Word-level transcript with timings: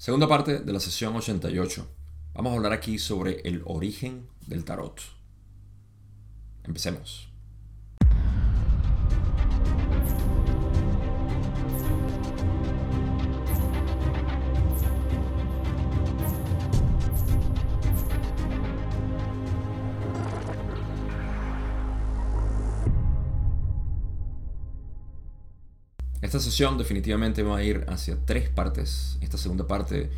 Segunda 0.00 0.26
parte 0.26 0.60
de 0.60 0.72
la 0.72 0.80
sesión 0.80 1.14
88. 1.14 1.86
Vamos 2.32 2.52
a 2.52 2.56
hablar 2.56 2.72
aquí 2.72 2.98
sobre 2.98 3.42
el 3.44 3.60
origen 3.66 4.30
del 4.46 4.64
tarot. 4.64 4.98
Empecemos. 6.64 7.29
Esta 26.30 26.38
sesión 26.38 26.78
definitivamente 26.78 27.42
va 27.42 27.56
a 27.56 27.62
ir 27.64 27.84
hacia 27.88 28.16
tres 28.24 28.48
partes. 28.48 29.18
Esta 29.20 29.36
segunda 29.36 29.66
parte 29.66 30.12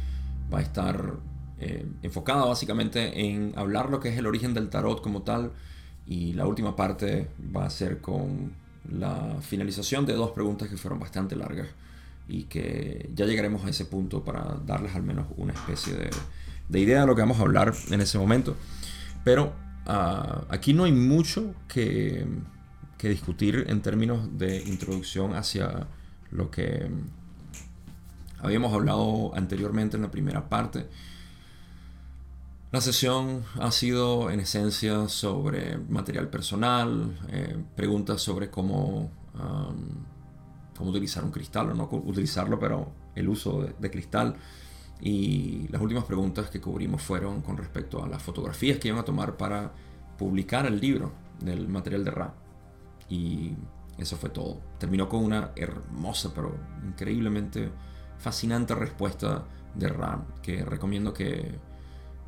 va 0.52 0.58
a 0.58 0.60
estar 0.60 1.14
eh, 1.58 1.86
enfocada 2.02 2.44
básicamente 2.44 3.30
en 3.30 3.54
hablar 3.56 3.88
lo 3.88 3.98
que 3.98 4.10
es 4.10 4.18
el 4.18 4.26
origen 4.26 4.52
del 4.52 4.68
tarot 4.68 5.00
como 5.00 5.22
tal. 5.22 5.52
Y 6.06 6.34
la 6.34 6.46
última 6.46 6.76
parte 6.76 7.30
va 7.56 7.64
a 7.64 7.70
ser 7.70 8.02
con 8.02 8.52
la 8.90 9.38
finalización 9.40 10.04
de 10.04 10.12
dos 10.12 10.32
preguntas 10.32 10.68
que 10.68 10.76
fueron 10.76 11.00
bastante 11.00 11.34
largas 11.34 11.68
y 12.28 12.42
que 12.42 13.08
ya 13.14 13.24
llegaremos 13.24 13.64
a 13.64 13.70
ese 13.70 13.86
punto 13.86 14.22
para 14.22 14.58
darles 14.66 14.94
al 14.94 15.04
menos 15.04 15.28
una 15.38 15.54
especie 15.54 15.94
de, 15.94 16.78
idea 16.78 17.00
de 17.00 17.06
lo 17.06 17.14
que 17.14 17.22
vamos 17.22 17.38
a 17.38 17.40
hablar 17.40 17.72
en 17.90 18.02
ese 18.02 18.18
momento. 18.18 18.54
Pero 19.24 19.54
ah, 19.86 20.42
aquí 20.50 20.74
no 20.74 20.84
hay 20.84 20.92
mucho 20.92 21.54
que, 21.68 22.26
que 22.98 23.08
discutir 23.08 23.64
en 23.68 23.80
términos 23.80 24.28
de 24.36 24.60
introducción 24.60 25.34
hacia 25.34 25.88
lo 26.32 26.50
que 26.50 26.90
habíamos 28.40 28.72
hablado 28.72 29.32
anteriormente 29.34 29.96
en 29.96 30.02
la 30.02 30.10
primera 30.10 30.48
parte. 30.48 30.88
La 32.72 32.80
sesión 32.80 33.44
ha 33.60 33.70
sido 33.70 34.30
en 34.30 34.40
esencia 34.40 35.06
sobre 35.08 35.76
material 35.76 36.28
personal, 36.28 37.18
eh, 37.28 37.62
preguntas 37.76 38.22
sobre 38.22 38.50
cómo, 38.50 39.10
cómo 40.76 40.90
utilizar 40.90 41.22
un 41.22 41.30
cristal 41.30 41.70
o 41.70 41.74
no 41.74 41.88
utilizarlo, 41.92 42.58
pero 42.58 42.90
el 43.14 43.28
uso 43.28 43.68
de, 43.78 43.90
cristal. 43.90 44.36
Y 45.00 45.68
las 45.68 45.82
últimas 45.82 46.04
preguntas 46.04 46.48
que 46.48 46.60
cubrimos 46.60 47.02
fueron 47.02 47.42
con 47.42 47.56
respecto 47.58 48.02
a 48.02 48.08
las 48.08 48.22
fotografías 48.22 48.78
que 48.78 48.88
iban 48.88 49.00
a 49.00 49.04
tomar 49.04 49.36
para 49.36 49.72
publicar 50.16 50.64
el 50.64 50.80
libro 50.80 51.12
del 51.40 51.68
material 51.68 52.04
de 52.04 52.10
Ra. 52.10 52.34
Y 53.10 53.52
eso 53.98 54.16
fue 54.16 54.30
todo. 54.30 54.60
Terminó 54.78 55.08
con 55.08 55.24
una 55.24 55.52
hermosa, 55.56 56.32
pero 56.34 56.56
increíblemente 56.84 57.70
fascinante 58.18 58.74
respuesta 58.74 59.44
de 59.74 59.88
Ram, 59.88 60.24
que 60.42 60.64
recomiendo 60.64 61.12
que 61.12 61.58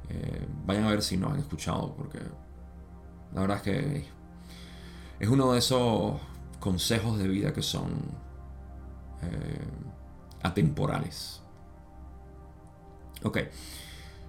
eh, 0.08 0.46
vayan 0.66 0.84
a 0.84 0.90
ver 0.90 1.02
si 1.02 1.16
no 1.16 1.28
han 1.28 1.38
escuchado, 1.38 1.94
porque 1.94 2.18
la 3.32 3.40
verdad 3.40 3.56
es 3.58 3.62
que 3.62 4.04
es 5.20 5.28
uno 5.28 5.52
de 5.52 5.58
esos 5.58 6.20
consejos 6.60 7.18
de 7.18 7.28
vida 7.28 7.52
que 7.52 7.62
son 7.62 7.90
eh, 9.22 9.64
atemporales. 10.42 11.42
Ok, 13.22 13.38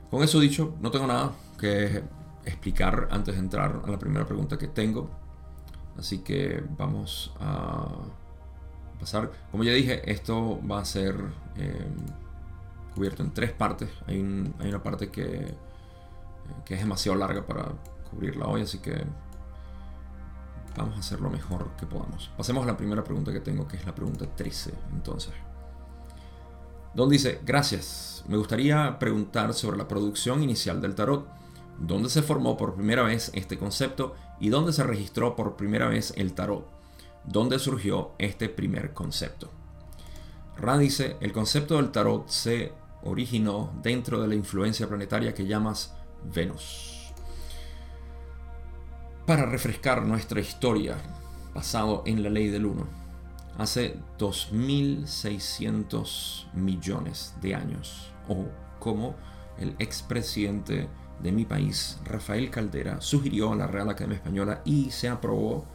con 0.09 0.23
eso 0.23 0.39
dicho, 0.39 0.75
no 0.79 0.91
tengo 0.91 1.07
nada 1.07 1.33
que 1.59 2.03
explicar 2.45 3.09
antes 3.11 3.35
de 3.35 3.41
entrar 3.41 3.81
a 3.83 3.89
la 3.89 3.99
primera 3.99 4.25
pregunta 4.25 4.57
que 4.57 4.67
tengo. 4.67 5.24
Así 5.97 6.19
que 6.19 6.63
vamos 6.77 7.33
a 7.39 7.87
pasar. 8.99 9.31
Como 9.51 9.63
ya 9.63 9.73
dije, 9.73 10.09
esto 10.11 10.59
va 10.69 10.79
a 10.79 10.85
ser 10.85 11.15
eh, 11.57 11.87
cubierto 12.93 13.23
en 13.23 13.33
tres 13.33 13.51
partes. 13.51 13.89
Hay, 14.07 14.19
una 14.19 14.83
parte 14.83 15.09
que, 15.09 15.55
es 16.69 16.79
demasiado 16.79 17.17
larga 17.17 17.45
para 17.45 17.71
cubrirla 18.09 18.47
hoy, 18.47 18.61
así 18.61 18.79
que 18.79 19.03
vamos 20.77 20.97
a 20.97 20.99
hacer 20.99 21.21
lo 21.21 21.29
mejor 21.29 21.71
que 21.77 21.85
podamos. 21.85 22.29
Pasemos 22.37 22.63
a 22.63 22.67
la 22.67 22.77
primera 22.77 23.03
pregunta 23.03 23.31
que 23.31 23.39
tengo, 23.39 23.67
que 23.67 23.77
es 23.77 23.85
la 23.85 23.95
pregunta 23.95 24.25
13. 24.25 24.73
Entonces, 24.93 25.33
Don 26.93 27.09
dice, 27.09 27.41
gracias. 27.45 28.23
Me 28.27 28.37
gustaría 28.37 28.97
preguntar 28.99 29.53
sobre 29.53 29.77
la 29.77 29.87
producción 29.87 30.41
inicial 30.41 30.81
del 30.81 30.95
tarot 30.95 31.27
dónde 31.77 32.09
se 32.09 32.21
formó 32.21 32.55
por 32.55 32.75
primera 32.75 33.03
vez 33.03 33.31
este 33.33 33.57
concepto 33.57 34.15
y 34.39 34.49
dónde 34.49 34.73
se 34.73 34.83
registró 34.83 35.35
por 35.35 35.55
primera 35.55 35.87
vez 35.87 36.13
el 36.17 36.33
tarot, 36.33 36.67
dónde 37.25 37.59
surgió 37.59 38.13
este 38.17 38.49
primer 38.49 38.93
concepto. 38.93 39.51
Ra 40.57 40.77
dice, 40.77 41.17
el 41.19 41.33
concepto 41.33 41.75
del 41.75 41.91
tarot 41.91 42.29
se 42.29 42.71
originó 43.03 43.73
dentro 43.81 44.21
de 44.21 44.27
la 44.27 44.35
influencia 44.35 44.87
planetaria 44.87 45.33
que 45.33 45.45
llamas 45.45 45.93
Venus. 46.33 47.13
Para 49.25 49.45
refrescar 49.45 50.05
nuestra 50.05 50.39
historia, 50.39 50.95
basado 51.53 52.03
en 52.05 52.23
la 52.23 52.29
ley 52.29 52.47
del 52.47 52.65
1, 52.65 52.87
hace 53.57 53.97
2.600 54.19 56.53
millones 56.53 57.33
de 57.41 57.55
años, 57.55 58.13
o 58.27 58.45
como 58.79 59.15
el 59.57 59.75
expresidente 59.79 60.87
de 61.21 61.31
mi 61.31 61.45
país, 61.45 61.99
Rafael 62.03 62.49
Caldera, 62.49 63.01
sugirió 63.01 63.53
a 63.53 63.55
la 63.55 63.67
Real 63.67 63.89
Academia 63.89 64.17
Española 64.17 64.61
y 64.65 64.91
se 64.91 65.09
aprobó 65.09 65.65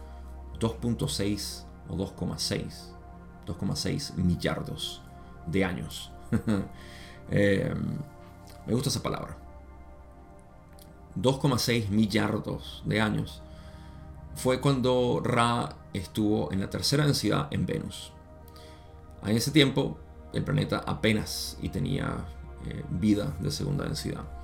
2.6 0.58 1.64
o 1.88 1.96
2,6, 1.96 2.92
2,6 3.46 4.14
millardos 4.16 5.02
de 5.46 5.64
años. 5.64 6.12
Eh, 7.32 7.72
me 8.66 8.74
gusta 8.74 8.88
esa 8.88 9.04
palabra. 9.04 9.38
2,6 11.16 11.88
millardos 11.88 12.82
de 12.84 13.00
años 13.00 13.40
fue 14.34 14.60
cuando 14.60 15.20
Ra 15.22 15.76
estuvo 15.92 16.50
en 16.50 16.58
la 16.58 16.70
tercera 16.70 17.04
densidad 17.04 17.46
en 17.52 17.66
Venus. 17.66 18.12
En 19.24 19.36
ese 19.36 19.52
tiempo 19.52 19.96
el 20.32 20.42
planeta 20.42 20.82
apenas 20.84 21.56
y 21.62 21.68
tenía 21.68 22.26
eh, 22.66 22.82
vida 22.90 23.36
de 23.38 23.52
segunda 23.52 23.84
densidad 23.84 24.39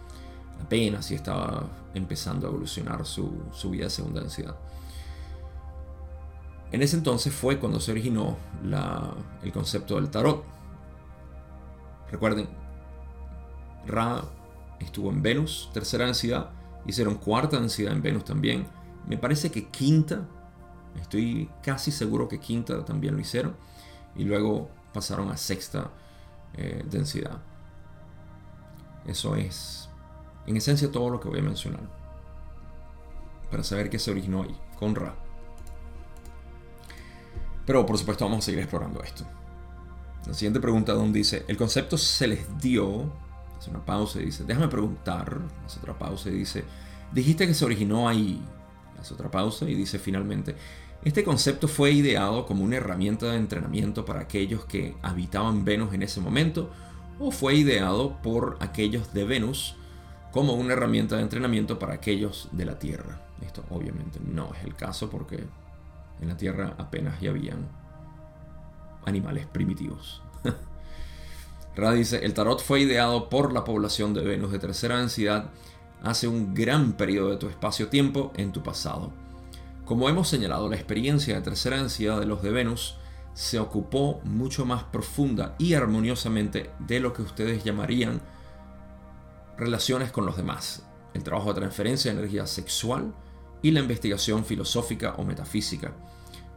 apenas 0.63 1.07
si 1.07 1.15
estaba 1.15 1.65
empezando 1.95 2.47
a 2.47 2.51
evolucionar 2.51 3.05
su, 3.07 3.31
vida 3.71 3.85
de 3.85 3.91
segunda 3.91 4.21
densidad. 4.21 4.57
En 6.73 6.83
ese 6.83 6.97
entonces 6.97 7.33
fue 7.33 7.59
cuando 7.59 7.81
se 7.81 7.93
originó 7.93 8.37
el 9.43 9.53
concepto 9.53 9.97
del 9.97 10.11
tarot. 10.11 10.45
Recuerden, 12.11 12.49
Ra 13.87 14.23
estuvo 14.81 15.11
en 15.11 15.23
Venus, 15.23 15.71
tercera 15.73 16.05
densidad, 16.05 16.51
hicieron 16.87 17.15
cuarta 17.17 17.59
densidad 17.59 17.93
en 17.93 18.03
Venus 18.03 18.25
también. 18.25 18.67
Me 19.07 19.17
parece 19.17 19.51
que 19.51 19.69
quinta, 19.69 20.27
estoy 21.01 21.49
casi 21.63 21.91
seguro 21.93 22.29
que 22.29 22.41
quinta 22.41 22.85
también 22.85 23.15
lo 23.15 23.21
hicieron. 23.21 23.57
Y 24.17 24.25
luego 24.25 24.71
pasaron 24.93 25.31
a 25.31 25.37
sexta 25.37 25.91
eh, 26.55 26.85
densidad. 26.89 27.39
Eso 29.07 29.37
es 29.37 29.86
en 30.47 30.57
esencia 30.57 30.91
todo 30.91 31.11
lo 31.11 31.21
que 31.21 31.29
voy 31.29 31.41
a 31.41 31.43
mencionar. 31.43 31.83
Para 33.51 33.63
saber 33.63 33.91
qué 33.91 33.99
se 33.99 34.11
originó 34.11 34.43
ahí, 34.43 34.57
con 34.79 34.95
Ra. 34.95 35.15
Pero 37.65 37.85
por 37.85 37.99
supuesto 37.99 38.25
vamos 38.25 38.39
a 38.39 38.47
seguir 38.47 38.61
explorando 38.61 39.03
esto. 39.03 39.25
La 40.27 40.35
siguiente 40.35 40.61
pregunta 40.61 40.93
donde 40.93 41.19
dice, 41.19 41.45
el 41.49 41.57
concepto 41.57 41.97
se 41.99 42.27
les 42.27 42.59
dio, 42.59 43.13
hace 43.59 43.71
una 43.71 43.85
pausa 43.85 44.21
y 44.21 44.27
dice, 44.27 44.45
déjame 44.45 44.69
preguntar, 44.69 45.41
hace 45.65 45.79
otra 45.79 45.99
pausa 45.99 46.29
y 46.29 46.33
dice, 46.33 46.65
dijiste 47.13 47.47
que 47.47 47.55
se 47.55 47.65
originó 47.65 48.09
ahí, 48.09 48.43
hace 49.01 49.15
otra 49.15 49.31
pausa 49.31 49.69
y 49.69 49.75
dice 49.75 49.99
finalmente, 49.99 50.57
este 51.05 51.23
concepto 51.23 51.69
fue 51.69 51.93
ideado 51.93 52.47
como 52.47 52.65
una 52.65 52.77
herramienta 52.77 53.27
de 53.27 53.37
entrenamiento 53.37 54.05
para 54.05 54.21
aquellos 54.21 54.65
que 54.65 54.97
habitaban 55.03 55.65
Venus 55.65 55.95
en 55.95 56.03
ese 56.03 56.21
momento 56.21 56.71
o 57.21 57.31
fue 57.31 57.55
ideado 57.55 58.21
por 58.23 58.57
aquellos 58.61 59.13
de 59.15 59.25
Venus 59.25 59.77
como 60.33 60.55
una 60.55 60.75
herramienta 60.75 61.17
de 61.17 61.23
entrenamiento 61.23 61.79
para 61.79 61.95
aquellos 61.95 62.49
de 62.53 62.65
la 62.65 62.79
Tierra. 62.79 63.21
Esto 63.41 63.65
obviamente 63.71 64.19
no 64.25 64.53
es 64.55 64.65
el 64.65 64.75
caso 64.75 65.11
porque 65.11 65.45
en 66.21 66.29
la 66.29 66.37
Tierra 66.37 66.75
apenas 66.79 67.21
ya 67.21 67.31
habían 67.31 67.69
animales 69.05 69.47
primitivos. 69.47 70.23
Ra 71.77 71.93
dice, 71.93 72.25
el 72.25 72.35
tarot 72.35 72.63
fue 72.63 72.81
ideado 72.81 73.29
por 73.29 73.53
la 73.53 73.65
población 73.65 74.15
de 74.15 74.23
Venus 74.23 74.53
de 74.53 74.59
tercera 74.59 74.99
densidad 74.99 75.51
hace 76.03 76.29
un 76.29 76.55
gran 76.55 76.93
periodo 76.93 77.31
de 77.31 77.37
tu 77.37 77.49
espacio-tiempo 77.49 78.33
en 78.37 78.53
tu 78.53 78.63
pasado. 78.63 79.13
Como 79.85 80.09
hemos 80.09 80.29
señalado, 80.29 80.69
la 80.69 80.77
experiencia 80.77 81.35
de 81.35 81.43
tercera 81.43 81.77
densidad 81.77 82.19
de 82.19 82.27
los 82.27 82.43
de 82.43 82.51
Venus 82.51 82.97
se 83.35 83.59
ocupó 83.59 84.21
mucho 84.25 84.65
más 84.65 84.85
profunda 84.85 85.55
y 85.59 85.75
armoniosamente 85.75 86.71
de 86.79 87.01
lo 87.01 87.13
que 87.13 87.23
ustedes 87.23 87.63
llamarían 87.63 88.21
relaciones 89.57 90.11
con 90.11 90.27
los 90.27 90.37
demás, 90.37 90.85
el 91.15 91.23
trabajo 91.23 91.53
de 91.53 91.61
transferencia 91.61 92.13
de 92.13 92.19
energía 92.19 92.47
sexual 92.47 93.15
y 93.63 93.71
la 93.71 93.81
investigación 93.81 94.45
filosófica 94.45 95.15
o 95.19 95.25
metafísica, 95.25 95.93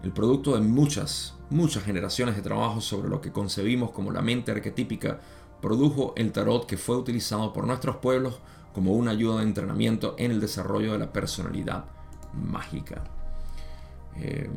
el 0.03 0.11
producto 0.11 0.55
de 0.55 0.61
muchas, 0.61 1.35
muchas 1.49 1.83
generaciones 1.83 2.35
de 2.35 2.41
trabajo 2.41 2.81
sobre 2.81 3.09
lo 3.09 3.21
que 3.21 3.31
concebimos 3.31 3.91
como 3.91 4.11
la 4.11 4.21
mente 4.21 4.51
arquetípica 4.51 5.19
produjo 5.61 6.13
el 6.15 6.31
tarot 6.31 6.65
que 6.65 6.77
fue 6.77 6.97
utilizado 6.97 7.51
por 7.51 7.67
nuestros 7.67 7.97
pueblos 7.97 8.39
como 8.73 8.93
una 8.93 9.11
ayuda 9.11 9.37
de 9.37 9.43
entrenamiento 9.43 10.15
en 10.17 10.31
el 10.31 10.39
desarrollo 10.39 10.93
de 10.93 10.99
la 10.99 11.11
personalidad 11.11 11.85
mágica. 12.33 13.03
Eh, 14.17 14.49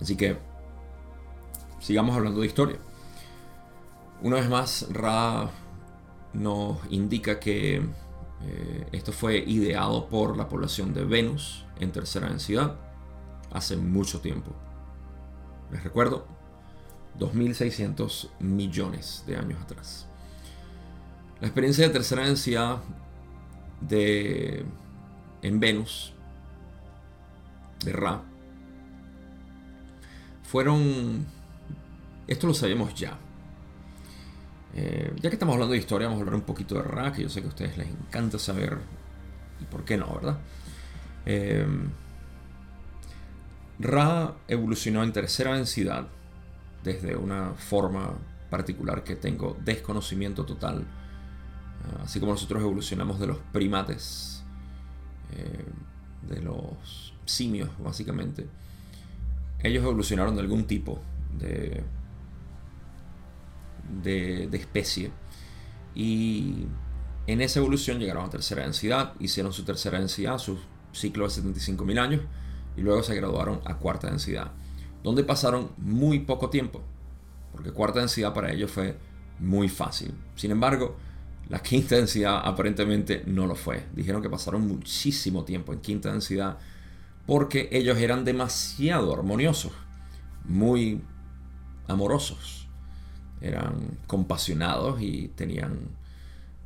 así 0.00 0.16
que 0.16 0.38
sigamos 1.80 2.16
hablando 2.16 2.40
de 2.40 2.46
historia. 2.46 2.78
Una 4.22 4.36
vez 4.36 4.48
más, 4.48 4.86
Ra 4.90 5.48
nos 6.32 6.78
indica 6.90 7.40
que 7.40 7.76
eh, 7.76 8.88
esto 8.92 9.12
fue 9.12 9.38
ideado 9.38 10.08
por 10.08 10.36
la 10.36 10.48
población 10.48 10.94
de 10.94 11.04
Venus 11.04 11.64
en 11.80 11.90
tercera 11.90 12.28
densidad 12.28 12.76
hace 13.52 13.76
mucho 13.76 14.20
tiempo. 14.20 14.52
Les 15.70 15.82
recuerdo, 15.82 16.26
2.600 17.18 18.30
millones 18.40 19.24
de 19.26 19.36
años 19.36 19.60
atrás. 19.62 20.06
La 21.40 21.48
experiencia 21.48 21.86
de 21.86 21.92
tercera 21.92 22.24
densidad 22.24 22.78
de, 23.80 24.64
en 25.42 25.60
Venus, 25.60 26.12
de 27.84 27.92
Ra, 27.92 28.22
fueron... 30.42 31.26
Esto 32.26 32.46
lo 32.46 32.54
sabemos 32.54 32.94
ya. 32.94 33.18
Eh, 34.74 35.12
ya 35.16 35.30
que 35.30 35.36
estamos 35.36 35.54
hablando 35.54 35.72
de 35.72 35.78
historia, 35.78 36.06
vamos 36.06 36.20
a 36.20 36.22
hablar 36.22 36.34
un 36.34 36.46
poquito 36.46 36.74
de 36.76 36.82
Ra, 36.82 37.12
que 37.12 37.22
yo 37.22 37.28
sé 37.28 37.40
que 37.40 37.46
a 37.46 37.50
ustedes 37.50 37.78
les 37.78 37.88
encanta 37.88 38.38
saber 38.38 38.78
y 39.60 39.64
por 39.64 39.84
qué 39.84 39.96
no, 39.96 40.12
¿verdad? 40.14 40.38
Eh, 41.26 41.66
Ra 43.80 44.34
evolucionó 44.46 45.02
en 45.02 45.12
tercera 45.12 45.54
densidad 45.54 46.08
desde 46.84 47.16
una 47.16 47.54
forma 47.54 48.12
particular 48.50 49.04
que 49.04 49.16
tengo 49.16 49.56
desconocimiento 49.64 50.44
total, 50.44 50.80
eh, 50.80 52.02
así 52.04 52.20
como 52.20 52.32
nosotros 52.32 52.62
evolucionamos 52.62 53.18
de 53.20 53.26
los 53.26 53.38
primates, 53.52 54.44
de 56.28 56.40
los 56.40 57.12
simios 57.26 57.68
básicamente. 57.78 58.46
Ellos 59.62 59.84
evolucionaron 59.84 60.34
de 60.34 60.40
algún 60.40 60.66
tipo 60.66 61.00
de 61.38 61.84
de, 63.88 64.48
especie. 64.52 65.10
Y 65.94 66.66
en 67.26 67.40
esa 67.40 67.60
evolución 67.60 67.98
llegaron 67.98 68.26
a 68.26 68.30
tercera 68.30 68.62
densidad, 68.62 69.14
hicieron 69.20 69.52
su 69.52 69.64
tercera 69.64 69.98
densidad, 69.98 70.38
su 70.38 70.58
ciclo 70.92 71.28
de 71.28 71.34
75.000 71.34 71.98
años, 71.98 72.22
y 72.76 72.80
luego 72.80 73.02
se 73.02 73.14
graduaron 73.14 73.60
a 73.64 73.76
cuarta 73.76 74.08
densidad, 74.08 74.52
donde 75.02 75.24
pasaron 75.24 75.70
muy 75.78 76.20
poco 76.20 76.50
tiempo, 76.50 76.82
porque 77.52 77.72
cuarta 77.72 78.00
densidad 78.00 78.32
para 78.34 78.52
ellos 78.52 78.70
fue 78.70 78.96
muy 79.38 79.68
fácil. 79.68 80.14
Sin 80.36 80.50
embargo, 80.50 80.96
la 81.48 81.60
quinta 81.60 81.96
densidad 81.96 82.40
aparentemente 82.44 83.22
no 83.26 83.46
lo 83.46 83.54
fue. 83.54 83.86
Dijeron 83.94 84.22
que 84.22 84.28
pasaron 84.28 84.66
muchísimo 84.66 85.44
tiempo 85.44 85.72
en 85.72 85.80
quinta 85.80 86.10
densidad 86.10 86.58
porque 87.26 87.68
ellos 87.72 87.98
eran 87.98 88.24
demasiado 88.24 89.12
armoniosos, 89.12 89.72
muy 90.44 91.02
amorosos 91.86 92.57
eran 93.40 93.98
compasionados 94.06 95.00
y 95.00 95.28
tenían... 95.28 95.78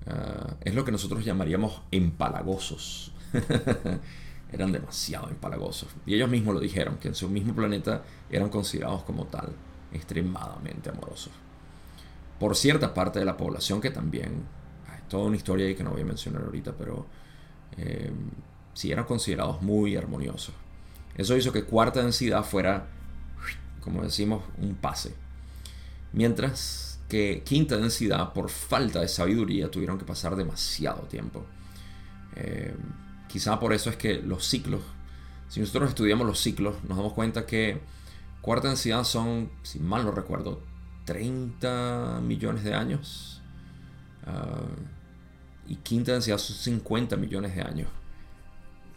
Ah, 0.06 0.54
es 0.62 0.74
lo 0.74 0.84
que 0.84 0.92
nosotros 0.92 1.24
llamaríamos 1.24 1.82
empalagosos. 1.90 3.12
eran 4.52 4.70
demasiado 4.70 5.28
empalagosos. 5.28 5.88
Y 6.06 6.14
ellos 6.14 6.28
mismos 6.28 6.54
lo 6.54 6.60
dijeron, 6.60 6.98
que 6.98 7.08
en 7.08 7.14
su 7.14 7.28
mismo 7.28 7.54
planeta 7.54 8.02
eran 8.30 8.50
considerados 8.50 9.02
como 9.02 9.26
tal, 9.26 9.52
extremadamente 9.92 10.90
amorosos. 10.90 11.32
Por 12.38 12.54
cierta 12.56 12.92
parte 12.92 13.18
de 13.18 13.24
la 13.24 13.36
población 13.36 13.80
que 13.80 13.90
también, 13.90 14.44
hay 14.88 15.00
toda 15.08 15.24
una 15.24 15.36
historia 15.36 15.66
ahí 15.66 15.74
que 15.74 15.82
no 15.82 15.90
voy 15.90 16.02
a 16.02 16.04
mencionar 16.04 16.42
ahorita, 16.42 16.72
pero 16.72 17.06
eh, 17.78 18.12
sí 18.74 18.92
eran 18.92 19.04
considerados 19.04 19.62
muy 19.62 19.96
armoniosos. 19.96 20.54
Eso 21.16 21.36
hizo 21.36 21.52
que 21.52 21.64
cuarta 21.64 22.02
densidad 22.02 22.44
fuera, 22.44 22.86
como 23.80 24.02
decimos, 24.02 24.42
un 24.58 24.74
pase. 24.74 25.14
Mientras 26.12 27.00
que 27.08 27.42
quinta 27.44 27.76
densidad, 27.76 28.32
por 28.32 28.50
falta 28.50 29.00
de 29.00 29.08
sabiduría, 29.08 29.70
tuvieron 29.70 29.98
que 29.98 30.04
pasar 30.04 30.36
demasiado 30.36 31.02
tiempo. 31.02 31.44
Eh, 32.36 32.74
quizá 33.28 33.60
por 33.60 33.72
eso 33.72 33.90
es 33.90 33.96
que 33.96 34.14
los 34.14 34.46
ciclos, 34.46 34.82
si 35.48 35.60
nosotros 35.60 35.90
estudiamos 35.90 36.26
los 36.26 36.40
ciclos, 36.40 36.76
nos 36.88 36.96
damos 36.96 37.12
cuenta 37.12 37.46
que 37.46 37.80
cuarta 38.40 38.68
densidad 38.68 39.04
son, 39.04 39.50
si 39.62 39.78
mal 39.78 40.04
no 40.04 40.12
recuerdo, 40.12 40.62
30 41.04 42.20
millones 42.22 42.64
de 42.64 42.74
años. 42.74 43.42
Ah, 44.26 44.62
y 45.68 45.76
quinta 45.76 46.12
densidad 46.12 46.38
son 46.38 46.56
50 46.56 47.16
millones 47.16 47.54
de 47.54 47.62
años. 47.62 47.88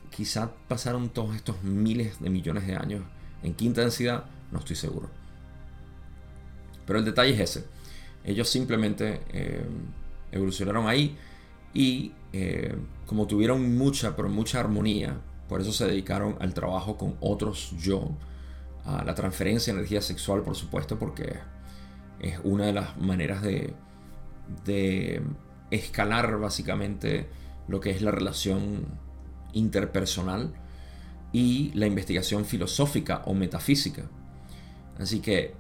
Quizá 0.10 0.52
pasaron 0.68 1.10
todos 1.10 1.36
estos 1.36 1.62
miles 1.64 2.20
de 2.22 2.30
millones 2.30 2.66
de 2.66 2.76
años 2.76 3.02
en 3.44 3.54
quinta 3.54 3.82
densidad, 3.82 4.26
no 4.52 4.60
estoy 4.60 4.76
seguro. 4.76 5.10
Pero 6.86 7.00
el 7.00 7.06
detalle 7.06 7.34
es 7.34 7.40
ese. 7.40 7.66
Ellos 8.24 8.50
simplemente 8.50 9.22
eh, 9.32 9.66
evolucionaron 10.32 10.88
ahí 10.88 11.18
y 11.74 12.14
eh, 12.34 12.76
como 13.06 13.28
tuvieron 13.28 13.78
mucha, 13.78 14.16
pero 14.16 14.30
mucha 14.30 14.60
armonía, 14.60 15.18
por 15.48 15.62
eso 15.62 15.72
se 15.72 15.86
dedicaron 15.86 16.36
al 16.40 16.54
trabajo 16.54 16.98
con 16.98 17.16
otros 17.20 17.74
yo, 17.78 18.12
a 18.84 19.04
la 19.04 19.16
transferencia 19.16 19.74
de 19.74 19.80
energía 19.80 20.02
sexual, 20.02 20.42
por 20.42 20.56
supuesto, 20.56 20.98
porque 20.98 21.38
es 22.20 22.40
una 22.44 22.66
de 22.66 22.74
las 22.74 22.98
maneras 22.98 23.42
de, 23.42 23.74
de 24.66 25.22
escalar 25.72 26.40
básicamente 26.40 27.28
lo 27.68 27.80
que 27.80 27.92
es 27.92 28.02
la 28.02 28.12
relación 28.12 28.86
interpersonal 29.54 30.54
y 31.32 31.72
la 31.74 31.88
investigación 31.88 32.46
filosófica 32.46 33.24
o 33.26 33.34
metafísica. 33.34 34.04
Así 35.00 35.20
que 35.20 35.56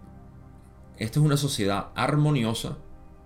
esta 0.97 1.19
es 1.19 1.25
una 1.25 1.37
sociedad 1.37 1.87
armoniosa, 1.95 2.77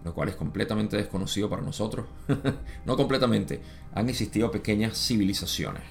lo 0.03 0.13
cual 0.13 0.29
es 0.29 0.35
completamente 0.35 0.97
desconocido 0.97 1.49
para 1.49 1.61
nosotros. 1.61 2.07
no 2.85 2.97
completamente. 2.97 3.61
Han 3.93 4.09
existido 4.09 4.51
pequeñas 4.51 4.97
civilizaciones, 4.97 5.83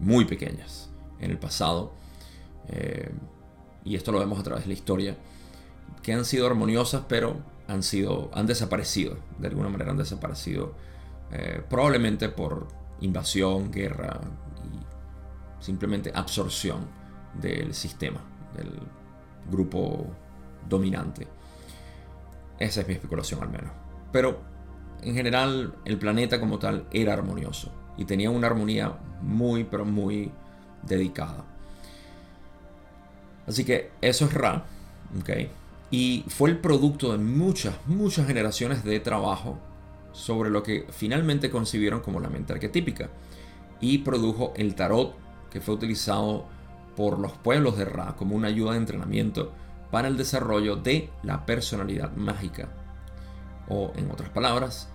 muy 0.00 0.24
pequeñas, 0.24 0.90
en 1.20 1.30
el 1.30 1.38
pasado. 1.38 1.92
Eh, 2.68 3.10
y 3.84 3.96
esto 3.96 4.12
lo 4.12 4.18
vemos 4.18 4.38
a 4.38 4.42
través 4.42 4.64
de 4.64 4.68
la 4.68 4.74
historia, 4.74 5.16
que 6.02 6.12
han 6.12 6.24
sido 6.24 6.46
armoniosas, 6.46 7.04
pero 7.08 7.36
han, 7.68 7.82
sido, 7.82 8.30
han 8.34 8.46
desaparecido. 8.46 9.16
De 9.38 9.48
alguna 9.48 9.68
manera 9.68 9.90
han 9.90 9.96
desaparecido. 9.96 10.74
Eh, 11.32 11.62
probablemente 11.68 12.28
por 12.28 12.68
invasión, 13.00 13.70
guerra 13.70 14.20
y 14.62 15.64
simplemente 15.64 16.12
absorción 16.14 16.86
del 17.40 17.74
sistema, 17.74 18.20
del 18.56 18.70
grupo 19.50 20.14
dominante. 20.68 21.26
Esa 22.58 22.80
es 22.80 22.88
mi 22.88 22.94
especulación 22.94 23.42
al 23.42 23.50
menos. 23.50 23.70
Pero 24.12 24.40
en 25.02 25.14
general 25.14 25.74
el 25.84 25.98
planeta 25.98 26.40
como 26.40 26.58
tal 26.58 26.86
era 26.92 27.12
armonioso 27.12 27.72
y 27.96 28.04
tenía 28.04 28.30
una 28.30 28.46
armonía 28.46 28.96
muy 29.20 29.64
pero 29.64 29.84
muy 29.84 30.30
dedicada. 30.82 31.44
Así 33.46 33.64
que 33.64 33.90
eso 34.00 34.24
es 34.24 34.32
Ra, 34.32 34.64
Y 35.90 36.24
fue 36.28 36.50
el 36.50 36.58
producto 36.58 37.12
de 37.12 37.18
muchas, 37.18 37.74
muchas 37.86 38.26
generaciones 38.26 38.84
de 38.84 39.00
trabajo 39.00 39.58
sobre 40.12 40.48
lo 40.48 40.62
que 40.62 40.86
finalmente 40.90 41.50
concibieron 41.50 42.00
como 42.00 42.20
la 42.20 42.30
mente 42.30 42.54
arquetípica. 42.54 43.10
Y 43.80 43.98
produjo 43.98 44.54
el 44.56 44.74
tarot 44.74 45.14
que 45.50 45.60
fue 45.60 45.74
utilizado 45.74 46.46
por 46.96 47.18
los 47.18 47.32
pueblos 47.32 47.76
de 47.76 47.84
Ra 47.84 48.16
como 48.16 48.34
una 48.34 48.48
ayuda 48.48 48.72
de 48.72 48.78
entrenamiento 48.78 49.52
para 49.94 50.08
el 50.08 50.16
desarrollo 50.16 50.74
de 50.74 51.08
la 51.22 51.46
personalidad 51.46 52.10
mágica. 52.16 52.68
O, 53.68 53.92
en 53.94 54.10
otras 54.10 54.28
palabras, 54.28 54.88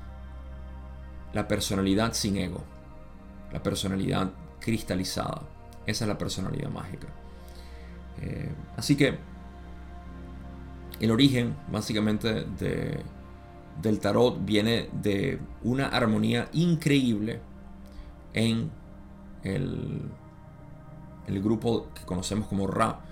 la 1.32 1.48
personalidad 1.48 2.12
sin 2.12 2.36
ego. 2.36 2.66
La 3.54 3.64
personalidad 3.64 4.30
cristalizada. 4.60 5.44
Esa 5.86 6.04
es 6.04 6.10
la 6.10 6.18
personalidad 6.18 6.70
mágica. 6.70 7.08
Eh, 8.20 8.52
así 8.76 8.98
que 8.98 9.18
el 11.00 11.12
origen 11.12 11.56
básicamente 11.72 12.44
de, 12.44 13.02
del 13.82 14.02
tarot 14.02 14.44
viene 14.44 14.90
de 14.92 15.40
una 15.64 15.88
armonía 15.88 16.50
increíble 16.52 17.40
en 18.34 18.70
el, 19.44 20.12
el 21.26 21.42
grupo 21.42 21.88
que 21.96 22.06
conocemos 22.06 22.50
como 22.50 22.68
Ra, 22.68 23.06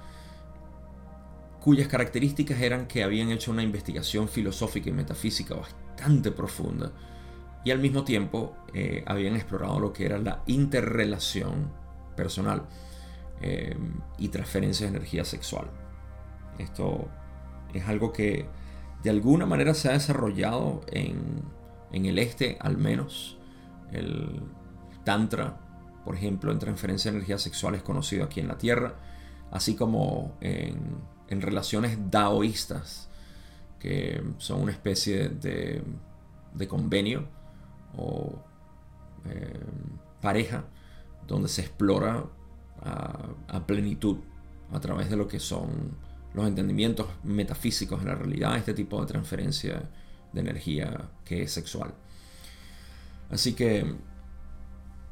cuyas 1.68 1.90
características 1.90 2.62
eran 2.62 2.88
que 2.88 3.04
habían 3.04 3.30
hecho 3.30 3.52
una 3.52 3.62
investigación 3.62 4.30
filosófica 4.30 4.90
y 4.90 4.94
metafísica 4.94 5.54
bastante 5.54 6.32
profunda 6.32 6.94
y 7.66 7.72
al 7.72 7.80
mismo 7.80 8.06
tiempo 8.06 8.56
eh, 8.74 9.04
habían 9.06 9.36
explorado 9.36 9.78
lo 9.78 9.92
que 9.92 10.06
era 10.06 10.18
la 10.18 10.44
interrelación 10.48 11.70
personal 12.16 12.64
eh, 13.42 13.76
y 14.18 14.30
transferencia 14.30 14.86
de 14.86 14.96
energía 14.96 15.26
sexual. 15.26 15.70
Esto 16.58 17.10
es 17.74 17.86
algo 17.86 18.14
que 18.14 18.48
de 19.04 19.10
alguna 19.10 19.46
manera 19.46 19.74
se 19.74 19.90
ha 19.90 19.92
desarrollado 19.92 20.86
en, 20.90 21.20
en 21.92 22.06
el 22.06 22.18
este 22.18 22.58
al 22.62 22.78
menos. 22.78 23.38
El 23.92 24.42
Tantra, 25.04 25.60
por 26.06 26.16
ejemplo, 26.16 26.54
en 26.54 26.60
transferencia 26.60 27.12
de 27.12 27.18
energía 27.18 27.38
sexual 27.38 27.76
es 27.76 27.84
conocido 27.84 28.24
aquí 28.24 28.40
en 28.40 28.48
la 28.48 28.58
Tierra, 28.58 28.96
así 29.52 29.76
como 29.76 30.38
en, 30.40 31.17
en 31.30 31.42
relaciones 31.42 31.98
daoístas, 32.10 33.10
que 33.80 34.24
son 34.38 34.62
una 34.62 34.72
especie 34.72 35.30
de, 35.30 35.84
de 36.54 36.68
convenio 36.68 37.28
o 37.96 38.42
eh, 39.26 39.60
pareja 40.22 40.66
donde 41.28 41.48
se 41.48 41.62
explora 41.62 42.24
a, 42.82 43.66
plenitud 43.66 44.18
a 44.72 44.80
través 44.80 45.10
de 45.10 45.18
lo 45.18 45.28
que 45.28 45.40
son 45.40 45.98
los 46.34 46.48
entendimientos 46.48 47.08
metafísicos 47.24 48.04
de 48.04 48.10
la 48.10 48.16
realidad, 48.16 48.56
este 48.56 48.74
tipo 48.74 49.02
de 49.02 49.08
transferencia 49.08 49.90
de 50.32 50.40
energía 50.40 51.10
que 51.26 51.44
es 51.44 51.52
sexual. 51.52 51.94
Así 53.30 53.54
que 53.54 53.96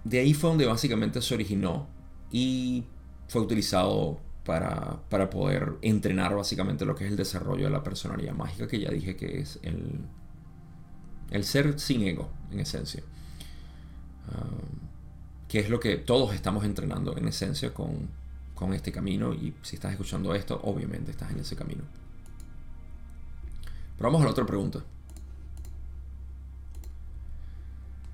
de 0.04 0.20
ahí 0.20 0.34
fue 0.34 0.50
donde 0.50 0.66
básicamente 0.66 1.22
se 1.22 1.34
originó 1.34 1.88
y 2.32 2.86
fue 3.28 3.42
utilizado 3.42 4.20
para, 4.46 5.02
para, 5.10 5.30
poder 5.30 5.74
entrenar 5.82 6.36
básicamente 6.36 6.86
lo 6.86 6.96
que 6.96 7.06
es 7.06 7.12
el 7.12 7.18
desarrollo 7.18 7.66
de 7.66 7.72
la 7.72 7.84
personalidad 7.84 8.34
mágica, 8.34 8.68
que 8.68 8.80
ya 8.80 8.92
dije 8.92 9.16
que 9.16 9.40
es 9.40 9.60
el, 9.64 10.00
el 11.32 11.44
ser 11.44 11.80
sin 11.80 12.04
ego, 12.04 12.30
en 12.52 12.60
esencia. 12.60 13.04
Ah, 14.32 14.46
que 15.48 15.60
es 15.60 15.70
lo 15.70 15.80
que 15.80 15.98
todos 15.98 16.34
estamos 16.34 16.64
entrenando 16.64 17.18
en 17.18 17.28
esencia 17.28 17.74
con, 17.74 18.10
con 18.54 18.74
este 18.74 18.92
camino 18.92 19.34
y 19.34 19.54
si 19.62 19.76
estás 19.76 19.92
escuchando 19.92 20.34
esto, 20.36 20.60
obviamente 20.64 21.12
estás 21.12 21.32
en 21.32 21.40
ese 21.40 21.56
camino. 21.56 21.84
Pero 23.98 24.10
vamos 24.10 24.22
a 24.22 24.26
la 24.26 24.32
otra 24.32 24.46
pregunta. 24.46 24.84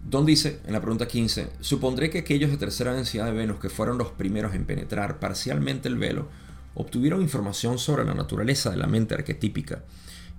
Don 0.03 0.25
dice, 0.25 0.59
en 0.65 0.73
la 0.73 0.81
pregunta 0.81 1.07
15, 1.07 1.51
supondré 1.61 2.09
que 2.09 2.19
aquellos 2.19 2.51
de 2.51 2.57
tercera 2.57 2.93
densidad 2.93 3.25
de 3.25 3.31
Venus 3.31 3.59
que 3.59 3.69
fueron 3.69 3.97
los 3.97 4.11
primeros 4.11 4.53
en 4.55 4.65
penetrar 4.65 5.19
parcialmente 5.19 5.87
el 5.87 5.97
velo 5.97 6.27
obtuvieron 6.73 7.21
información 7.21 7.77
sobre 7.77 8.03
la 8.05 8.13
naturaleza 8.13 8.71
de 8.71 8.77
la 8.77 8.87
mente 8.87 9.13
arquetípica 9.13 9.83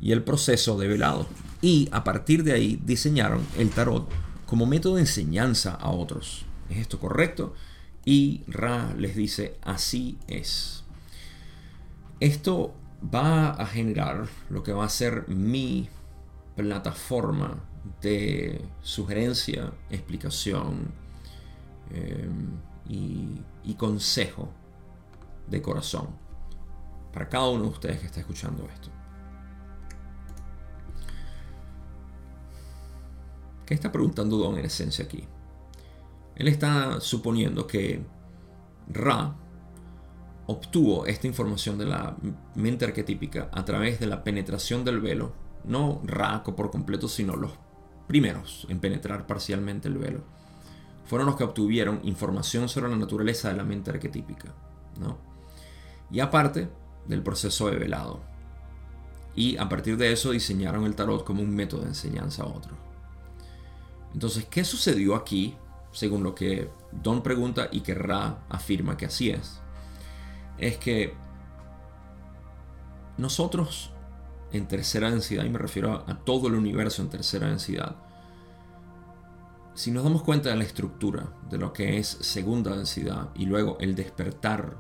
y 0.01 0.13
el 0.13 0.25
proceso 0.25 0.77
de 0.79 0.89
velado, 0.89 1.29
y 1.61 1.89
a 1.93 2.03
partir 2.03 2.43
de 2.43 2.53
ahí 2.53 2.81
diseñaron 2.85 3.47
el 3.57 3.71
tarot 3.71 4.11
como 4.47 4.67
método 4.67 4.97
de 4.97 5.03
enseñanza 5.03 5.75
a 5.75 5.91
otros. 5.91 6.45
¿Es 6.69 6.79
esto 6.79 6.99
correcto? 6.99 7.55
Y 8.05 8.43
Ra 8.49 8.93
les 8.99 9.15
dice, 9.15 9.59
así 9.63 10.19
es. 10.27 10.83
Esto 12.19 12.75
va 13.15 13.51
a 13.51 13.67
generar 13.67 14.27
lo 14.51 14.63
que 14.63 14.73
va 14.73 14.85
a 14.85 14.89
ser 14.89 15.29
mi 15.29 15.89
plataforma 16.57 17.63
de 18.01 18.65
sugerencia, 18.81 19.73
explicación 19.91 20.93
em, 21.91 22.59
y, 22.89 23.41
y 23.65 23.75
consejo 23.75 24.49
de 25.49 25.61
corazón 25.61 26.09
para 27.13 27.29
cada 27.29 27.49
uno 27.49 27.65
de 27.65 27.69
ustedes 27.71 27.99
que 28.01 28.07
está 28.07 28.21
escuchando 28.21 28.69
esto. 28.73 28.89
¿Qué 33.67 33.75
está 33.75 33.93
preguntando 33.93 34.37
Don 34.37 34.59
en 34.59 34.65
esencia 34.65 35.05
aquí? 35.05 35.25
Él 36.35 36.49
está 36.49 37.01
suponiendo 37.01 37.67
que 37.67 38.03
Ra 38.89 39.37
obtuvo 40.47 41.07
esta 41.07 41.27
información 41.27 41.79
de 41.79 41.87
la 41.87 42.17
mente 42.55 42.85
arquetípica 42.85 43.49
a 43.53 43.65
través 43.65 44.01
de 44.01 44.07
la 44.07 44.25
penetración 44.25 44.85
del 44.85 45.01
velo, 45.01 45.33
no 45.65 46.01
Ra 46.05 46.43
por 46.43 46.71
completo, 46.71 47.09
sino 47.09 47.37
los 47.37 47.53
primeros 48.13 48.67
en 48.69 48.79
penetrar 48.79 49.27
parcialmente 49.27 49.89
el 49.89 49.97
velo. 49.97 50.21
Fueron 51.07 51.27
los 51.27 51.37
que 51.37 51.45
obtuvieron 51.45 52.01
información 52.03 52.69
sobre 52.69 52.91
la 52.91 52.97
naturaleza 52.97 53.49
de 53.49 53.57
la 53.57 53.65
mente 53.65 53.91
arquetípica, 53.91 54.53
¿no? 55.01 55.17
Y 56.11 56.21
aparte 56.21 56.69
del 57.07 57.23
proceso 57.23 57.71
de 57.71 57.79
velado. 57.79 58.21
Y 59.35 59.57
a 59.57 59.67
partir 59.67 59.97
de 59.97 60.13
eso 60.13 60.33
diseñaron 60.33 60.85
el 60.85 60.95
tarot 60.95 61.25
como 61.25 61.41
un 61.41 61.55
método 61.55 61.81
de 61.81 61.89
enseñanza 61.89 62.43
a 62.43 62.47
otros. 62.49 62.77
Entonces, 64.13 64.45
¿qué 64.45 64.63
sucedió 64.63 65.15
aquí 65.15 65.57
según 65.91 66.23
lo 66.23 66.35
que 66.35 66.71
Don 66.91 67.23
pregunta 67.23 67.69
y 67.73 67.81
que 67.81 67.95
Ra 67.95 68.45
afirma 68.51 68.99
que 68.99 69.07
así 69.07 69.31
es, 69.31 69.63
es 70.59 70.77
que 70.77 71.15
nosotros 73.17 73.91
en 74.53 74.69
tercera 74.69 75.11
densidad, 75.11 75.45
y 75.45 75.49
me 75.49 75.59
refiero 75.59 76.05
a, 76.07 76.19
todo 76.25 76.49
el 76.49 76.55
universo 76.55 77.03
en 77.03 77.09
tercera 77.09 77.49
densidad, 77.49 77.97
si 79.75 79.91
nos 79.91 80.05
damos 80.05 80.23
cuenta 80.23 80.51
de 80.51 80.57
la 80.57 80.65
estructura 80.65 81.33
de 81.49 81.59
lo 81.59 81.73
que 81.73 81.99
es 81.99 82.07
segunda 82.07 82.77
densidad 82.77 83.31
y 83.35 83.47
luego 83.47 83.79
el 83.81 83.95
despertar 83.95 84.77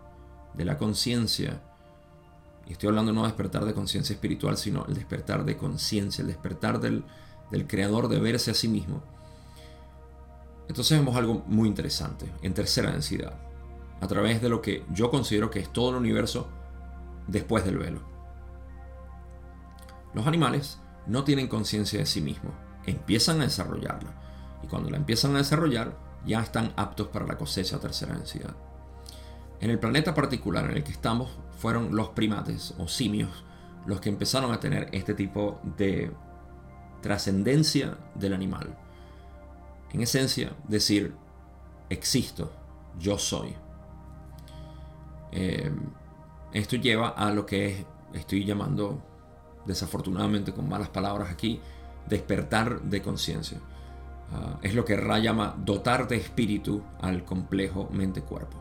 de 0.55 0.65
la 0.65 0.77
conciencia, 0.77 1.63
y 2.67 2.73
estoy 2.73 2.91
hablando 2.91 3.13
no 3.13 3.23
de 3.23 3.29
despertar 3.29 3.65
de 3.65 3.75
conciencia 3.75 4.15
espiritual, 4.15 4.57
sino 4.57 4.85
el 4.87 4.95
despertar 4.95 5.45
de 5.45 5.57
conciencia, 5.57 6.23
el 6.23 6.29
despertar 6.29 6.79
del, 6.81 7.05
del 7.51 7.67
creador 7.67 8.09
de 8.09 8.21
verse 8.21 8.51
a 8.51 8.55
sí 8.55 8.69
mismo, 8.69 9.03
entonces 10.69 10.99
vemos 10.99 11.17
algo 11.17 11.43
muy 11.47 11.69
interesante 11.69 12.31
en 12.43 12.55
tercera 12.55 12.93
densidad, 12.93 13.35
a 14.01 14.07
través 14.07 14.43
de 14.43 14.49
lo 14.49 14.63
que 14.63 14.85
yo 14.93 15.11
considero 15.11 15.51
que 15.51 15.61
es 15.61 15.73
todo 15.73 15.91
el 15.91 15.97
universo 15.97 16.49
después 17.27 17.65
del 17.65 17.79
velo. 17.79 18.01
Los 20.15 20.27
animales 20.27 20.79
no 21.07 21.25
tienen 21.25 21.49
conciencia 21.49 21.99
de 21.99 22.07
sí 22.07 22.21
mismos, 22.21 22.53
empiezan 22.85 23.41
a 23.41 23.45
desarrollarla, 23.45 24.22
y 24.62 24.66
cuando 24.66 24.90
la 24.90 24.97
empiezan 24.97 25.35
a 25.35 25.38
desarrollar 25.38 25.97
ya 26.25 26.40
están 26.40 26.73
aptos 26.76 27.09
para 27.09 27.26
la 27.26 27.37
cosecha 27.37 27.76
a 27.76 27.81
tercera 27.81 28.14
densidad. 28.14 28.54
En 29.61 29.71
el 29.71 29.78
planeta 29.78 30.14
particular 30.14 30.64
en 30.71 30.76
el 30.76 30.85
que 30.85 30.92
estamos 30.92 31.31
fueron 31.59 31.95
los 31.95 32.11
primates 32.11 32.75
o 32.78 32.88
simios 32.88 33.45
los 33.87 34.00
que 34.00 34.09
empezaron 34.09 34.52
a 34.52 34.61
tener 34.61 34.88
este 34.92 35.14
tipo 35.14 35.61
de 35.76 36.12
trascendencia 37.00 37.97
del 38.14 38.33
animal 38.33 38.76
en 39.92 40.00
esencia, 40.00 40.52
decir, 40.69 41.14
existo, 41.90 42.50
yo 42.99 43.19
soy. 43.19 43.54
Eh, 45.33 45.71
esto 46.52 46.76
lleva 46.76 47.11
a 47.11 47.31
lo 47.31 47.45
que 47.45 47.85
estoy 48.14 48.45
llamando, 48.45 49.02
desafortunadamente 49.66 50.52
con 50.52 50.69
malas 50.69 50.88
palabras 50.88 51.31
aquí, 51.31 51.61
despertar 52.09 52.81
de 52.83 53.02
conciencia. 53.02 53.59
Ah, 54.33 54.59
es 54.62 54.75
lo 54.75 54.85
que 54.85 54.97
Ra 54.97 55.19
llama 55.19 55.55
dotar 55.59 56.09
de 56.09 56.17
espíritu 56.17 56.83
al 57.01 57.25
complejo 57.25 57.89
mente-cuerpo. 57.93 58.59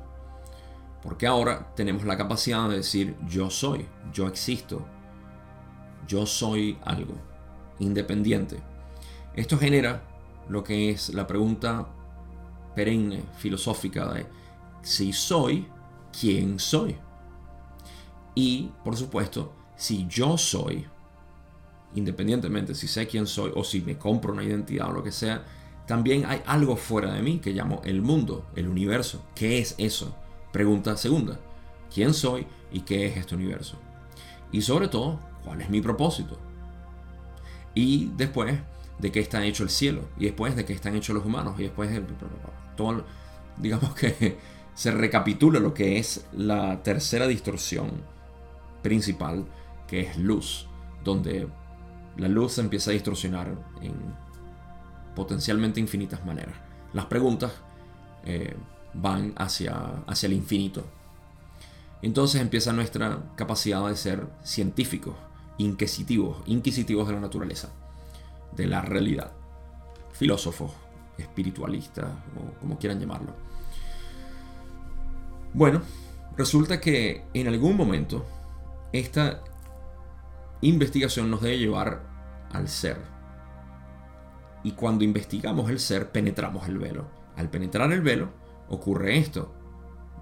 Porque 1.02 1.26
ahora 1.26 1.74
tenemos 1.76 2.04
la 2.04 2.18
capacidad 2.18 2.70
de 2.70 2.78
decir 2.78 3.16
yo 3.28 3.50
soy, 3.50 3.88
yo 4.12 4.28
existo, 4.28 4.86
yo 6.08 6.26
soy 6.26 6.78
algo, 6.84 7.14
independiente. 7.80 8.60
Esto 9.34 9.58
genera 9.58 10.04
lo 10.50 10.64
que 10.64 10.90
es 10.90 11.14
la 11.14 11.26
pregunta 11.26 11.88
perenne, 12.76 13.24
filosófica 13.38 14.12
de 14.14 14.26
si 14.82 15.14
soy, 15.14 15.68
¿quién 16.20 16.60
soy? 16.60 16.98
Y, 18.36 18.72
por 18.84 18.98
supuesto, 18.98 19.54
si 19.76 20.06
yo 20.08 20.38
soy, 20.38 20.86
independientemente 21.96 22.76
si 22.76 22.88
sé 22.88 23.08
quién 23.08 23.26
soy 23.26 23.52
o 23.56 23.64
si 23.64 23.82
me 23.82 23.98
compro 23.98 24.34
una 24.34 24.44
identidad 24.44 24.90
o 24.90 24.94
lo 24.94 25.04
que 25.04 25.12
sea, 25.12 25.44
también 25.88 26.26
hay 26.26 26.42
algo 26.46 26.76
fuera 26.76 27.14
de 27.14 27.22
mí 27.22 27.40
que 27.40 27.52
llamo 27.52 27.82
el 27.84 28.02
mundo, 28.02 28.46
el 28.56 28.68
universo. 28.68 29.26
¿Qué 29.36 29.60
es 29.60 29.76
eso? 29.78 30.16
Pregunta 30.52 30.96
segunda. 30.98 31.40
¿Quién 31.94 32.14
soy 32.14 32.48
y 32.72 32.82
qué 32.82 33.08
es 33.08 33.18
este 33.18 33.36
universo? 33.36 33.78
Y 34.52 34.62
sobre 34.62 34.88
todo, 34.88 35.20
¿cuál 35.44 35.62
es 35.62 35.70
mi 35.70 35.82
propósito? 35.82 36.38
Y 37.74 38.12
después, 38.16 38.60
de 39.00 39.12
qué 39.12 39.20
está 39.20 39.44
hecho 39.44 39.64
el 39.64 39.70
cielo 39.70 40.04
y 40.18 40.26
después 40.26 40.56
de 40.56 40.64
qué 40.64 40.74
están 40.74 40.96
hechos 40.96 41.16
los 41.16 41.26
humanos 41.26 41.56
y 41.60 41.64
después 41.64 41.90
de 41.90 42.04
todo, 42.78 43.04
digamos 43.58 43.94
que 43.96 44.38
se 44.76 44.92
recapitula 44.92 45.60
lo 45.60 45.74
que 45.74 45.98
es 45.98 46.26
la 46.34 46.84
tercera 46.84 47.28
distorsión 47.28 47.90
principal, 48.82 49.46
que 49.88 50.02
es 50.02 50.18
luz, 50.18 50.68
donde 51.04 51.48
la 52.18 52.28
luz 52.28 52.54
se 52.54 52.62
empieza 52.62 52.92
a 52.92 52.94
distorsionar 52.94 53.56
en 53.82 53.94
potencialmente 55.16 55.80
infinitas 55.80 56.26
maneras. 56.26 56.56
Las 56.94 57.06
preguntas 57.06 57.52
eh, 58.26 58.56
van 58.94 59.34
hacia, 59.38 60.04
hacia 60.08 60.28
el 60.28 60.34
infinito. 60.34 60.86
Entonces 62.02 62.42
empieza 62.42 62.74
nuestra 62.74 63.20
capacidad 63.36 63.88
de 63.88 63.96
ser 63.96 64.28
científicos, 64.44 65.16
inquisitivos, 65.58 66.38
inquisitivos 66.48 67.08
de 67.08 67.14
la 67.14 67.20
naturaleza 67.20 67.70
de 68.52 68.68
la 68.68 68.82
realidad. 68.82 69.32
Filósofos, 70.14 70.72
espiritualistas 71.18 72.06
o 72.36 72.60
como 72.60 72.78
quieran 72.78 73.00
llamarlo. 73.00 73.34
Bueno, 75.54 75.82
resulta 76.38 76.80
que 76.80 77.26
en 77.34 77.48
algún 77.48 77.76
momento 77.76 78.26
esta 78.94 79.44
investigación 80.62 81.30
nos 81.30 81.42
debe 81.42 81.58
llevar 81.58 82.04
al 82.52 82.68
ser. 82.68 82.98
Y 84.64 84.72
cuando 84.72 85.04
investigamos 85.04 85.70
el 85.70 85.80
ser, 85.80 86.12
penetramos 86.12 86.68
el 86.68 86.78
velo. 86.78 87.08
Al 87.36 87.50
penetrar 87.50 87.92
el 87.92 88.02
velo, 88.02 88.30
ocurre 88.70 89.18
esto. 89.18 89.54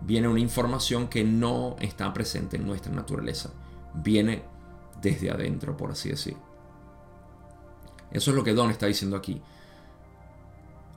Viene 0.01 0.27
una 0.27 0.39
información 0.39 1.08
que 1.08 1.24
no 1.24 1.75
está 1.81 2.13
presente 2.13 2.58
en 2.58 2.65
nuestra 2.65 2.93
naturaleza. 2.93 3.51
Viene 3.93 4.43
desde 5.01 5.29
adentro, 5.29 5.75
por 5.75 5.91
así 5.91 6.10
decir. 6.10 6.38
Eso 8.12 8.31
es 8.31 8.36
lo 8.36 8.43
que 8.43 8.53
Don 8.53 8.72
está 8.72 8.86
diciendo 8.86 9.17
aquí. 9.17 9.41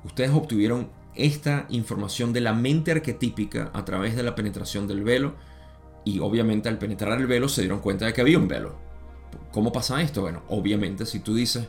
Ustedes 0.05 0.31
obtuvieron 0.31 0.89
esta 1.15 1.67
información 1.69 2.33
de 2.33 2.41
la 2.41 2.55
mente 2.55 2.93
arquetípica 2.93 3.71
a 3.75 3.85
través 3.85 4.17
de 4.17 4.23
la 4.23 4.35
penetración 4.35 4.87
del 4.87 5.03
velo 5.03 5.35
y 6.05 6.19
obviamente 6.21 6.69
al 6.69 6.79
penetrar 6.79 7.21
el 7.21 7.27
velo 7.27 7.49
se 7.49 7.63
dieron 7.63 7.81
cuenta 7.81 8.07
de 8.07 8.13
que 8.13 8.21
había 8.21 8.39
un 8.39 8.49
velo. 8.49 8.75
¿Cómo 9.53 9.73
pasa 9.73 10.01
esto? 10.03 10.23
Bueno, 10.23 10.43
obviamente 10.49 11.07
si 11.07 11.21
tú 11.21 11.35
dices, 11.35 11.69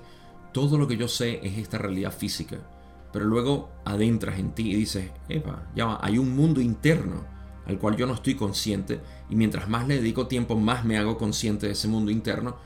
todo 0.54 0.78
lo 0.78 0.88
que 0.88 0.98
yo 0.98 1.08
sé 1.08 1.40
es 1.44 1.58
esta 1.58 1.78
realidad 1.78 2.14
física, 2.14 2.58
pero 3.12 3.26
luego 3.26 3.70
adentras 3.86 4.40
en 4.40 4.52
ti 4.54 4.72
y 4.72 4.76
dices, 4.76 5.12
Eva, 5.28 5.70
ya 5.76 5.86
va, 5.86 6.00
hay 6.02 6.18
un 6.18 6.36
mundo 6.36 6.62
interno 6.62 7.26
al 7.66 7.80
cual 7.80 7.96
yo 7.96 8.06
no 8.06 8.14
estoy 8.14 8.36
consciente 8.36 9.00
y 9.30 9.36
mientras 9.36 9.68
más 9.68 9.88
le 9.88 9.96
dedico 9.96 10.28
tiempo, 10.28 10.56
más 10.56 10.86
me 10.86 10.98
hago 10.98 11.18
consciente 11.18 11.68
de 11.68 11.74
ese 11.74 11.88
mundo 11.88 12.12
interno, 12.12 12.58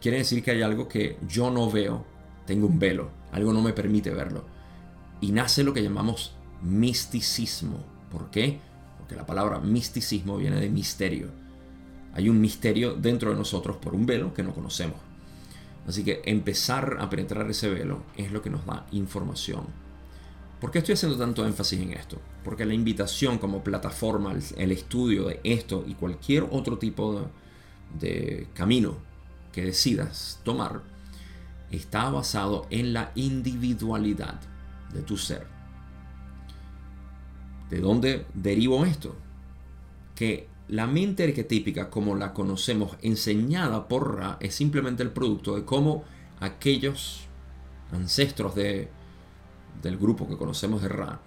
quiere 0.00 0.18
decir 0.18 0.42
que 0.42 0.52
hay 0.52 0.62
algo 0.62 0.88
que 0.88 1.18
yo 1.28 1.50
no 1.50 1.70
veo, 1.70 2.04
tengo 2.46 2.66
un 2.66 2.78
velo, 2.78 3.10
algo 3.32 3.52
no 3.52 3.62
me 3.62 3.72
permite 3.72 4.10
verlo. 4.10 4.44
Y 5.20 5.32
nace 5.32 5.64
lo 5.64 5.72
que 5.72 5.82
llamamos 5.82 6.36
misticismo. 6.62 7.78
¿Por 8.10 8.30
qué? 8.30 8.60
Porque 8.98 9.16
la 9.16 9.26
palabra 9.26 9.60
misticismo 9.60 10.36
viene 10.36 10.60
de 10.60 10.68
misterio. 10.68 11.28
Hay 12.12 12.28
un 12.28 12.40
misterio 12.40 12.94
dentro 12.94 13.30
de 13.30 13.36
nosotros 13.36 13.76
por 13.76 13.94
un 13.94 14.06
velo 14.06 14.32
que 14.34 14.42
no 14.42 14.54
conocemos. 14.54 14.98
Así 15.86 16.02
que 16.02 16.22
empezar 16.24 16.96
a 17.00 17.10
penetrar 17.10 17.48
ese 17.50 17.68
velo 17.68 18.02
es 18.16 18.32
lo 18.32 18.40
que 18.40 18.50
nos 18.50 18.64
da 18.64 18.86
información. 18.92 19.66
¿Por 20.60 20.70
qué 20.70 20.78
estoy 20.78 20.94
haciendo 20.94 21.18
tanto 21.18 21.44
énfasis 21.44 21.80
en 21.80 21.92
esto? 21.92 22.18
Porque 22.42 22.64
la 22.64 22.72
invitación 22.72 23.38
como 23.38 23.62
plataforma, 23.62 24.34
el 24.56 24.72
estudio 24.72 25.26
de 25.28 25.40
esto 25.44 25.84
y 25.86 25.94
cualquier 25.94 26.46
otro 26.50 26.78
tipo 26.78 27.28
de, 28.00 28.48
camino 28.54 28.96
que 29.52 29.62
decidas 29.62 30.40
tomar, 30.42 30.80
está 31.70 32.08
basado 32.08 32.66
en 32.70 32.94
la 32.94 33.12
individualidad 33.14 34.40
de 34.94 35.02
tu 35.02 35.18
ser. 35.18 35.46
¿De 37.68 37.80
dónde 37.80 38.24
derivo 38.32 38.86
esto? 38.86 39.14
Que 40.14 40.48
la 40.68 40.86
mente 40.86 41.24
arquetípica 41.24 41.90
como 41.90 42.14
la 42.14 42.32
conocemos 42.32 42.96
enseñada 43.02 43.88
por 43.88 44.16
Ra 44.16 44.38
es 44.40 44.54
simplemente 44.54 45.02
el 45.02 45.10
producto 45.10 45.54
de 45.54 45.64
cómo 45.64 46.04
aquellos 46.40 47.26
ancestros 47.92 48.54
de 48.54 48.88
del 49.82 49.98
grupo 49.98 50.28
que 50.28 50.36
conocemos 50.36 50.82
de 50.82 50.88
Ra, 50.88 51.20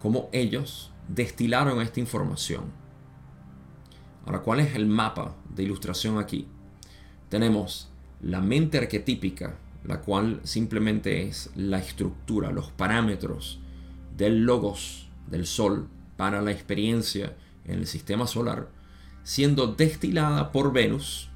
cómo 0.00 0.28
ellos 0.32 0.90
destilaron 1.08 1.80
esta 1.80 2.00
información. 2.00 2.64
Ahora, 4.24 4.40
¿cuál 4.40 4.60
es 4.60 4.74
el 4.74 4.86
mapa 4.86 5.36
de 5.54 5.62
ilustración 5.62 6.18
aquí? 6.18 6.46
Tenemos 7.28 7.90
la 8.20 8.40
mente 8.40 8.78
arquetípica, 8.78 9.56
la 9.84 10.00
cual 10.00 10.40
simplemente 10.44 11.26
es 11.26 11.50
la 11.54 11.78
estructura, 11.78 12.50
los 12.50 12.70
parámetros 12.70 13.60
del 14.16 14.42
logos 14.42 15.08
del 15.28 15.46
Sol 15.46 15.88
para 16.16 16.42
la 16.42 16.50
experiencia 16.50 17.36
en 17.68 17.78
el 17.78 17.86
sistema 17.86 18.26
solar, 18.26 18.68
siendo 19.22 19.68
destilada 19.68 20.50
por 20.50 20.72
Venus, 20.72 21.30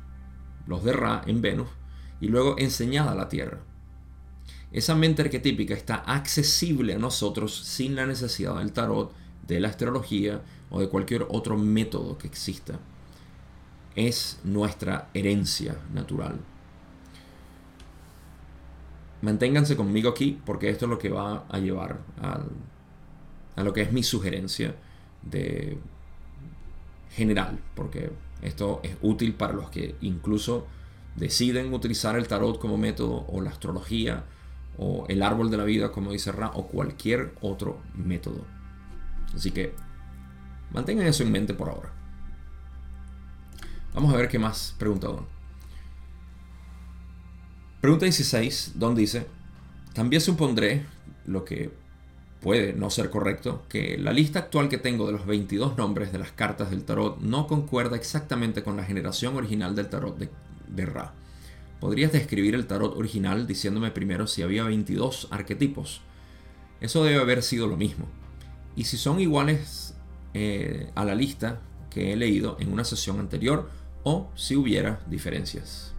los 0.67 0.83
de 0.83 0.93
Ra 0.93 1.23
en 1.27 1.41
Venus, 1.41 1.69
y 2.21 2.29
luego 2.29 2.57
enseñada 2.59 3.13
a 3.13 3.15
la 3.15 3.29
Tierra. 3.29 3.61
Esa 4.73 4.95
mente 4.95 5.23
arquetípica 5.23 5.75
está 5.75 5.97
accesible 5.97 6.95
a 6.95 6.99
nosotros 6.99 7.55
sin 7.55 7.95
la 7.95 8.07
necesidad 8.07 8.57
del 8.57 8.73
tarot, 8.73 9.13
de 9.47 9.61
la 9.61 9.69
astrología 9.69 10.43
o 10.71 10.81
de 10.81 10.89
cualquier 10.89 11.27
otro 11.29 11.59
método 11.59 12.17
que 12.17 12.27
exista. 12.27 12.79
Es 13.95 14.41
nuestra 14.45 15.11
herencia 15.13 15.77
natural. 15.93 16.41
Manténganse 19.21 19.77
conmigo 19.77 20.09
aquí 20.09 20.41
porque 20.47 20.71
esto 20.71 20.87
es 20.87 20.91
lo 20.91 20.99
que 20.99 21.11
va 21.11 21.45
a 21.49 21.59
llevar 21.59 22.01
a 23.55 23.63
lo 23.63 23.73
que 23.75 23.83
es 23.83 23.93
mi 23.93 24.03
sugerencia 24.03 24.75
de 25.23 25.79
general, 27.13 27.59
porque 27.75 28.11
esto 28.43 28.81
es 28.83 28.97
útil 29.03 29.35
para 29.35 29.53
los 29.53 29.71
que 29.71 29.97
incluso 30.01 30.67
deciden 31.17 31.73
utilizar 31.73 32.17
el 32.17 32.27
tarot 32.27 32.59
como 32.59 32.79
método 32.79 33.27
o 33.29 33.41
la 33.41 33.51
astrología 33.51 34.25
o 34.79 35.07
el 35.09 35.23
árbol 35.23 35.51
de 35.51 35.59
la 35.59 35.65
vida, 35.65 35.93
como 35.93 36.13
dice 36.13 36.33
Ra, 36.33 36.51
o 36.55 36.67
cualquier 36.67 37.35
otro 37.41 37.79
método. 37.95 38.45
Así 39.35 39.51
que 39.51 39.75
mantengan 40.73 41.07
eso 41.07 41.23
en 41.23 41.33
mente 41.33 41.55
por 41.55 41.69
ahora. 41.69 41.93
Vamos 43.95 44.13
a 44.13 44.17
ver 44.17 44.29
qué 44.29 44.39
más 44.39 44.75
pregunta 44.79 45.09
Pregunta 47.83 48.05
16, 48.05 48.73
Don 48.77 48.95
dice, 48.95 49.27
también 49.93 50.23
supondré, 50.23 50.87
lo 51.27 51.45
que 51.45 51.73
puede 52.43 52.73
no 52.73 52.91
ser 52.91 53.09
correcto, 53.09 53.63
que 53.69 53.97
la 53.97 54.13
lista 54.13 54.41
actual 54.41 54.69
que 54.69 54.79
tengo 54.79 55.07
de 55.07 55.13
los 55.13 55.27
22 55.27 55.77
nombres 55.79 56.13
de 56.13 56.19
las 56.19 56.33
cartas 56.33 56.71
del 56.71 56.85
tarot 56.85 57.21
no 57.21 57.47
concuerda 57.47 57.97
exactamente 57.97 58.63
con 58.63 58.77
la 58.77 58.85
generación 58.85 59.37
original 59.37 59.77
del 59.77 59.89
tarot 59.89 60.19
de, 60.19 60.29
de 60.69 60.87
Ra. 60.87 61.15
¿Podrías 61.81 62.13
describir 62.13 62.55
el 62.55 62.67
tarot 62.67 62.97
original 62.97 63.47
diciéndome 63.47 63.91
primero 63.91 64.27
si 64.27 64.43
había 64.43 64.65
22 64.65 65.29
arquetipos? 65.31 66.01
Eso 66.81 67.05
debe 67.05 67.21
haber 67.21 67.43
sido 67.43 67.69
lo 67.69 67.77
mismo. 67.77 68.07
Y 68.75 68.85
si 68.85 68.97
son 68.97 69.21
iguales 69.21 69.95
eh, 70.35 70.91
a 70.95 71.05
la 71.05 71.15
lista 71.15 71.61
que 71.91 72.13
he 72.13 72.17
leído 72.17 72.57
en 72.59 72.73
una 72.73 72.85
sesión 72.85 73.21
anterior 73.21 73.71
o 74.03 74.31
si 74.35 74.57
hubiera 74.57 75.01
diferencias. 75.07 75.92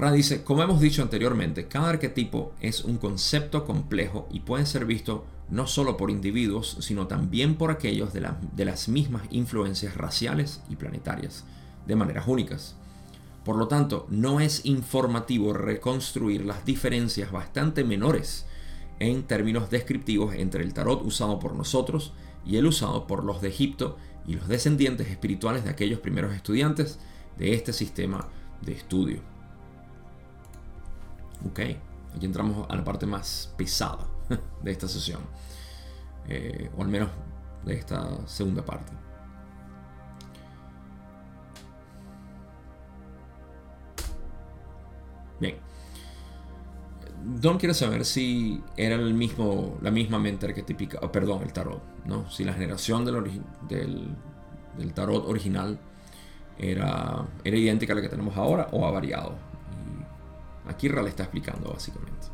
Ra 0.00 0.12
dice, 0.12 0.44
como 0.44 0.62
hemos 0.62 0.80
dicho 0.80 1.02
anteriormente, 1.02 1.68
cada 1.68 1.90
arquetipo 1.90 2.54
es 2.62 2.84
un 2.84 2.96
concepto 2.96 3.66
complejo 3.66 4.26
y 4.32 4.40
puede 4.40 4.64
ser 4.64 4.86
visto 4.86 5.26
no 5.50 5.66
solo 5.66 5.98
por 5.98 6.10
individuos, 6.10 6.78
sino 6.80 7.06
también 7.06 7.56
por 7.56 7.70
aquellos 7.70 8.14
de, 8.14 8.26
de 8.56 8.64
las 8.64 8.88
mismas 8.88 9.24
influencias 9.30 9.98
raciales 9.98 10.62
y 10.70 10.76
planetarias, 10.76 11.44
de 11.86 11.96
maneras 11.96 12.26
únicas. 12.28 12.76
Por 13.44 13.56
lo 13.56 13.68
tanto, 13.68 14.06
no 14.08 14.40
es 14.40 14.64
informativo 14.64 15.52
reconstruir 15.52 16.46
las 16.46 16.64
diferencias 16.64 17.30
bastante 17.30 17.84
menores 17.84 18.46
en 19.00 19.24
términos 19.24 19.68
descriptivos 19.68 20.34
entre 20.34 20.64
el 20.64 20.72
tarot 20.72 21.04
usado 21.04 21.38
por 21.38 21.54
nosotros 21.54 22.14
y 22.46 22.56
el 22.56 22.64
usado 22.64 23.06
por 23.06 23.22
los 23.22 23.42
de 23.42 23.48
Egipto 23.48 23.98
y 24.26 24.32
los 24.32 24.48
descendientes 24.48 25.08
espirituales 25.08 25.62
de 25.64 25.68
aquellos 25.68 26.00
primeros 26.00 26.32
estudiantes 26.32 26.98
de 27.36 27.52
este 27.52 27.74
sistema 27.74 28.28
de 28.62 28.72
estudio. 28.72 29.29
Ok, 31.48 31.60
aquí 32.14 32.26
entramos 32.26 32.66
a 32.68 32.76
la 32.76 32.84
parte 32.84 33.06
más 33.06 33.52
pesada 33.56 34.06
de 34.62 34.70
esta 34.70 34.88
sesión, 34.88 35.20
eh, 36.28 36.70
o 36.76 36.82
al 36.82 36.88
menos 36.88 37.10
de 37.64 37.74
esta 37.74 38.26
segunda 38.26 38.64
parte. 38.64 38.92
Bien. 45.40 45.56
Don 47.22 47.58
quiere 47.58 47.74
saber 47.74 48.04
si 48.04 48.62
era 48.76 48.94
el 48.94 49.14
mismo, 49.14 49.78
la 49.82 49.90
misma 49.90 50.18
mente 50.18 50.46
arquetípica, 50.46 50.98
oh, 51.02 51.10
perdón, 51.12 51.42
el 51.42 51.52
tarot, 51.52 51.82
¿no? 52.06 52.30
Si 52.30 52.44
la 52.44 52.52
generación 52.52 53.04
del, 53.04 53.42
del, 53.68 54.94
tarot 54.94 55.26
original 55.26 55.78
era, 56.58 57.26
era 57.44 57.56
idéntica 57.56 57.92
a 57.92 57.96
la 57.96 58.02
que 58.02 58.08
tenemos 58.08 58.36
ahora 58.36 58.68
o 58.72 58.86
ha 58.86 58.90
variado. 58.90 59.49
Aquí 60.70 60.88
Ral 60.88 61.06
está 61.06 61.24
explicando 61.24 61.72
básicamente. 61.72 62.28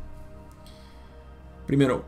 Primero, 1.65 2.05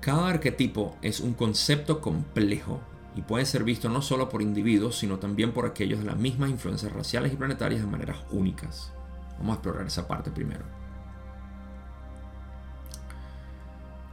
cada 0.00 0.28
arquetipo 0.28 0.96
es 1.02 1.20
un 1.20 1.34
concepto 1.34 2.00
complejo 2.00 2.80
y 3.16 3.22
puede 3.22 3.46
ser 3.46 3.64
visto 3.64 3.88
no 3.88 4.02
solo 4.02 4.28
por 4.28 4.42
individuos, 4.42 4.98
sino 4.98 5.18
también 5.18 5.52
por 5.52 5.66
aquellos 5.66 6.00
de 6.00 6.04
las 6.04 6.16
mismas 6.16 6.50
influencias 6.50 6.92
raciales 6.92 7.32
y 7.32 7.36
planetarias 7.36 7.80
de 7.80 7.86
maneras 7.86 8.18
únicas. 8.30 8.92
Vamos 9.38 9.52
a 9.52 9.54
explorar 9.54 9.86
esa 9.86 10.06
parte 10.06 10.30
primero. 10.30 10.64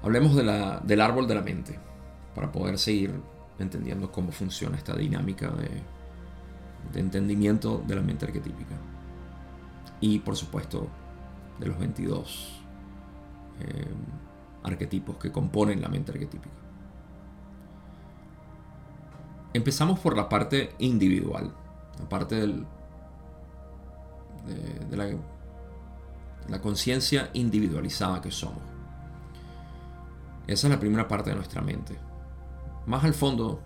Hablemos 0.01 0.35
del 0.35 1.01
árbol 1.01 1.27
de 1.27 1.35
la 1.35 1.41
mente, 1.41 1.79
para 2.33 2.51
poder 2.51 2.77
seguir 2.77 3.13
entendiendo 3.59 4.11
cómo 4.11 4.31
funciona 4.31 4.77
esta 4.77 4.95
dinámica 4.95 5.51
de, 5.51 6.99
entendimiento 6.99 7.83
de 7.85 7.95
la 7.95 8.01
mente 8.01 8.25
arquetípica. 8.25 8.75
Y 10.01 10.19
por 10.19 10.35
supuesto, 10.35 10.87
de 11.59 11.67
los 11.67 11.77
22 11.77 12.63
eh, 13.59 13.85
arquetipos 14.63 15.17
que 15.17 15.31
componen 15.31 15.81
la 15.81 15.89
mente 15.89 16.11
arquetípica. 16.11 16.55
Empezamos 19.53 19.99
por 19.99 20.17
la 20.17 20.27
parte 20.29 20.73
individual, 20.79 21.53
la 21.99 22.09
parte 22.09 22.35
del 22.35 22.65
de, 24.89 24.97
la, 24.97 25.07
la 26.49 26.61
conciencia 26.61 27.29
individualizada 27.33 28.21
que 28.21 28.31
somos. 28.31 28.61
Esa 30.47 30.67
es 30.67 30.73
la 30.73 30.79
primera 30.79 31.07
parte 31.07 31.29
de 31.29 31.35
nuestra 31.35 31.61
mente. 31.61 31.97
Más 32.85 33.03
al 33.03 33.13
fondo, 33.13 33.61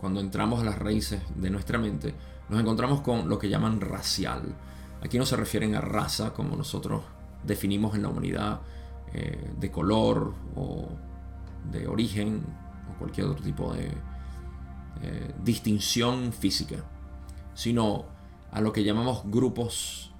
cuando 0.00 0.20
entramos 0.20 0.60
a 0.60 0.64
las 0.64 0.78
raíces 0.78 1.22
de 1.36 1.50
nuestra 1.50 1.78
mente, 1.78 2.14
nos 2.48 2.60
encontramos 2.60 3.02
con 3.02 3.28
lo 3.28 3.38
que 3.38 3.48
llaman 3.48 3.80
racial. 3.80 4.42
Aquí 5.02 5.18
no 5.18 5.26
se 5.26 5.36
refieren 5.36 5.76
a 5.76 5.80
raza 5.80 6.32
como 6.34 6.56
nosotros 6.56 7.02
definimos 7.44 7.94
en 7.94 8.02
la 8.02 8.08
humanidad 8.08 8.60
eh, 9.12 9.52
de 9.58 9.70
color 9.70 10.34
o 10.54 10.88
de 11.70 11.86
origen 11.86 12.42
o 12.90 12.98
cualquier 12.98 13.26
otro 13.26 13.44
tipo 13.44 13.72
de 13.72 13.90
eh, 15.02 15.34
distinción 15.42 16.32
física, 16.32 16.76
sino 17.54 18.04
a 18.50 18.60
lo 18.60 18.72
que 18.72 18.84
llamamos 18.84 19.22
grupos 19.24 20.12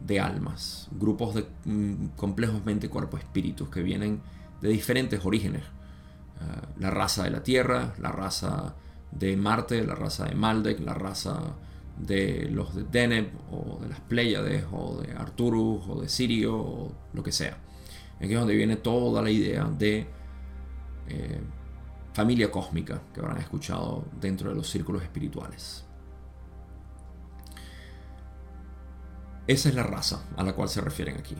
de 0.00 0.20
almas, 0.20 0.88
grupos 0.92 1.34
de 1.34 1.46
mm, 1.64 2.16
complejos 2.16 2.64
mente, 2.64 2.88
cuerpo, 2.88 3.16
espíritus 3.16 3.68
que 3.68 3.82
vienen 3.82 4.20
de 4.60 4.68
diferentes 4.68 5.24
orígenes. 5.24 5.62
Eh, 5.62 6.66
la 6.78 6.90
raza 6.90 7.24
de 7.24 7.30
la 7.30 7.42
Tierra, 7.42 7.94
la 7.98 8.12
raza 8.12 8.74
de 9.10 9.36
Marte, 9.36 9.84
la 9.84 9.94
raza 9.94 10.24
de 10.24 10.34
Maldek, 10.34 10.80
la 10.80 10.94
raza 10.94 11.38
de 11.98 12.48
los 12.50 12.74
de 12.74 12.84
Deneb 12.84 13.30
o 13.50 13.78
de 13.80 13.88
las 13.88 14.00
Pléyades 14.00 14.64
o 14.72 15.00
de 15.00 15.12
Arturus 15.12 15.84
o 15.88 16.00
de 16.00 16.08
Sirio 16.08 16.56
o 16.56 16.92
lo 17.12 17.22
que 17.22 17.32
sea. 17.32 17.58
Aquí 18.18 18.32
es 18.32 18.38
donde 18.38 18.54
viene 18.54 18.76
toda 18.76 19.22
la 19.22 19.30
idea 19.30 19.64
de 19.64 20.06
eh, 21.08 21.40
familia 22.12 22.50
cósmica 22.50 23.02
que 23.12 23.20
habrán 23.20 23.38
escuchado 23.38 24.04
dentro 24.20 24.50
de 24.50 24.56
los 24.56 24.68
círculos 24.68 25.02
espirituales. 25.02 25.84
Esa 29.46 29.68
es 29.68 29.74
la 29.74 29.82
raza 29.82 30.24
a 30.36 30.44
la 30.44 30.52
cual 30.52 30.68
se 30.68 30.80
refieren 30.80 31.18
aquí. 31.18 31.36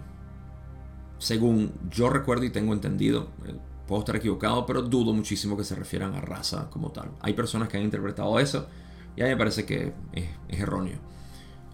Según 1.19 1.73
yo 1.88 2.11
recuerdo 2.11 2.45
y 2.45 2.51
tengo 2.51 2.73
entendido, 2.73 3.29
eh, 3.47 3.55
puedo 3.87 4.01
estar 4.01 4.17
equivocado, 4.17 4.67
pero 4.67 4.83
dudo 4.83 5.12
muchísimo 5.12 5.57
que 5.57 5.62
se 5.62 5.77
refieran 5.77 6.15
a 6.15 6.21
raza 6.21 6.69
como 6.69 6.91
tal. 6.91 7.12
Hay 7.21 7.35
personas 7.35 7.69
que 7.69 7.77
han 7.77 7.85
interpretado 7.85 8.41
eso 8.41 8.67
y 9.16 9.22
a 9.22 9.25
mí 9.25 9.31
me 9.31 9.37
parece 9.37 9.64
que 9.64 9.92
es, 10.12 10.27
erróneo. 10.48 10.98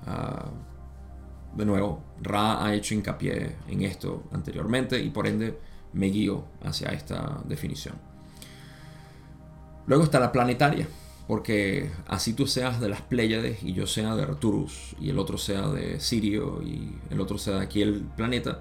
Ah, 0.06 0.50
de 1.54 1.64
nuevo, 1.64 2.02
Ra 2.20 2.64
ha 2.64 2.74
hecho 2.74 2.94
hincapié 2.94 3.56
en 3.68 3.82
esto 3.82 4.24
anteriormente 4.32 5.00
y 5.00 5.10
por 5.10 5.26
ende 5.26 5.58
me 5.92 6.06
guío 6.06 6.44
hacia 6.62 6.88
esta 6.90 7.40
definición. 7.44 7.96
Luego 9.86 10.04
está 10.04 10.20
la 10.20 10.32
planetaria, 10.32 10.86
porque 11.26 11.90
así 12.06 12.34
tú 12.34 12.46
seas 12.46 12.80
de 12.80 12.88
las 12.88 13.00
Pléyades 13.02 13.62
y 13.62 13.72
yo 13.72 13.86
sea 13.86 14.14
de 14.14 14.22
Arturus 14.22 14.94
y 15.00 15.10
el 15.10 15.18
otro 15.18 15.38
sea 15.38 15.68
de 15.68 15.98
Sirio 16.00 16.62
y 16.62 16.98
el 17.10 17.20
otro 17.20 17.38
sea 17.38 17.56
de 17.56 17.62
aquí 17.62 17.82
el 17.82 18.02
planeta, 18.02 18.60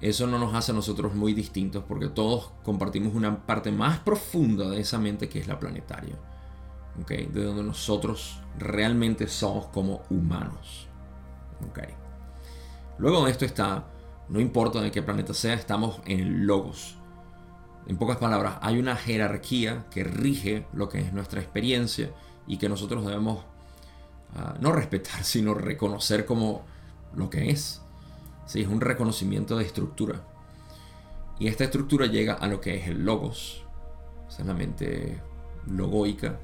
eso 0.00 0.26
no 0.26 0.38
nos 0.38 0.54
hace 0.54 0.72
a 0.72 0.74
nosotros 0.74 1.14
muy 1.14 1.34
distintos 1.34 1.84
porque 1.86 2.08
todos 2.08 2.52
compartimos 2.62 3.14
una 3.14 3.46
parte 3.46 3.72
más 3.72 3.98
profunda 3.98 4.68
de 4.70 4.80
esa 4.80 4.98
mente 4.98 5.28
que 5.28 5.40
es 5.40 5.48
la 5.48 5.58
planetaria, 5.58 6.14
de 7.06 7.44
donde 7.44 7.62
nosotros 7.62 8.40
realmente 8.58 9.28
somos 9.28 9.66
como 9.66 10.02
humanos. 10.10 10.88
Luego 12.98 13.24
de 13.24 13.30
esto 13.30 13.44
está, 13.44 13.86
no 14.28 14.40
importa 14.40 14.80
de 14.80 14.90
qué 14.90 15.02
planeta 15.02 15.34
sea, 15.34 15.54
estamos 15.54 16.00
en 16.04 16.20
el 16.20 16.46
logos. 16.46 16.96
En 17.86 17.96
pocas 17.96 18.18
palabras, 18.18 18.56
hay 18.60 18.78
una 18.78 18.96
jerarquía 18.96 19.86
que 19.90 20.04
rige 20.04 20.66
lo 20.72 20.88
que 20.88 20.98
es 20.98 21.12
nuestra 21.12 21.40
experiencia 21.40 22.10
y 22.46 22.58
que 22.58 22.68
nosotros 22.68 23.06
debemos 23.06 23.44
ah, 24.34 24.54
no 24.60 24.72
respetar, 24.72 25.22
sino 25.24 25.54
reconocer 25.54 26.26
como 26.26 26.64
lo 27.14 27.30
que 27.30 27.50
es. 27.50 27.82
Sí, 28.46 28.62
es 28.62 28.68
un 28.68 28.80
reconocimiento 28.80 29.56
de 29.56 29.64
estructura. 29.64 30.22
Y 31.38 31.46
esta 31.46 31.64
estructura 31.64 32.06
llega 32.06 32.34
a 32.34 32.48
lo 32.48 32.60
que 32.60 32.76
es 32.76 32.88
el 32.88 33.04
logos. 33.04 33.64
Es 34.28 34.44
la 34.44 34.54
mente 34.54 35.20
logoica 35.66 36.38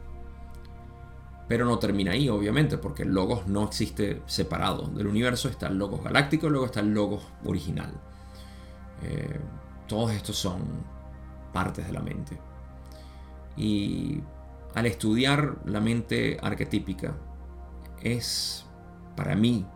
pero 1.47 1.67
no 1.67 1.79
termina 1.79 2.13
ahí, 2.13 2.29
obviamente, 2.29 2.79
porque 2.79 3.03
el 3.03 3.11
Logos 3.11 3.47
no 3.47 3.65
existe 3.65 4.23
separado 4.27 4.87
del 4.89 5.07
universo. 5.07 5.49
Está 5.49 5.67
el 5.67 5.77
Logos 5.77 6.03
galáctico 6.03 6.47
y 6.47 6.51
luego 6.51 6.67
está 6.67 6.81
el 6.81 6.95
Logos 6.95 7.23
original. 7.45 7.93
Eh, 9.03 9.41
todos 9.87 10.13
estos 10.13 10.37
son 10.37 10.63
partes 11.53 11.87
de 11.87 11.93
la 11.93 12.01
mente. 12.01 12.39
Y 13.57 14.21
al 14.75 14.87
estudiar 14.87 15.59
la 15.67 15.81
mente 15.81 16.39
arquetípica, 16.43 17.15
es 18.03 18.65
para 19.17 19.37
mí 19.37 19.67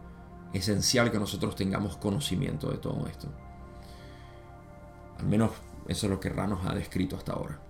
esencial 0.53 1.11
que 1.11 1.19
nosotros 1.19 1.55
tengamos 1.55 1.97
conocimiento 1.99 2.71
de 2.71 2.79
todo 2.79 3.07
esto. 3.07 3.29
Al 5.19 5.27
menos 5.27 5.53
eso 5.87 6.07
es 6.07 6.11
lo 6.11 6.21
que 6.21 6.31
Ra 6.31 6.47
nos 6.47 6.65
ha 6.67 6.75
descrito 6.75 7.17
hasta 7.17 7.33
ahora. 7.33 7.61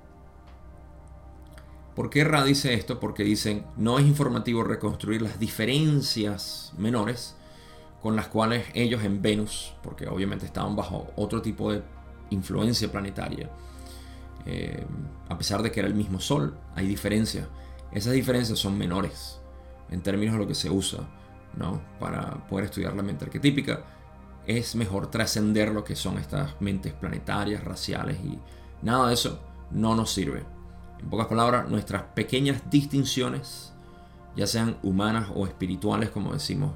¿Por 1.99 2.11
qué 2.11 2.23
Ra 2.23 2.45
dice 2.45 2.75
esto? 2.75 3.01
Porque 3.01 3.25
dicen, 3.25 3.67
no 3.77 3.99
es 3.99 4.07
informativo 4.07 4.63
reconstruir 4.63 5.21
las 5.21 5.41
diferencias 5.41 6.73
menores 6.79 7.35
con 8.01 8.15
las 8.15 8.29
cuales 8.29 8.67
ellos 8.73 9.03
en 9.03 9.21
Venus, 9.21 9.75
porque 9.83 10.07
obviamente 10.07 10.47
estaban 10.47 10.77
bajo 10.77 11.09
otro 11.17 11.43
tipo 11.43 11.73
de 11.73 11.83
influencia 12.31 12.93
planetaria, 12.93 13.51
eh, 14.47 14.87
a 15.29 15.37
pesar 15.37 15.61
de 15.61 15.73
que 15.73 15.81
era 15.81 15.89
el 15.89 15.97
mismo 15.97 16.21
Sol, 16.21 16.57
hay 16.77 16.87
diferencias. 16.87 17.49
Esas 17.91 18.13
diferencias 18.13 18.61
son 18.61 18.79
menores 18.79 19.41
en 19.91 20.01
términos 20.01 20.35
de 20.35 20.39
lo 20.39 20.47
que 20.47 20.55
se 20.55 20.71
usa 20.71 21.01
¿no? 21.57 21.83
para 21.99 22.47
poder 22.47 22.67
estudiar 22.67 22.95
la 22.95 23.03
mente 23.03 23.25
arquetípica. 23.25 23.83
Es 24.47 24.77
mejor 24.77 25.11
trascender 25.11 25.73
lo 25.73 25.83
que 25.83 25.97
son 25.97 26.17
estas 26.19 26.61
mentes 26.61 26.93
planetarias, 26.93 27.65
raciales 27.65 28.19
y 28.25 28.39
nada 28.83 29.09
de 29.09 29.15
eso 29.15 29.41
no 29.73 29.97
nos 29.97 30.13
sirve 30.13 30.58
en 31.01 31.11
pocas 31.11 31.27
palabras, 31.27 31.69
nuestras 31.69 32.03
pequeñas 32.15 32.71
distinciones, 32.71 33.73
ya 34.37 34.47
sean 34.47 34.77
humanas 34.83 35.29
o 35.35 35.47
espirituales, 35.47 36.11
como 36.11 36.33
decimos, 36.33 36.73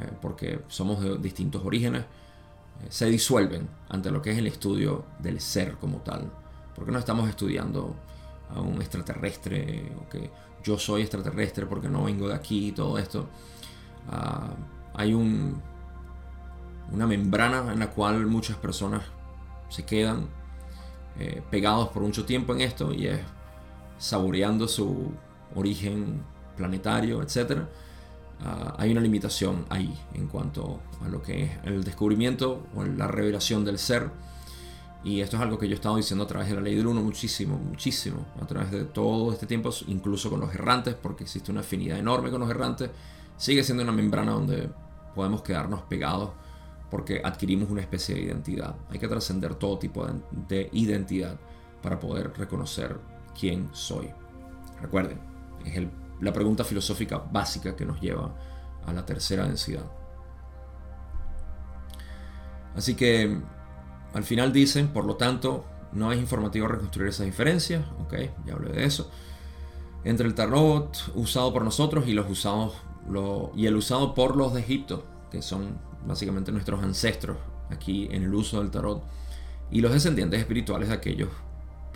eh, 0.00 0.10
porque 0.20 0.60
somos 0.68 1.00
de 1.00 1.18
distintos 1.18 1.64
orígenes, 1.64 2.02
eh, 2.02 2.86
se 2.88 3.06
disuelven 3.06 3.68
ante 3.88 4.10
lo 4.10 4.22
que 4.22 4.30
es 4.30 4.38
el 4.38 4.46
estudio 4.46 5.04
del 5.18 5.40
ser 5.40 5.74
como 5.76 5.98
tal. 5.98 6.30
Porque 6.74 6.92
no 6.92 6.98
estamos 6.98 7.28
estudiando 7.28 7.96
a 8.54 8.60
un 8.60 8.80
extraterrestre, 8.80 9.92
o 10.00 10.08
que 10.08 10.30
yo 10.62 10.78
soy 10.78 11.02
extraterrestre 11.02 11.66
porque 11.66 11.88
no 11.88 12.04
vengo 12.04 12.28
de 12.28 12.34
aquí 12.34 12.68
y 12.68 12.72
todo 12.72 12.98
esto. 12.98 13.28
Ah, 14.10 14.50
hay 14.94 15.14
un, 15.14 15.60
una 16.92 17.06
membrana 17.06 17.72
en 17.72 17.78
la 17.78 17.90
cual 17.90 18.26
muchas 18.26 18.56
personas 18.56 19.02
se 19.68 19.84
quedan 19.84 20.28
eh, 21.18 21.42
pegados 21.50 21.88
por 21.88 22.02
mucho 22.02 22.24
tiempo 22.24 22.54
en 22.54 22.60
esto 22.60 22.92
y 22.92 23.06
es 23.06 23.20
saboreando 23.98 24.68
su 24.68 25.12
origen 25.54 26.22
planetario, 26.56 27.22
etc., 27.22 27.62
ah, 28.40 28.74
hay 28.78 28.92
una 28.92 29.00
limitación 29.00 29.66
ahí 29.68 29.92
en 30.14 30.26
cuanto 30.28 30.80
a 31.04 31.08
lo 31.08 31.22
que 31.22 31.44
es 31.44 31.50
el 31.64 31.84
descubrimiento 31.84 32.66
o 32.74 32.84
la 32.84 33.06
revelación 33.08 33.64
del 33.64 33.78
ser. 33.78 34.10
Y 35.04 35.20
esto 35.20 35.36
es 35.36 35.42
algo 35.42 35.58
que 35.58 35.68
yo 35.68 35.74
he 35.74 35.76
estado 35.76 35.96
diciendo 35.96 36.24
a 36.24 36.26
través 36.26 36.48
de 36.48 36.56
la 36.56 36.60
ley 36.60 36.74
del 36.74 36.86
uno 36.86 37.00
muchísimo, 37.00 37.56
muchísimo, 37.56 38.26
a 38.42 38.46
través 38.46 38.72
de 38.72 38.84
todo 38.84 39.32
este 39.32 39.46
tiempo, 39.46 39.70
incluso 39.86 40.28
con 40.28 40.40
los 40.40 40.52
errantes, 40.52 40.94
porque 40.94 41.22
existe 41.22 41.52
una 41.52 41.60
afinidad 41.60 41.98
enorme 41.98 42.30
con 42.30 42.40
los 42.40 42.50
errantes. 42.50 42.90
Sigue 43.36 43.62
siendo 43.62 43.84
una 43.84 43.92
membrana 43.92 44.32
donde 44.32 44.68
podemos 45.14 45.42
quedarnos 45.42 45.82
pegados 45.82 46.30
porque 46.90 47.20
adquirimos 47.22 47.70
una 47.70 47.80
especie 47.80 48.14
de 48.14 48.22
identidad. 48.22 48.74
Hay 48.90 48.98
que 48.98 49.08
trascender 49.08 49.54
todo 49.54 49.78
tipo 49.78 50.06
de 50.48 50.68
identidad 50.72 51.38
para 51.82 52.00
poder 52.00 52.32
reconocer 52.36 52.98
quién 53.38 53.68
soy. 53.72 54.10
Recuerden, 54.80 55.18
es 55.64 55.82
la 56.20 56.32
pregunta 56.32 56.64
filosófica 56.64 57.18
básica 57.18 57.74
que 57.74 57.84
nos 57.84 58.00
lleva 58.00 58.34
a 58.86 58.92
la 58.92 59.04
tercera 59.04 59.46
densidad. 59.46 59.84
Así 62.74 62.94
que 62.94 63.40
al 64.14 64.24
final 64.24 64.52
dicen, 64.52 64.88
por 64.88 65.04
lo 65.04 65.16
tanto, 65.16 65.64
no 65.92 66.12
es 66.12 66.18
informativo 66.18 66.68
reconstruir 66.68 67.08
esas 67.08 67.26
diferencias, 67.26 67.84
ok, 68.00 68.14
ya 68.46 68.54
hablé 68.54 68.72
de 68.72 68.84
eso, 68.84 69.10
entre 70.04 70.26
el 70.26 70.34
tarot 70.34 71.12
usado 71.14 71.52
por 71.52 71.64
nosotros 71.64 72.06
y 72.06 72.12
los 72.12 72.30
usados 72.30 72.74
y 73.54 73.66
el 73.66 73.74
usado 73.74 74.14
por 74.14 74.36
los 74.36 74.52
de 74.54 74.60
Egipto, 74.60 75.06
que 75.30 75.40
son 75.40 75.78
básicamente 76.06 76.52
nuestros 76.52 76.82
ancestros 76.82 77.38
aquí 77.70 78.06
en 78.10 78.22
el 78.22 78.34
uso 78.34 78.60
del 78.60 78.70
tarot, 78.70 79.02
y 79.70 79.80
los 79.80 79.92
descendientes 79.92 80.40
espirituales 80.40 80.88
de 80.88 80.94
aquellos 80.94 81.30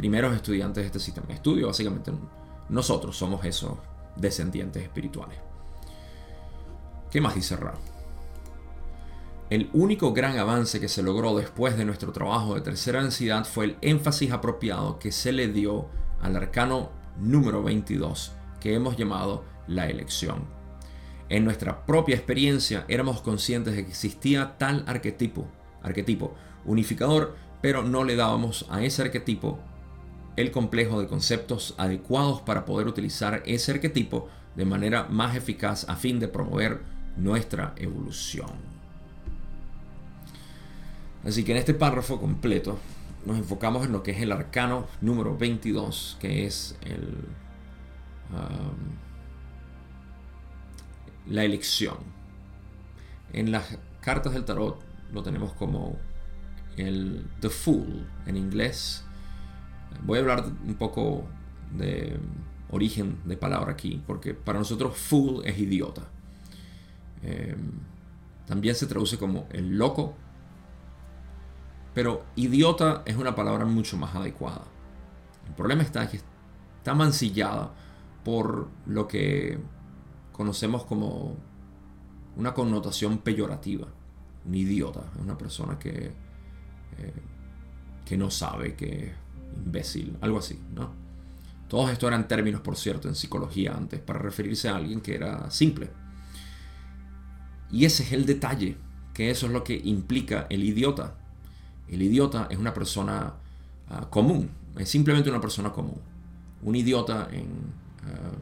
primeros 0.02 0.34
estudiantes 0.34 0.82
de 0.82 0.86
este 0.86 0.98
sistema 0.98 1.28
de 1.28 1.34
estudio. 1.34 1.68
Básicamente 1.68 2.10
nosotros 2.68 3.16
somos 3.16 3.44
esos 3.44 3.78
descendientes 4.16 4.82
espirituales. 4.82 5.38
¿Qué 7.08 7.20
más 7.20 7.36
dice? 7.36 7.56
El 9.48 9.70
único 9.72 10.12
gran 10.12 10.36
avance 10.38 10.80
que 10.80 10.88
se 10.88 11.04
logró 11.04 11.36
después 11.36 11.76
de 11.76 11.84
nuestro 11.84 12.10
trabajo 12.10 12.56
de 12.56 12.62
tercera 12.62 13.00
densidad 13.00 13.44
fue 13.44 13.66
el 13.66 13.76
énfasis 13.80 14.32
apropiado 14.32 14.98
que 14.98 15.12
se 15.12 15.30
le 15.30 15.46
dio 15.46 15.86
al 16.20 16.34
arcano 16.34 16.90
número 17.16 17.62
22, 17.62 18.32
que 18.58 18.74
hemos 18.74 18.96
llamado 18.96 19.44
la 19.68 19.88
elección. 19.88 20.46
En 21.28 21.44
nuestra 21.44 21.86
propia 21.86 22.16
experiencia 22.16 22.84
éramos 22.88 23.20
conscientes 23.20 23.76
de 23.76 23.84
que 23.84 23.90
existía 23.90 24.58
tal 24.58 24.82
arquetipo, 24.88 25.46
arquetipo 25.80 26.34
unificador, 26.64 27.36
pero 27.60 27.84
no 27.84 28.02
le 28.02 28.16
dábamos 28.16 28.66
a 28.68 28.82
ese 28.82 29.02
arquetipo 29.02 29.60
el 30.36 30.50
complejo 30.50 31.00
de 31.00 31.08
conceptos 31.08 31.74
adecuados 31.78 32.40
para 32.40 32.64
poder 32.64 32.86
utilizar 32.86 33.42
ese 33.46 33.72
arquetipo 33.72 34.28
de 34.56 34.64
manera 34.64 35.04
más 35.04 35.36
eficaz 35.36 35.88
a 35.88 35.96
fin 35.96 36.20
de 36.20 36.28
promover 36.28 36.82
nuestra 37.16 37.74
evolución. 37.76 38.50
Así 41.24 41.44
que 41.44 41.52
en 41.52 41.58
este 41.58 41.74
párrafo 41.74 42.20
completo 42.20 42.78
nos 43.24 43.38
enfocamos 43.38 43.86
en 43.86 43.92
lo 43.92 44.02
que 44.02 44.10
es 44.10 44.20
el 44.20 44.32
arcano 44.32 44.86
número 45.00 45.36
22, 45.36 46.16
que 46.20 46.46
es 46.46 46.76
um, 48.30 48.96
la 51.32 51.44
elección. 51.44 51.98
En 53.32 53.52
las 53.52 53.78
cartas 54.00 54.32
del 54.34 54.44
tarot 54.44 54.82
lo 55.12 55.22
tenemos 55.22 55.52
como 55.52 55.96
el 56.76 57.26
The 57.40 57.50
Fool 57.50 58.06
en 58.26 58.36
inglés. 58.36 59.04
Voy 60.02 60.18
a 60.18 60.20
hablar 60.22 60.44
un 60.66 60.74
poco 60.74 61.24
de 61.70 62.18
origen 62.70 63.18
de 63.24 63.36
palabra 63.36 63.72
aquí, 63.72 64.02
porque 64.06 64.34
para 64.34 64.58
nosotros 64.58 64.96
fool 64.96 65.42
es 65.44 65.58
idiota. 65.58 66.02
Em, 67.22 67.72
también 68.46 68.74
se 68.74 68.86
traduce 68.86 69.18
como 69.18 69.46
el 69.50 69.76
loco, 69.78 70.14
pero 71.94 72.24
idiota 72.36 73.02
es 73.04 73.16
una 73.16 73.34
palabra 73.34 73.64
mucho 73.66 73.96
más 73.96 74.14
adecuada. 74.14 74.64
El 75.46 75.54
problema 75.54 75.82
está 75.82 76.08
que 76.08 76.20
está 76.78 76.94
mancillada 76.94 77.72
por 78.24 78.68
lo 78.86 79.06
que 79.06 79.58
conocemos 80.32 80.84
como 80.84 81.36
una 82.36 82.54
connotación 82.54 83.18
peyorativa. 83.18 83.88
Un 84.44 84.54
idiota, 84.54 85.02
una 85.20 85.38
persona 85.38 85.78
que, 85.78 86.06
eh, 86.98 87.22
que 88.04 88.16
no 88.16 88.30
sabe, 88.30 88.74
que 88.74 89.12
imbécil, 89.64 90.16
algo 90.20 90.38
así, 90.38 90.58
¿no? 90.74 90.90
Todos 91.68 91.90
estos 91.90 92.08
eran 92.08 92.28
términos, 92.28 92.60
por 92.60 92.76
cierto, 92.76 93.08
en 93.08 93.14
psicología 93.14 93.74
antes, 93.74 93.98
para 94.00 94.18
referirse 94.18 94.68
a 94.68 94.76
alguien 94.76 95.00
que 95.00 95.14
era 95.14 95.50
simple. 95.50 95.90
Y 97.70 97.86
ese 97.86 98.02
es 98.02 98.12
el 98.12 98.26
detalle, 98.26 98.76
que 99.14 99.30
eso 99.30 99.46
es 99.46 99.52
lo 99.52 99.64
que 99.64 99.80
implica 99.82 100.46
el 100.50 100.64
idiota. 100.64 101.14
El 101.88 102.02
idiota 102.02 102.46
es 102.50 102.58
una 102.58 102.74
persona 102.74 103.32
ah, 103.88 104.06
común, 104.10 104.50
es 104.76 104.88
simplemente 104.88 105.30
una 105.30 105.40
persona 105.40 105.72
común. 105.72 105.98
Un 106.62 106.76
idiota 106.76 107.28
en, 107.32 107.46
ah, 108.04 108.36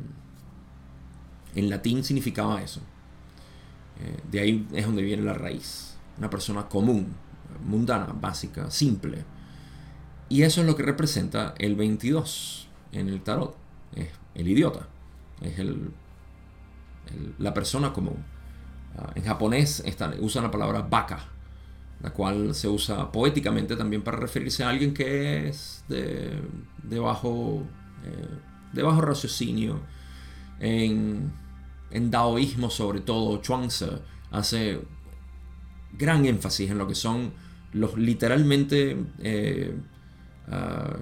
en 1.54 1.70
latín 1.70 2.02
significaba 2.02 2.60
eso. 2.60 2.80
Eh, 4.00 4.20
de 4.30 4.40
ahí 4.40 4.68
es 4.72 4.86
donde 4.86 5.02
viene 5.02 5.22
la 5.22 5.34
raíz. 5.34 5.96
Una 6.18 6.30
persona 6.30 6.68
común, 6.68 7.08
mundana, 7.64 8.06
básica, 8.06 8.70
simple. 8.70 9.24
Y 10.30 10.44
eso 10.44 10.60
es 10.60 10.66
lo 10.66 10.76
que 10.76 10.84
representa 10.84 11.54
el 11.58 11.74
22 11.74 12.68
en 12.92 13.08
el 13.08 13.20
tarot. 13.20 13.56
Es 13.96 14.08
el 14.36 14.48
idiota. 14.48 14.86
Es 15.42 15.58
el, 15.58 15.90
la 17.38 17.52
persona 17.52 17.92
común. 17.92 18.24
Ah, 18.96 19.10
en 19.16 19.24
japonés 19.24 19.82
usan 20.20 20.44
la 20.44 20.50
palabra 20.50 20.82
baka, 20.82 21.26
la 22.00 22.10
cual 22.10 22.54
se 22.54 22.68
usa 22.68 23.10
poéticamente 23.10 23.76
también 23.76 24.02
para 24.02 24.18
referirse 24.18 24.62
a 24.62 24.68
alguien 24.68 24.94
que 24.94 25.48
es 25.48 25.84
de, 25.88 26.40
de 26.84 26.98
bajo, 27.00 27.64
eh, 28.04 29.00
raciocinio. 29.00 29.80
En, 30.60 31.32
en 31.90 32.10
daoísmo 32.10 32.70
sobre 32.70 33.00
todo, 33.00 33.40
Chuangzi 33.42 33.86
hace 34.30 34.80
gran 35.92 36.24
énfasis 36.24 36.70
en 36.70 36.78
lo 36.78 36.86
que 36.86 36.94
son 36.94 37.32
los 37.72 37.96
literalmente 37.96 38.96
eh, 39.18 39.74
ah, 40.50 40.96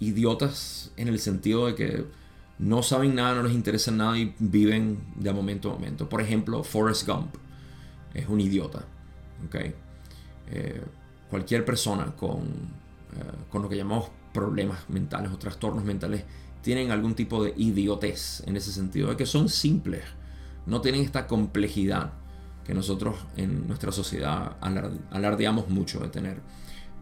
idiotas 0.00 0.92
en 0.96 1.08
el 1.08 1.18
sentido 1.18 1.66
de 1.66 1.74
que 1.74 2.04
no 2.58 2.82
saben 2.82 3.14
nada, 3.14 3.34
no 3.34 3.42
les 3.42 3.54
interesa 3.54 3.90
nada 3.90 4.16
y 4.18 4.34
viven 4.38 4.98
de 5.16 5.32
momento 5.32 5.70
a 5.70 5.74
momento. 5.74 6.08
Por 6.08 6.20
ejemplo, 6.20 6.62
Forrest 6.62 7.06
Gump 7.06 7.34
es 8.14 8.28
un 8.28 8.40
idiota. 8.40 8.84
¿okay? 9.46 9.74
Eh, 10.50 10.82
cualquier 11.28 11.64
persona 11.64 12.14
con, 12.16 12.42
eh, 12.42 13.32
con 13.50 13.62
lo 13.62 13.68
que 13.68 13.76
llamamos 13.76 14.10
problemas 14.32 14.88
mentales 14.88 15.32
o 15.32 15.38
trastornos 15.38 15.84
mentales 15.84 16.24
tienen 16.62 16.90
algún 16.90 17.14
tipo 17.14 17.42
de 17.42 17.54
idiotez 17.56 18.42
en 18.46 18.56
ese 18.56 18.72
sentido, 18.72 19.10
de 19.10 19.16
que 19.16 19.26
son 19.26 19.48
simples, 19.48 20.02
no 20.66 20.80
tienen 20.80 21.02
esta 21.02 21.26
complejidad 21.26 22.12
que 22.64 22.72
nosotros 22.72 23.16
en 23.36 23.66
nuestra 23.68 23.92
sociedad 23.92 24.56
alardeamos 25.10 25.68
mucho 25.68 26.00
de 26.00 26.08
tener 26.08 26.40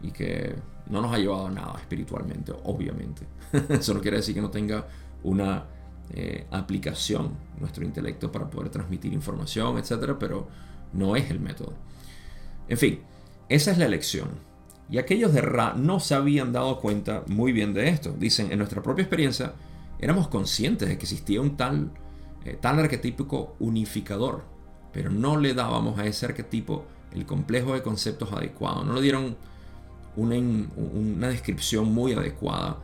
y 0.03 0.11
que 0.11 0.53
no 0.89 1.01
nos 1.01 1.13
ha 1.13 1.17
llevado 1.17 1.47
a 1.47 1.51
nada 1.51 1.79
espiritualmente, 1.79 2.53
obviamente. 2.65 3.25
Eso 3.69 3.93
no 3.93 4.01
quiere 4.01 4.17
decir 4.17 4.35
que 4.35 4.41
no 4.41 4.51
tenga 4.51 4.85
una 5.23 5.65
eh, 6.11 6.45
aplicación 6.51 7.31
nuestro 7.59 7.85
intelecto 7.85 8.31
para 8.31 8.49
poder 8.49 8.69
transmitir 8.69 9.13
información, 9.13 9.77
etcétera, 9.77 10.19
pero 10.19 10.47
no 10.91 11.15
es 11.15 11.31
el 11.31 11.39
método. 11.39 11.73
En 12.67 12.77
fin, 12.77 12.99
esa 13.49 13.71
es 13.71 13.77
la 13.77 13.85
elección. 13.85 14.29
Y 14.89 14.97
aquellos 14.97 15.33
de 15.33 15.41
Ra 15.41 15.73
no 15.73 15.99
se 15.99 16.13
habían 16.13 16.51
dado 16.51 16.79
cuenta 16.79 17.23
muy 17.27 17.53
bien 17.53 17.73
de 17.73 17.87
esto. 17.89 18.11
Dicen, 18.11 18.51
en 18.51 18.59
nuestra 18.59 18.83
propia 18.83 19.03
experiencia, 19.03 19.53
éramos 19.99 20.27
conscientes 20.27 20.89
de 20.89 20.97
que 20.97 21.03
existía 21.03 21.39
un 21.39 21.55
tal, 21.55 21.91
eh, 22.43 22.57
tal 22.59 22.79
arquetípico 22.79 23.55
unificador, 23.59 24.43
pero 24.91 25.09
no 25.09 25.37
le 25.37 25.53
dábamos 25.53 25.97
a 25.97 26.05
ese 26.05 26.25
arquetipo 26.25 26.85
el 27.13 27.25
complejo 27.25 27.73
de 27.73 27.81
conceptos 27.81 28.31
adecuado. 28.33 28.83
No 28.83 28.93
le 28.93 29.01
dieron 29.01 29.37
una, 30.15 31.27
descripción 31.27 31.93
muy 31.93 32.13
adecuada 32.13 32.77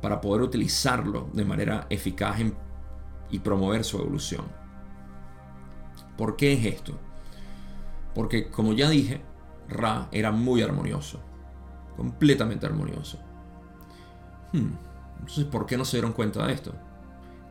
para 0.00 0.20
poder 0.20 0.42
utilizarlo 0.42 1.28
de 1.32 1.44
manera 1.44 1.86
eficaz 1.90 2.38
y 3.30 3.38
promover 3.40 3.84
su 3.84 3.98
evolución. 3.98 4.44
¿Por 6.16 6.36
qué 6.36 6.52
es 6.52 6.64
esto? 6.64 6.98
Porque 8.14 8.48
como 8.48 8.72
ya 8.72 8.88
dije, 8.88 9.20
Ra 9.68 10.08
era 10.12 10.30
muy 10.30 10.62
armonioso, 10.62 11.20
completamente 11.96 12.66
armonioso. 12.66 13.18
Hmm, 14.52 14.72
entonces, 15.18 15.44
¿por 15.44 15.66
qué 15.66 15.76
no 15.76 15.84
se 15.84 15.96
dieron 15.96 16.12
cuenta 16.12 16.46
de 16.46 16.52
esto? 16.52 16.72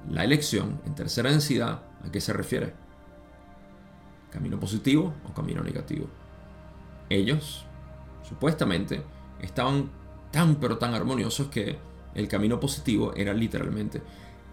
La 0.09 0.23
elección 0.23 0.79
en 0.85 0.95
tercera 0.95 1.29
densidad, 1.29 1.83
¿a 2.03 2.11
qué 2.11 2.21
se 2.21 2.31
refiere? 2.31 2.73
¿Camino 4.31 4.59
positivo 4.59 5.13
o 5.29 5.33
camino 5.33 5.61
negativo? 5.61 6.07
Ellos, 7.09 7.65
supuestamente, 8.23 9.03
estaban 9.39 9.89
tan 10.31 10.55
pero 10.55 10.77
tan 10.77 10.93
armoniosos 10.93 11.47
que 11.47 11.77
el 12.13 12.27
camino 12.27 12.59
positivo 12.59 13.13
era 13.15 13.33
literalmente. 13.33 14.01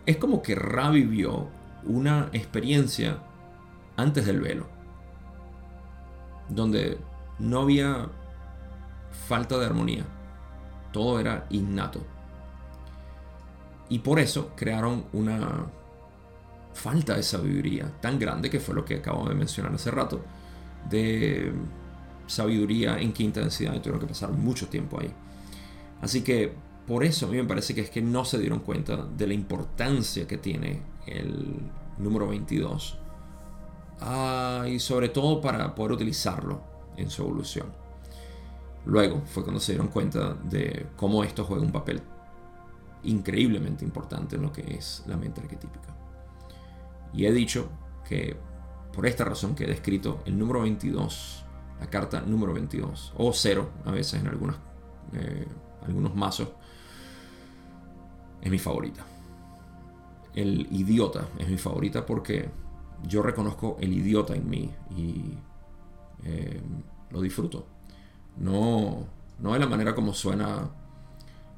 Es 0.04 0.16
como 0.16 0.42
que 0.42 0.54
Ra 0.54 0.90
vivió 0.90 1.48
una 1.84 2.28
experiencia 2.32 3.18
antes 3.96 4.26
del 4.26 4.40
velo, 4.40 4.66
donde 6.48 6.98
no 7.38 7.60
había 7.60 8.08
falta 9.28 9.58
de 9.58 9.66
armonía, 9.66 10.04
todo 10.92 11.20
era 11.20 11.46
innato. 11.50 12.00
Y 13.88 13.98
por 14.00 14.18
eso 14.18 14.52
crearon 14.56 15.04
una 15.12 15.66
falta 16.72 17.16
de 17.16 17.22
sabiduría 17.22 17.90
tan 18.00 18.18
grande 18.18 18.48
que 18.48 18.60
fue 18.60 18.74
lo 18.74 18.84
que 18.84 18.96
acabo 18.96 19.28
de 19.28 19.34
mencionar 19.34 19.74
hace 19.74 19.90
rato, 19.90 20.22
de 20.88 21.52
sabiduría 22.32 22.98
en 22.98 23.12
quinta 23.12 23.40
densidad 23.40 23.74
y 23.74 23.78
tuvieron 23.78 24.00
que 24.00 24.06
pasar 24.06 24.32
mucho 24.32 24.68
tiempo 24.68 25.00
ahí. 25.00 25.12
Así 26.00 26.22
que 26.22 26.52
por 26.86 27.04
eso 27.04 27.26
a 27.26 27.28
mí 27.28 27.36
me 27.36 27.44
parece 27.44 27.74
que 27.74 27.82
es 27.82 27.90
que 27.90 28.02
no 28.02 28.24
se 28.24 28.38
dieron 28.38 28.60
cuenta 28.60 28.96
de 28.96 29.26
la 29.26 29.34
importancia 29.34 30.26
que 30.26 30.38
tiene 30.38 30.82
el 31.06 31.60
número 31.98 32.28
22 32.28 32.98
ah, 34.00 34.66
y 34.68 34.78
sobre 34.78 35.08
todo 35.10 35.40
para 35.40 35.74
poder 35.74 35.92
utilizarlo 35.92 36.60
en 36.96 37.08
su 37.08 37.22
evolución. 37.22 37.66
Luego 38.84 39.22
fue 39.26 39.44
cuando 39.44 39.60
se 39.60 39.72
dieron 39.72 39.88
cuenta 39.88 40.34
de 40.34 40.86
cómo 40.96 41.22
esto 41.22 41.44
juega 41.44 41.62
un 41.62 41.70
papel 41.70 42.02
increíblemente 43.04 43.84
importante 43.84 44.36
en 44.36 44.42
lo 44.42 44.52
que 44.52 44.62
es 44.74 45.04
la 45.06 45.16
mente 45.16 45.40
arquetípica. 45.40 45.94
Y 47.14 47.26
he 47.26 47.32
dicho 47.32 47.68
que 48.08 48.36
por 48.92 49.06
esta 49.06 49.24
razón 49.24 49.54
que 49.54 49.64
he 49.64 49.68
descrito 49.68 50.20
el 50.26 50.38
número 50.38 50.62
22 50.62 51.44
la 51.82 51.90
carta 51.90 52.20
número 52.20 52.52
22, 52.54 53.12
o 53.16 53.32
0 53.32 53.70
a 53.86 53.90
veces 53.90 54.20
en 54.20 54.28
algunas, 54.28 54.54
eh, 55.14 55.48
algunos 55.84 56.14
mazos, 56.14 56.48
es 58.40 58.50
mi 58.50 58.58
favorita. 58.58 59.04
El 60.32 60.68
idiota 60.70 61.26
es 61.38 61.48
mi 61.48 61.58
favorita 61.58 62.06
porque 62.06 62.48
yo 63.08 63.20
reconozco 63.20 63.78
el 63.80 63.92
idiota 63.92 64.36
en 64.36 64.48
mí 64.48 64.70
y 64.96 65.36
eh, 66.24 66.60
lo 67.10 67.20
disfruto. 67.20 67.66
No, 68.36 69.04
no 69.40 69.52
de 69.52 69.58
la 69.58 69.66
manera 69.66 69.92
como 69.92 70.14
suena. 70.14 70.70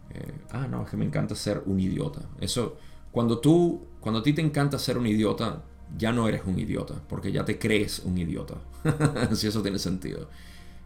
Eh, 0.08 0.40
ah, 0.52 0.66
no, 0.66 0.84
es 0.84 0.90
que 0.90 0.96
me 0.96 1.04
encanta 1.04 1.34
ser 1.34 1.62
un 1.66 1.78
idiota. 1.78 2.22
Eso, 2.40 2.78
cuando 3.12 3.40
tú, 3.40 3.88
cuando 4.00 4.20
a 4.20 4.22
ti 4.22 4.32
te 4.32 4.40
encanta 4.40 4.78
ser 4.78 4.96
un 4.96 5.06
idiota, 5.06 5.64
ya 5.96 6.12
no 6.12 6.28
eres 6.28 6.42
un 6.44 6.58
idiota, 6.58 6.94
porque 7.08 7.32
ya 7.32 7.44
te 7.44 7.58
crees 7.58 8.00
un 8.00 8.18
idiota, 8.18 8.56
si 9.32 9.46
eso 9.46 9.62
tiene 9.62 9.78
sentido. 9.78 10.28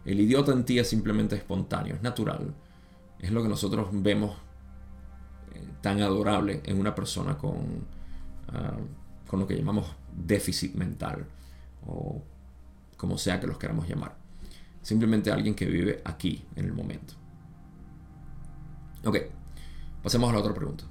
El 0.05 0.19
idiota 0.19 0.51
en 0.51 0.65
ti 0.65 0.79
es 0.79 0.89
simplemente 0.89 1.35
espontáneo, 1.35 1.95
es 1.95 2.01
natural. 2.01 2.53
Es 3.19 3.31
lo 3.31 3.43
que 3.43 3.49
nosotros 3.49 3.89
vemos 3.91 4.37
eh, 5.53 5.61
tan 5.81 6.01
adorable 6.01 6.61
en 6.65 6.79
una 6.79 6.95
persona 6.95 7.37
con, 7.37 7.85
ah, 8.47 8.77
con 9.27 9.39
lo 9.41 9.47
que 9.47 9.57
llamamos 9.57 9.87
déficit 10.15 10.75
mental, 10.75 11.25
o 11.85 12.21
como 12.97 13.17
sea 13.17 13.39
que 13.39 13.47
los 13.47 13.57
queramos 13.57 13.87
llamar. 13.87 14.15
Simplemente 14.81 15.31
alguien 15.31 15.55
que 15.55 15.65
vive 15.65 16.01
aquí, 16.05 16.45
en 16.55 16.65
el 16.65 16.73
momento. 16.73 17.13
Ok, 19.05 19.17
pasemos 20.01 20.29
a 20.29 20.33
la 20.33 20.39
otra 20.39 20.53
pregunta. 20.53 20.85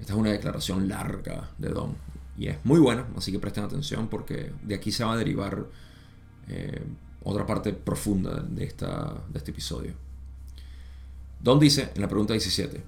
Esta 0.00 0.12
es 0.12 0.18
una 0.18 0.30
declaración 0.30 0.88
larga 0.88 1.50
de 1.58 1.68
Don 1.70 1.96
y 2.38 2.46
es 2.46 2.64
muy 2.64 2.78
buena, 2.78 3.06
así 3.16 3.32
que 3.32 3.38
presten 3.38 3.64
atención 3.64 4.08
porque 4.08 4.52
de 4.62 4.74
aquí 4.74 4.92
se 4.92 5.04
va 5.04 5.14
a 5.14 5.16
derivar 5.16 5.66
eh, 6.48 6.82
otra 7.24 7.44
parte 7.44 7.72
profunda 7.72 8.40
de, 8.40 8.64
esta, 8.64 9.22
de 9.28 9.38
este 9.38 9.50
episodio. 9.50 9.92
Don 11.40 11.58
dice 11.58 11.90
en 11.94 12.00
la 12.00 12.08
pregunta 12.08 12.32
17, 12.32 12.82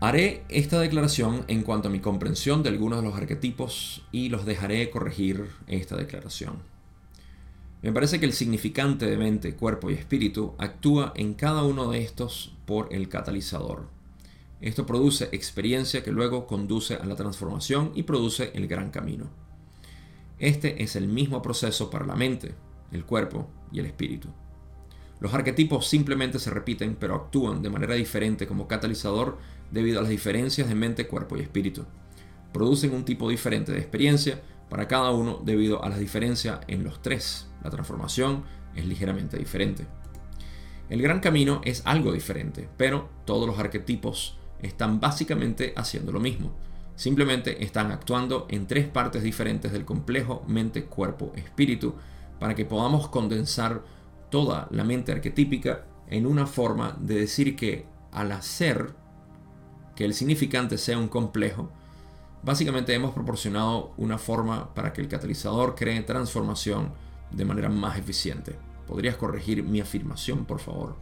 haré 0.00 0.44
esta 0.48 0.80
declaración 0.80 1.44
en 1.48 1.62
cuanto 1.62 1.88
a 1.88 1.90
mi 1.90 2.00
comprensión 2.00 2.62
de 2.62 2.70
algunos 2.70 3.00
de 3.00 3.08
los 3.08 3.16
arquetipos 3.16 4.06
y 4.12 4.30
los 4.30 4.46
dejaré 4.46 4.88
corregir 4.90 5.50
esta 5.66 5.96
declaración. 5.96 6.56
Me 7.82 7.92
parece 7.92 8.18
que 8.18 8.26
el 8.26 8.32
significante 8.32 9.06
de 9.06 9.16
mente, 9.18 9.54
cuerpo 9.54 9.90
y 9.90 9.94
espíritu 9.94 10.54
actúa 10.58 11.12
en 11.14 11.34
cada 11.34 11.62
uno 11.62 11.90
de 11.90 12.02
estos 12.02 12.52
por 12.66 12.92
el 12.92 13.08
catalizador. 13.08 13.97
Esto 14.60 14.86
produce 14.86 15.28
experiencia 15.32 16.02
que 16.02 16.10
luego 16.10 16.46
conduce 16.46 16.94
a 16.94 17.04
la 17.04 17.14
transformación 17.14 17.92
y 17.94 18.02
produce 18.02 18.50
el 18.54 18.66
gran 18.66 18.90
camino. 18.90 19.30
Este 20.38 20.82
es 20.82 20.96
el 20.96 21.08
mismo 21.08 21.42
proceso 21.42 21.90
para 21.90 22.06
la 22.06 22.16
mente, 22.16 22.54
el 22.90 23.04
cuerpo 23.04 23.48
y 23.70 23.78
el 23.78 23.86
espíritu. 23.86 24.28
Los 25.20 25.34
arquetipos 25.34 25.86
simplemente 25.86 26.38
se 26.38 26.50
repiten 26.50 26.96
pero 26.98 27.14
actúan 27.14 27.62
de 27.62 27.70
manera 27.70 27.94
diferente 27.94 28.46
como 28.46 28.68
catalizador 28.68 29.38
debido 29.70 29.98
a 29.98 30.02
las 30.02 30.10
diferencias 30.10 30.68
de 30.68 30.74
mente, 30.74 31.06
cuerpo 31.06 31.36
y 31.36 31.40
espíritu. 31.40 31.84
Producen 32.52 32.94
un 32.94 33.04
tipo 33.04 33.28
diferente 33.28 33.72
de 33.72 33.78
experiencia 33.78 34.42
para 34.68 34.88
cada 34.88 35.10
uno 35.10 35.40
debido 35.44 35.84
a 35.84 35.88
la 35.88 35.98
diferencia 35.98 36.60
en 36.68 36.84
los 36.84 37.02
tres. 37.02 37.48
La 37.62 37.70
transformación 37.70 38.44
es 38.74 38.86
ligeramente 38.86 39.38
diferente. 39.38 39.86
El 40.88 41.02
gran 41.02 41.20
camino 41.20 41.60
es 41.64 41.82
algo 41.84 42.12
diferente, 42.12 42.68
pero 42.76 43.10
todos 43.26 43.46
los 43.46 43.58
arquetipos 43.58 44.37
están 44.62 45.00
básicamente 45.00 45.72
haciendo 45.76 46.12
lo 46.12 46.20
mismo. 46.20 46.52
Simplemente 46.96 47.64
están 47.64 47.92
actuando 47.92 48.46
en 48.50 48.66
tres 48.66 48.88
partes 48.88 49.22
diferentes 49.22 49.70
del 49.70 49.84
complejo 49.84 50.42
mente, 50.48 50.84
cuerpo, 50.84 51.32
espíritu, 51.36 51.94
para 52.40 52.54
que 52.54 52.64
podamos 52.64 53.08
condensar 53.08 53.82
toda 54.30 54.68
la 54.70 54.84
mente 54.84 55.12
arquetípica 55.12 55.84
en 56.08 56.26
una 56.26 56.46
forma 56.46 56.96
de 56.98 57.20
decir 57.20 57.54
que 57.54 57.86
al 58.12 58.32
hacer 58.32 58.94
que 59.94 60.04
el 60.04 60.14
significante 60.14 60.78
sea 60.78 60.98
un 60.98 61.08
complejo, 61.08 61.70
básicamente 62.42 62.94
hemos 62.94 63.12
proporcionado 63.12 63.92
una 63.96 64.18
forma 64.18 64.74
para 64.74 64.92
que 64.92 65.00
el 65.00 65.08
catalizador 65.08 65.74
cree 65.74 66.02
transformación 66.02 66.92
de 67.30 67.44
manera 67.44 67.68
más 67.68 67.98
eficiente. 67.98 68.56
¿Podrías 68.86 69.16
corregir 69.16 69.62
mi 69.62 69.80
afirmación, 69.80 70.44
por 70.46 70.60
favor? 70.60 70.96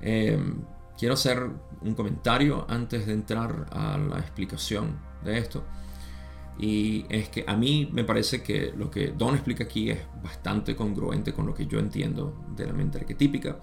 Eh, 0.00 0.38
quiero 0.98 1.14
hacer 1.14 1.50
un 1.80 1.94
comentario 1.94 2.66
antes 2.68 3.06
de 3.06 3.12
entrar 3.12 3.66
a 3.70 3.98
la 3.98 4.18
explicación 4.18 4.98
de 5.24 5.38
esto. 5.38 5.64
Y 6.58 7.04
es 7.08 7.28
que 7.30 7.44
a 7.46 7.56
mí 7.56 7.90
me 7.92 8.04
parece 8.04 8.42
que 8.42 8.72
lo 8.76 8.90
que 8.90 9.08
Don 9.08 9.34
explica 9.34 9.64
aquí 9.64 9.90
es 9.90 9.98
bastante 10.22 10.76
congruente 10.76 11.32
con 11.32 11.46
lo 11.46 11.54
que 11.54 11.66
yo 11.66 11.78
entiendo 11.78 12.44
de 12.54 12.66
la 12.66 12.72
mente 12.72 12.98
arquetípica. 12.98 13.58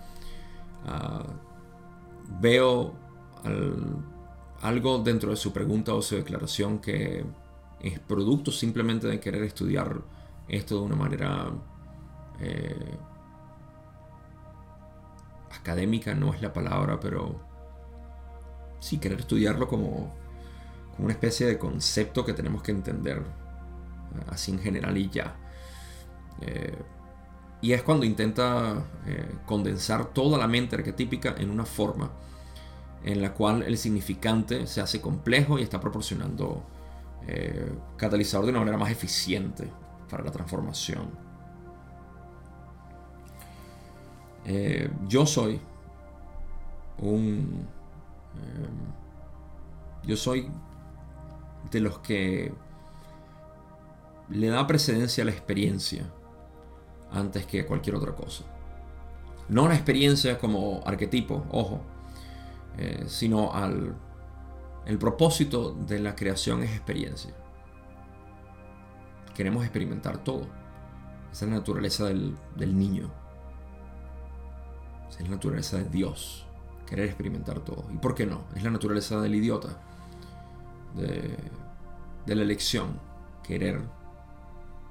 Ah, 0.85 1.25
veo 2.41 2.93
algo 4.61 4.99
dentro 4.99 5.31
de 5.31 5.37
su 5.37 5.51
pregunta 5.51 5.93
o 5.93 6.01
su 6.01 6.15
declaración 6.15 6.79
que 6.79 7.23
es 7.79 7.99
producto 7.99 8.51
simplemente 8.51 9.07
de 9.07 9.19
querer 9.19 9.43
estudiar 9.43 10.01
esto 10.47 10.75
de 10.79 10.81
una 10.81 10.95
manera 10.95 11.49
eh, 12.39 12.97
académica 15.61 16.13
no 16.13 16.33
es 16.33 16.41
la 16.41 16.51
palabra, 16.51 16.99
pero 16.99 17.39
sí 18.79 18.97
querer 18.97 19.19
estudiarlo 19.19 19.67
como, 19.67 20.13
como 20.91 21.05
una 21.05 21.13
especie 21.13 21.45
de 21.45 21.57
concepto 21.57 22.25
que 22.25 22.33
tenemos 22.33 22.61
que 22.61 22.71
entender 22.71 23.19
eh, 23.19 24.25
así 24.29 24.51
en 24.51 24.59
general 24.59 24.97
y 24.97 25.09
ya. 25.09 25.35
Eh, 26.41 26.75
y 27.61 27.73
es 27.73 27.83
cuando 27.83 28.05
intenta 28.05 28.83
eh, 29.05 29.35
condensar 29.45 30.05
toda 30.05 30.37
la 30.37 30.47
mente 30.47 30.75
arquetípica 30.75 31.35
en 31.37 31.51
una 31.51 31.65
forma 31.65 32.11
en 33.03 33.21
la 33.21 33.33
cual 33.33 33.63
el 33.63 33.77
significante 33.77 34.65
se 34.65 34.81
hace 34.81 34.99
complejo 34.99 35.57
y 35.57 35.63
está 35.63 35.79
proporcionando 35.79 36.63
catalizador 37.97 38.45
de 38.45 38.51
una 38.51 38.59
manera 38.61 38.79
más 38.79 38.89
eficiente 38.91 39.71
para 40.09 40.23
la 40.23 40.31
transformación. 40.31 41.30
Eh, 44.45 44.89
yo 45.07 45.25
soy 45.25 45.59
un... 46.99 47.67
Eh, 48.35 50.07
yo 50.07 50.17
soy 50.17 50.49
de 51.69 51.79
los 51.79 51.99
que 51.99 52.51
le 54.29 54.47
da 54.47 54.65
precedencia 54.65 55.23
a 55.23 55.25
la 55.25 55.31
experiencia 55.31 56.05
antes 57.11 57.45
que 57.45 57.65
cualquier 57.65 57.95
otra 57.95 58.13
cosa. 58.15 58.43
No 59.49 59.67
la 59.67 59.75
experiencia 59.75 60.39
como 60.39 60.81
arquetipo, 60.85 61.45
ojo, 61.51 61.81
eh, 62.77 63.03
sino 63.07 63.53
al 63.53 63.95
el 64.85 64.97
propósito 64.97 65.73
de 65.73 65.99
la 65.99 66.15
creación 66.15 66.63
es 66.63 66.71
experiencia. 66.71 67.31
Queremos 69.35 69.63
experimentar 69.63 70.23
todo. 70.23 70.47
Esa 71.31 71.45
es 71.45 71.51
la 71.51 71.57
naturaleza 71.57 72.05
del, 72.05 72.35
del 72.55 72.77
niño. 72.77 73.11
Es 75.11 75.21
la 75.21 75.35
naturaleza 75.35 75.77
de 75.77 75.85
Dios, 75.85 76.45
querer 76.87 77.05
experimentar 77.05 77.59
todo. 77.59 77.85
¿Y 77.93 77.97
por 77.97 78.15
qué 78.15 78.25
no? 78.25 78.43
Es 78.55 78.63
la 78.63 78.71
naturaleza 78.71 79.21
del 79.21 79.35
idiota, 79.35 79.69
de, 80.95 82.35
la 82.35 82.41
elección, 82.41 82.99
querer 83.43 83.81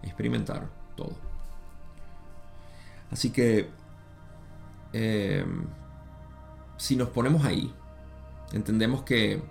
experimentar 0.03 0.69
todo. 0.97 1.13
Así 3.11 3.31
que, 3.31 3.69
eh, 4.93 5.45
si 6.77 6.97
nos 6.97 7.09
ponemos 7.09 7.45
ahí, 7.45 7.73
entendemos 8.53 9.03
que 9.03 9.43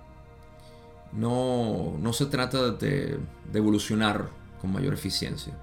no, 1.12 1.96
no 2.00 2.14
se 2.14 2.26
trata 2.28 2.72
de, 2.72 3.20
de, 3.52 3.60
evolucionar 3.60 4.30
con 4.62 4.72
mayor 4.72 4.94
eficiencia. 4.94 5.54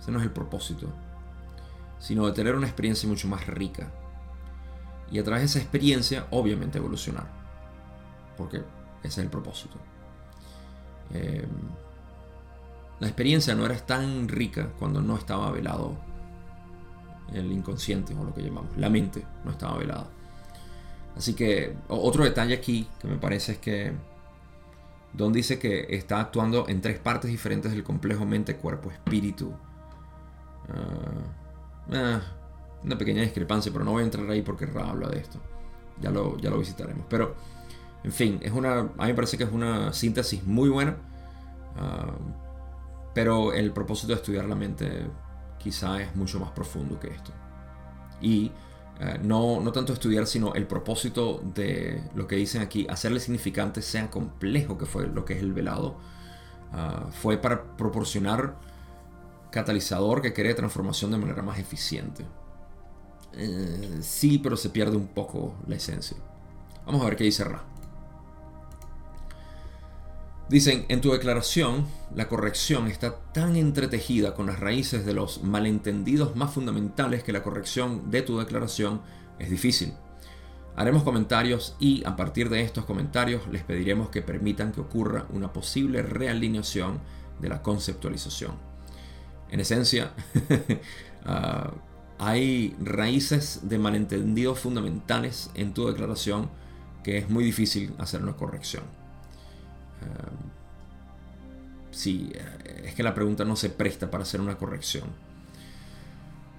Ese 0.00 0.10
no 0.10 0.18
es 0.18 0.24
el 0.24 0.32
propósito. 0.32 0.88
Sino 1.98 2.26
de 2.26 2.32
tener 2.32 2.54
una 2.54 2.66
experiencia 2.66 3.08
mucho 3.08 3.28
más 3.28 3.46
rica, 3.46 3.90
y 5.10 5.18
a 5.18 5.24
través 5.24 5.42
de 5.42 5.46
esa 5.46 5.58
experiencia, 5.58 6.26
obviamente, 6.30 6.78
evolucionar. 6.78 7.26
Porque 8.36 8.58
ese 9.02 9.08
es 9.08 9.18
el 9.18 9.28
propósito. 9.28 9.76
Eh, 11.12 11.46
la 13.00 13.06
experiencia 13.06 13.54
no 13.54 13.66
era 13.66 13.76
tan 13.76 14.28
rica 14.28 14.70
cuando 14.78 15.00
no 15.00 15.16
estaba 15.16 15.50
velado 15.50 15.96
el 17.32 17.52
inconsciente 17.52 18.14
o 18.14 18.24
lo 18.24 18.34
que 18.34 18.42
llamamos. 18.42 18.76
La 18.76 18.88
mente 18.88 19.24
no 19.44 19.50
estaba 19.50 19.78
velada. 19.78 20.08
Así 21.16 21.34
que 21.34 21.76
otro 21.88 22.24
detalle 22.24 22.54
aquí 22.54 22.88
que 23.00 23.08
me 23.08 23.16
parece 23.16 23.52
es 23.52 23.58
que 23.58 23.92
Don 25.12 25.32
dice 25.32 25.58
que 25.60 25.86
está 25.90 26.20
actuando 26.20 26.68
en 26.68 26.80
tres 26.80 26.98
partes 26.98 27.30
diferentes 27.30 27.70
del 27.70 27.84
complejo 27.84 28.26
mente, 28.26 28.56
cuerpo, 28.56 28.90
espíritu. 28.90 29.54
Uh, 30.68 32.18
una 32.84 32.98
pequeña 32.98 33.22
discrepancia, 33.22 33.72
pero 33.72 33.84
no 33.84 33.92
voy 33.92 34.02
a 34.02 34.04
entrar 34.04 34.28
ahí 34.30 34.42
porque 34.42 34.66
Ra 34.66 34.90
habla 34.90 35.08
de 35.08 35.18
esto. 35.18 35.38
Ya 36.00 36.10
lo, 36.10 36.36
ya 36.38 36.50
lo 36.50 36.58
visitaremos. 36.58 37.06
Pero, 37.08 37.34
en 38.02 38.12
fin, 38.12 38.38
es 38.42 38.52
una, 38.52 38.78
a 38.78 38.82
mí 38.82 38.90
me 38.98 39.14
parece 39.14 39.38
que 39.38 39.44
es 39.44 39.52
una 39.52 39.92
síntesis 39.92 40.44
muy 40.44 40.68
buena. 40.68 40.96
Ah, 41.76 42.12
pero 43.14 43.52
el 43.52 43.72
propósito 43.72 44.08
de 44.08 44.14
estudiar 44.14 44.44
la 44.46 44.54
mente 44.54 45.06
quizá 45.58 46.00
es 46.02 46.14
mucho 46.16 46.40
más 46.40 46.50
profundo 46.50 46.98
que 46.98 47.08
esto. 47.08 47.32
Y 48.20 48.50
eh, 49.00 49.18
no, 49.22 49.60
no 49.60 49.72
tanto 49.72 49.92
estudiar, 49.92 50.26
sino 50.26 50.54
el 50.54 50.66
propósito 50.66 51.42
de 51.54 52.02
lo 52.14 52.26
que 52.26 52.36
dicen 52.36 52.62
aquí, 52.62 52.86
hacerle 52.88 53.20
significante 53.20 53.82
sea 53.82 54.10
complejo, 54.10 54.76
que 54.78 54.86
fue 54.86 55.06
lo 55.06 55.24
que 55.24 55.34
es 55.34 55.40
el 55.40 55.52
velado, 55.52 55.96
ah, 56.72 57.06
fue 57.10 57.38
para 57.38 57.76
proporcionar 57.76 58.56
catalizador 59.50 60.20
que 60.20 60.32
cree 60.32 60.54
transformación 60.54 61.12
de 61.12 61.18
manera 61.18 61.42
más 61.42 61.58
eficiente. 61.58 62.24
Eh, 63.36 63.98
sí, 64.00 64.38
pero 64.38 64.56
se 64.56 64.70
pierde 64.70 64.96
un 64.96 65.08
poco 65.08 65.56
la 65.66 65.76
esencia. 65.76 66.16
Vamos 66.86 67.02
a 67.02 67.06
ver 67.06 67.16
qué 67.16 67.24
dice 67.24 67.44
Ra. 67.44 67.64
Dicen, 70.48 70.84
en 70.88 71.00
tu 71.00 71.10
declaración, 71.10 71.86
la 72.14 72.28
corrección 72.28 72.86
está 72.88 73.16
tan 73.32 73.56
entretejida 73.56 74.34
con 74.34 74.46
las 74.46 74.60
raíces 74.60 75.06
de 75.06 75.14
los 75.14 75.42
malentendidos 75.42 76.36
más 76.36 76.52
fundamentales 76.52 77.22
que 77.22 77.32
la 77.32 77.42
corrección 77.42 78.10
de 78.10 78.20
tu 78.20 78.38
declaración 78.38 79.00
es 79.38 79.48
difícil. 79.48 79.94
Haremos 80.76 81.02
comentarios 81.02 81.76
y 81.78 82.04
a 82.04 82.14
partir 82.14 82.50
de 82.50 82.60
estos 82.60 82.84
comentarios 82.84 83.46
les 83.48 83.62
pediremos 83.62 84.10
que 84.10 84.20
permitan 84.20 84.72
que 84.72 84.82
ocurra 84.82 85.26
una 85.30 85.52
posible 85.52 86.02
realineación 86.02 87.00
de 87.40 87.48
la 87.48 87.62
conceptualización. 87.62 88.52
En 89.50 89.60
esencia, 89.60 90.12
ah, 91.24 91.72
hay 92.18 92.76
raíces 92.80 93.60
de 93.68 93.78
malentendidos 93.78 94.58
fundamentales 94.58 95.50
en 95.54 95.74
tu 95.74 95.86
declaración 95.86 96.48
que 97.02 97.18
es 97.18 97.28
muy 97.28 97.44
difícil 97.44 97.94
hacer 97.98 98.22
una 98.22 98.34
corrección. 98.34 98.84
Eh, 100.02 100.34
sí, 101.90 102.32
eh, 102.34 102.84
es 102.86 102.94
que 102.94 103.02
la 103.02 103.14
pregunta 103.14 103.44
no 103.44 103.56
se 103.56 103.70
presta 103.70 104.10
para 104.10 104.22
hacer 104.22 104.40
una 104.40 104.56
corrección. 104.56 105.04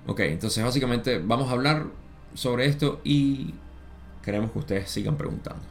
Ok, 0.07 0.19
entonces 0.21 0.63
básicamente 0.63 1.19
vamos 1.19 1.49
a 1.49 1.53
hablar 1.53 1.87
sobre 2.35 2.67
esto 2.67 3.01
y 3.03 3.55
queremos 4.21 4.51
que 4.51 4.59
ustedes 4.59 4.89
sigan 4.89 5.17
preguntando. 5.17 5.63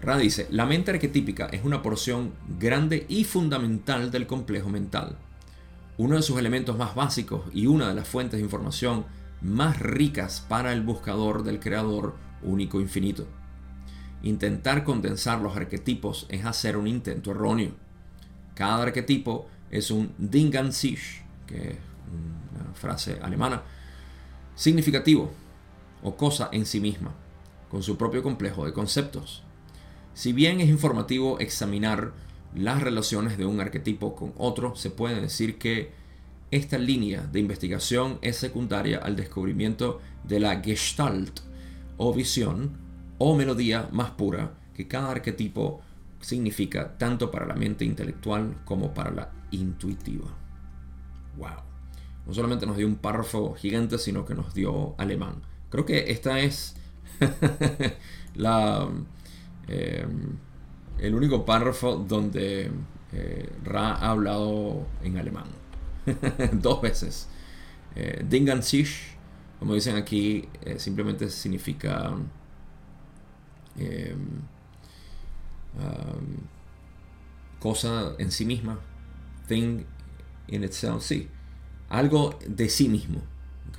Ra 0.00 0.18
dice, 0.18 0.46
la 0.50 0.66
mente 0.66 0.90
arquetípica 0.90 1.46
es 1.46 1.64
una 1.64 1.82
porción 1.82 2.32
grande 2.58 3.06
y 3.08 3.24
fundamental 3.24 4.10
del 4.10 4.26
complejo 4.26 4.68
mental. 4.68 5.16
Uno 5.98 6.16
de 6.16 6.22
sus 6.22 6.38
elementos 6.38 6.76
más 6.76 6.94
básicos 6.94 7.42
y 7.54 7.66
una 7.66 7.88
de 7.88 7.94
las 7.94 8.06
fuentes 8.06 8.38
de 8.38 8.44
información 8.44 9.06
más 9.40 9.78
ricas 9.78 10.44
para 10.46 10.72
el 10.72 10.82
buscador 10.82 11.42
del 11.42 11.60
creador 11.60 12.16
único 12.42 12.80
infinito. 12.80 13.26
Intentar 14.22 14.84
condensar 14.84 15.40
los 15.40 15.56
arquetipos 15.56 16.26
es 16.28 16.44
hacer 16.44 16.76
un 16.76 16.86
intento 16.86 17.30
erróneo. 17.30 17.72
Cada 18.54 18.82
arquetipo 18.82 19.48
es 19.70 19.90
un 19.90 20.12
Ding 20.18 20.56
an 20.56 20.72
sich, 20.72 21.22
que 21.46 21.70
es 21.70 21.78
una 22.58 22.74
frase 22.74 23.18
alemana, 23.22 23.62
significativo 24.54 25.30
o 26.02 26.16
cosa 26.16 26.48
en 26.52 26.66
sí 26.66 26.80
misma, 26.80 27.12
con 27.70 27.82
su 27.82 27.96
propio 27.96 28.22
complejo 28.22 28.64
de 28.64 28.72
conceptos. 28.72 29.42
Si 30.14 30.32
bien 30.32 30.60
es 30.60 30.68
informativo 30.68 31.38
examinar 31.40 32.12
las 32.56 32.82
relaciones 32.82 33.36
de 33.36 33.44
un 33.44 33.60
arquetipo 33.60 34.16
con 34.16 34.32
otro, 34.38 34.74
se 34.76 34.90
puede 34.90 35.20
decir 35.20 35.58
que 35.58 35.92
esta 36.50 36.78
línea 36.78 37.22
de 37.22 37.40
investigación 37.40 38.18
es 38.22 38.36
secundaria 38.36 38.98
al 38.98 39.14
descubrimiento 39.14 40.00
de 40.24 40.40
la 40.40 40.60
Gestalt 40.62 41.40
o 41.98 42.14
visión 42.14 42.78
o 43.18 43.36
melodía 43.36 43.88
más 43.92 44.10
pura 44.10 44.54
que 44.74 44.88
cada 44.88 45.10
arquetipo 45.10 45.80
significa 46.20 46.96
tanto 46.96 47.30
para 47.30 47.46
la 47.46 47.54
mente 47.54 47.84
intelectual 47.84 48.56
como 48.64 48.94
para 48.94 49.10
la 49.10 49.32
intuitiva. 49.50 50.26
Wow. 51.36 51.62
No 52.26 52.34
solamente 52.34 52.66
nos 52.66 52.76
dio 52.76 52.86
un 52.86 52.96
párrafo 52.96 53.54
gigante, 53.54 53.98
sino 53.98 54.24
que 54.24 54.34
nos 54.34 54.54
dio 54.54 54.94
alemán. 54.98 55.42
Creo 55.70 55.84
que 55.84 56.10
esta 56.10 56.40
es 56.40 56.74
la, 58.34 58.88
em, 59.68 60.36
el 60.98 61.14
único 61.14 61.44
párrafo 61.44 61.96
donde 61.96 62.70
eh, 63.12 63.52
Ra 63.64 63.94
ha 63.94 64.10
hablado 64.10 64.86
en 65.02 65.18
alemán. 65.18 65.46
Dos 66.52 66.80
veces. 66.82 67.28
Eh, 67.94 68.24
como 69.58 69.74
dicen 69.74 69.96
aquí, 69.96 70.48
eh, 70.62 70.78
simplemente 70.78 71.30
significa 71.30 72.14
Em, 73.78 74.42
cosa 77.60 78.14
en 78.18 78.30
sí 78.30 78.44
misma, 78.44 78.78
thing 79.48 79.84
in 80.48 80.64
itself, 80.64 81.02
sí, 81.02 81.28
algo 81.88 82.38
de 82.46 82.68
sí 82.68 82.88
mismo, 82.88 83.22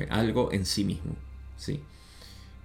algo 0.09 0.51
en 0.51 0.65
sí 0.65 0.83
mismo, 0.83 1.15
sí. 1.55 1.81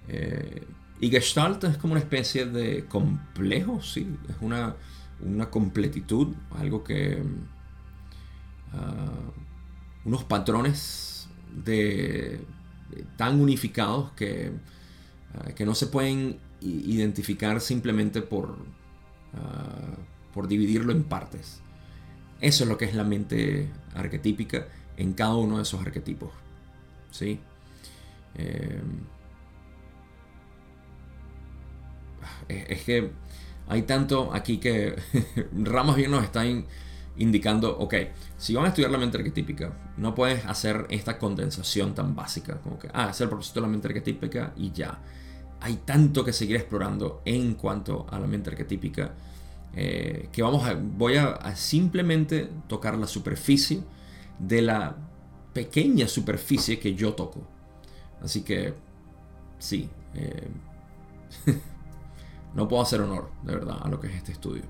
Eh, 0.07 0.63
y 0.99 1.09
Gestalt 1.09 1.63
es 1.65 1.77
como 1.77 1.93
una 1.93 2.01
especie 2.01 2.45
de 2.45 2.85
complejo, 2.85 3.81
sí, 3.81 4.07
es 4.29 4.35
una, 4.41 4.75
una 5.21 5.49
completitud, 5.49 6.35
algo 6.57 6.83
que... 6.83 7.21
Ah, 8.73 9.31
unos 10.05 10.23
patrones 10.25 11.29
de, 11.63 12.41
tan 13.15 13.39
unificados 13.39 14.11
que, 14.11 14.51
ah, 15.35 15.51
que 15.51 15.65
no 15.65 15.75
se 15.75 15.87
pueden 15.87 16.39
identificar 16.61 17.61
simplemente 17.61 18.21
por, 18.21 18.57
ah, 19.33 19.95
por 20.33 20.47
dividirlo 20.47 20.91
en 20.91 21.03
partes. 21.03 21.61
Eso 22.41 22.63
es 22.63 22.69
lo 22.69 22.77
que 22.77 22.85
es 22.85 22.95
la 22.95 23.03
mente 23.03 23.69
arquetípica 23.95 24.67
en 24.97 25.13
cada 25.13 25.35
uno 25.35 25.57
de 25.57 25.63
esos 25.63 25.81
arquetipos. 25.81 26.31
¿sí? 27.11 27.39
Eh, 28.35 28.81
es, 32.47 32.83
que 32.83 33.11
hay 33.67 33.83
tanto 33.83 34.33
aquí 34.33 34.57
que 34.57 34.95
Ramos 35.53 35.95
bien 35.95 36.11
nos 36.11 36.23
están 36.23 36.65
indicando, 37.17 37.77
ok, 37.77 37.93
si 38.37 38.55
van 38.55 38.65
a 38.65 38.67
estudiar 38.69 38.91
la 38.91 38.97
mente 38.97 39.17
arquetípica, 39.17 39.77
no 39.97 40.15
puedes 40.15 40.45
hacer 40.45 40.87
esta 40.89 41.19
condensación 41.19 41.93
tan 41.93 42.15
básica, 42.15 42.59
como 42.61 42.79
que, 42.79 42.89
ah, 42.93 43.09
es 43.11 43.21
el 43.21 43.29
propósito 43.29 43.59
de 43.59 43.67
la 43.67 43.71
mente 43.71 43.87
arquetípica 43.87 44.53
y 44.57 44.71
ya 44.71 44.99
hay 45.61 45.77
tanto 45.85 46.25
que 46.25 46.33
seguir 46.33 46.57
explorando 46.57 47.21
en 47.23 47.53
cuanto 47.53 48.05
a 48.09 48.19
la 48.19 48.27
mente 48.27 48.49
arquetípica 48.49 49.13
eh, 49.75 50.29
que 50.31 50.43
vamos 50.43 50.67
a, 50.67 50.75
voy 50.75 51.15
a, 51.15 51.55
simplemente 51.55 52.49
tocar 52.67 52.97
la 52.97 53.07
superficie 53.07 53.81
de 54.37 54.61
la 54.61 54.95
pequeña 55.53 56.07
superficie 56.07 56.79
que 56.79 56.93
yo 56.95 57.13
toco. 57.13 57.47
Así 58.21 58.43
que, 58.43 58.73
sí, 59.57 59.89
eh, 60.13 60.47
no 62.53 62.67
puedo 62.67 62.83
hacer 62.83 63.01
honor, 63.01 63.29
de 63.43 63.55
verdad, 63.55 63.77
a 63.81 63.89
lo 63.89 63.99
que 63.99 64.07
es 64.07 64.15
este 64.15 64.31
estudio. 64.31 64.63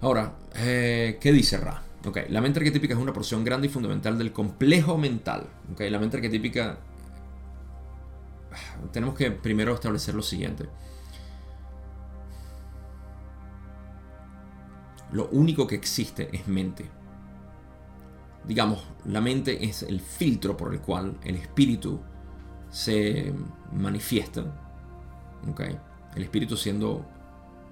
Ahora, 0.00 0.34
eh, 0.56 1.18
¿qué 1.20 1.32
dice 1.32 1.56
Ra? 1.56 1.82
Okay, 2.06 2.26
la 2.28 2.42
mente 2.42 2.58
arquetípica 2.58 2.92
es 2.92 3.00
una 3.00 3.14
porción 3.14 3.42
grande 3.44 3.66
y 3.66 3.70
fundamental 3.70 4.18
del 4.18 4.32
complejo 4.32 4.98
mental. 4.98 5.46
Okay, 5.72 5.88
la 5.88 5.98
mente 5.98 6.18
arquetípica 6.18 6.78
tenemos 8.92 9.14
que 9.14 9.30
primero 9.30 9.74
establecer 9.74 10.14
lo 10.14 10.22
siguiente. 10.22 10.68
Lo 15.12 15.28
único 15.28 15.66
que 15.66 15.76
existe 15.76 16.28
es 16.36 16.46
mente. 16.48 16.90
Digamos, 18.46 18.84
la 19.06 19.20
mente 19.20 19.64
es 19.64 19.84
el 19.84 20.00
filtro 20.00 20.56
por 20.56 20.74
el 20.74 20.80
cual 20.80 21.16
el 21.22 21.36
espíritu 21.36 22.00
se 22.68 23.32
manifiesta. 23.72 24.44
¿okay? 25.50 25.78
El 26.14 26.22
espíritu 26.22 26.56
siendo 26.56 27.04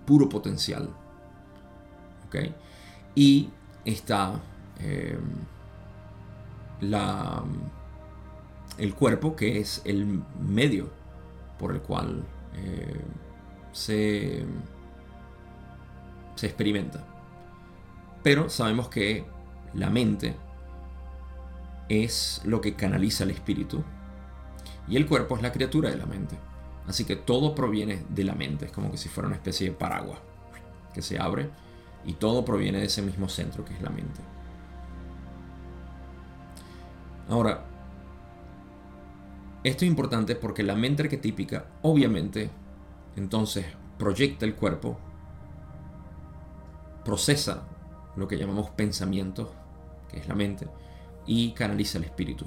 puro 0.07 0.29
potencial. 0.29 0.89
Y 3.15 3.51
está 3.85 4.41
eh, 4.81 5.19
la 6.81 7.45
el 8.79 8.95
cuerpo, 8.95 9.37
que 9.37 9.59
es 9.59 9.83
el 9.85 10.23
medio 10.41 10.91
por 11.59 11.73
el 11.73 11.83
cual 11.83 12.25
eh, 12.55 13.01
se, 13.71 14.45
se 16.35 16.47
experimenta. 16.47 17.05
Pero 18.23 18.49
sabemos 18.49 18.89
que 18.89 19.25
la 19.75 19.91
mente 19.91 20.37
es 21.89 22.41
lo 22.45 22.61
que 22.61 22.75
canaliza 22.75 23.25
el 23.25 23.31
espíritu 23.31 23.83
y 24.89 24.97
el 24.97 25.07
cuerpo 25.07 25.37
es 25.37 25.43
la 25.43 25.53
criatura 25.53 25.91
de 25.91 25.97
la 25.97 26.07
mente. 26.07 26.39
Así 26.87 27.05
que 27.05 27.17
todo 27.17 27.55
proviene 27.55 28.05
de 28.09 28.25
la 28.25 28.35
mente, 28.35 28.67
es 28.67 28.73
como 28.73 28.91
que 28.91 28.97
si 28.97 29.09
fuera 29.09 29.29
una 29.29 29.37
especie 29.37 29.71
de 29.71 29.77
paraguas 29.77 30.19
que 30.93 31.03
se 31.03 31.19
abre 31.19 31.49
y 32.05 32.15
todo 32.15 32.45
proviene 32.45 32.79
de 32.79 32.87
ese 32.87 33.03
mismo 33.03 33.29
centro 33.29 33.65
que 33.65 33.75
es 33.75 33.81
la 33.81 33.91
mente. 33.91 34.21
Ahora, 37.29 37.65
esto 39.63 39.85
es 39.85 39.91
importante 39.91 40.35
porque 40.35 40.65
la 40.65 40.75
mente 40.75 41.05
arquetípica, 41.05 41.67
obviamente, 41.83 42.51
entonces 43.15 43.65
proyecta 43.97 44.45
el 44.45 44.57
cuerpo, 44.57 44.99
procesa 47.05 47.63
lo 48.17 48.27
que 48.27 48.37
llamamos 48.37 48.71
pensamientos, 48.71 49.49
que 50.11 50.19
es 50.19 50.27
la 50.27 50.35
mente, 50.35 50.69
y 51.27 51.53
canaliza 51.53 51.99
el 51.99 52.05
espíritu. 52.05 52.45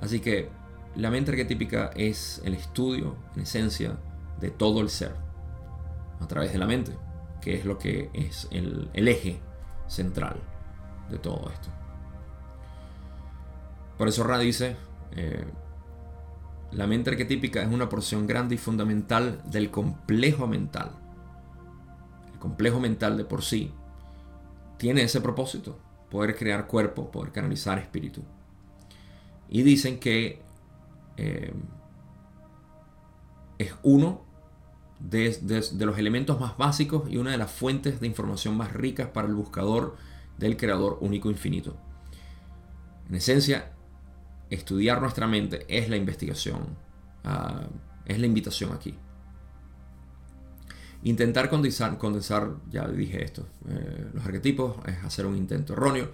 Así 0.00 0.20
que 0.20 0.50
la 0.96 1.10
mente 1.10 1.32
arquetípica 1.32 1.90
es 1.96 2.40
el 2.44 2.54
estudio, 2.54 3.16
en 3.34 3.42
esencia, 3.42 3.96
de 4.40 4.50
todo 4.50 4.80
el 4.80 4.90
ser, 4.90 5.14
a 6.20 6.26
través 6.26 6.52
de 6.52 6.58
la 6.58 6.66
mente, 6.66 6.92
que 7.40 7.54
es 7.54 7.64
lo 7.64 7.78
que 7.78 8.10
es 8.12 8.48
el, 8.50 8.90
eje 8.94 9.40
central 9.88 10.36
de 11.10 11.18
todo 11.18 11.50
esto. 11.50 11.68
Por 13.98 14.08
eso 14.08 14.24
Ra 14.24 14.38
dice, 14.38 14.76
eh, 15.12 15.44
la 16.72 16.86
mente 16.86 17.10
arquetípica 17.10 17.62
es 17.62 17.68
una 17.68 17.88
porción 17.88 18.26
grande 18.26 18.56
y 18.56 18.58
fundamental 18.58 19.42
del 19.44 19.70
complejo 19.70 20.46
mental. 20.46 20.90
complejo 22.38 22.78
mental 22.78 23.16
de 23.16 23.24
por 23.24 23.42
sí, 23.42 23.72
tiene 24.76 25.02
ese 25.02 25.22
propósito, 25.22 25.78
poder 26.10 26.36
crear 26.36 26.66
cuerpo, 26.66 27.10
poder 27.10 27.32
canalizar 27.32 27.78
espíritu. 27.78 28.22
Y 29.48 29.62
dicen 29.62 29.98
que 29.98 30.42
eh, 31.16 31.52
es 33.58 33.74
uno 33.82 34.24
de, 35.00 35.62
los 35.78 35.98
elementos 35.98 36.40
más 36.40 36.56
básicos 36.56 37.10
y 37.10 37.16
una 37.18 37.30
de 37.30 37.38
las 37.38 37.50
fuentes 37.50 38.00
de 38.00 38.06
información 38.06 38.56
más 38.56 38.72
ricas 38.72 39.08
para 39.08 39.28
el 39.28 39.34
buscador 39.34 39.96
del 40.38 40.56
creador 40.56 40.98
único 41.00 41.30
infinito. 41.30 41.76
En 43.08 43.14
esencia, 43.16 43.72
estudiar 44.50 45.00
nuestra 45.00 45.26
mente 45.26 45.66
es 45.68 45.88
la 45.88 45.96
investigación, 45.96 46.76
ah, 47.24 47.66
es 48.06 48.18
la 48.18 48.26
invitación 48.26 48.72
aquí. 48.72 48.96
Intentar 51.02 51.50
condensar, 51.50 51.98
condensar 51.98 52.56
ya 52.70 52.88
dije 52.88 53.22
esto, 53.22 53.46
eh, 53.68 54.06
los 54.14 54.24
arquetipos 54.24 54.76
es 54.86 55.04
hacer 55.04 55.26
un 55.26 55.36
intento 55.36 55.74
erróneo. 55.74 56.10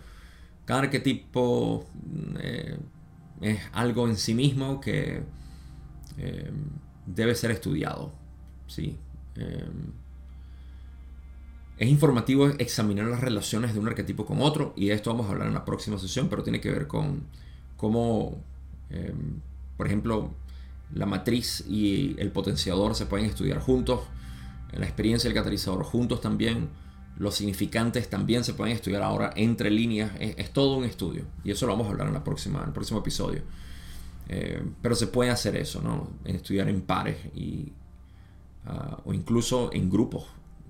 Cada 0.64 0.80
arquetipo 0.80 1.86
eh, 2.40 2.76
es 3.40 3.60
algo 3.72 4.08
en 4.08 4.16
sí 4.16 4.34
mismo 4.34 4.80
que 4.80 5.22
eh, 6.18 6.50
debe 7.06 7.34
ser 7.34 7.50
estudiado. 7.50 8.12
¿sí? 8.66 8.96
es 11.78 11.88
informativo 11.88 12.48
examinar 12.58 13.06
las 13.06 13.20
relaciones 13.20 13.72
de 13.72 13.80
un 13.80 13.88
arquetipo 13.88 14.26
con 14.26 14.42
otro 14.42 14.74
y 14.76 14.88
de 14.88 14.94
esto 14.94 15.10
vamos 15.10 15.28
a 15.28 15.30
hablar 15.30 15.48
en 15.48 15.54
la 15.54 15.64
próxima 15.64 15.98
sesión, 15.98 16.28
pero 16.28 16.42
tiene 16.42 16.60
que 16.60 16.70
ver 16.70 16.86
con 16.86 17.22
cómo, 17.78 18.36
por 19.78 19.86
ejemplo, 19.86 20.34
la 20.94 21.06
matriz 21.06 21.64
y 21.66 22.16
el 22.18 22.30
potenciador 22.32 22.94
se 22.94 23.06
pueden 23.06 23.24
estudiar 23.24 23.60
juntos 23.60 24.00
la 24.72 24.86
experiencia 24.86 25.28
del 25.28 25.34
catalizador 25.34 25.82
juntos 25.82 26.20
también. 26.20 26.68
Los 27.18 27.34
significantes 27.34 28.08
también 28.08 28.44
se 28.44 28.54
pueden 28.54 28.74
estudiar 28.74 29.02
ahora 29.02 29.32
entre 29.36 29.70
líneas. 29.70 30.12
Es, 30.18 30.50
todo 30.52 30.76
un 30.76 30.84
estudio. 30.84 31.24
Y 31.44 31.50
eso 31.50 31.66
lo 31.66 31.72
vamos 31.72 31.88
a 31.88 31.90
hablar 31.90 32.08
en, 32.08 32.14
la 32.14 32.24
próxima, 32.24 32.60
en 32.60 32.68
el 32.68 32.72
próximo 32.72 33.00
episodio. 33.00 33.42
Eh, 34.28 34.62
pero 34.80 34.94
se 34.94 35.08
puede 35.08 35.30
hacer 35.30 35.56
eso, 35.56 35.82
¿no? 35.82 36.08
Estudiar 36.24 36.68
en 36.68 36.82
pares 36.82 37.18
y, 37.34 37.72
ah, 38.66 38.98
o 39.04 39.12
incluso 39.12 39.70
en 39.72 39.90
grupos. 39.90 40.24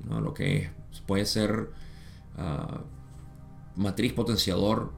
¿no? 0.08 0.20
Lo 0.20 0.34
que 0.34 0.70
puede 1.06 1.26
ser 1.26 1.70
ah, 2.36 2.80
matriz, 3.76 4.12
potenciador, 4.12 4.92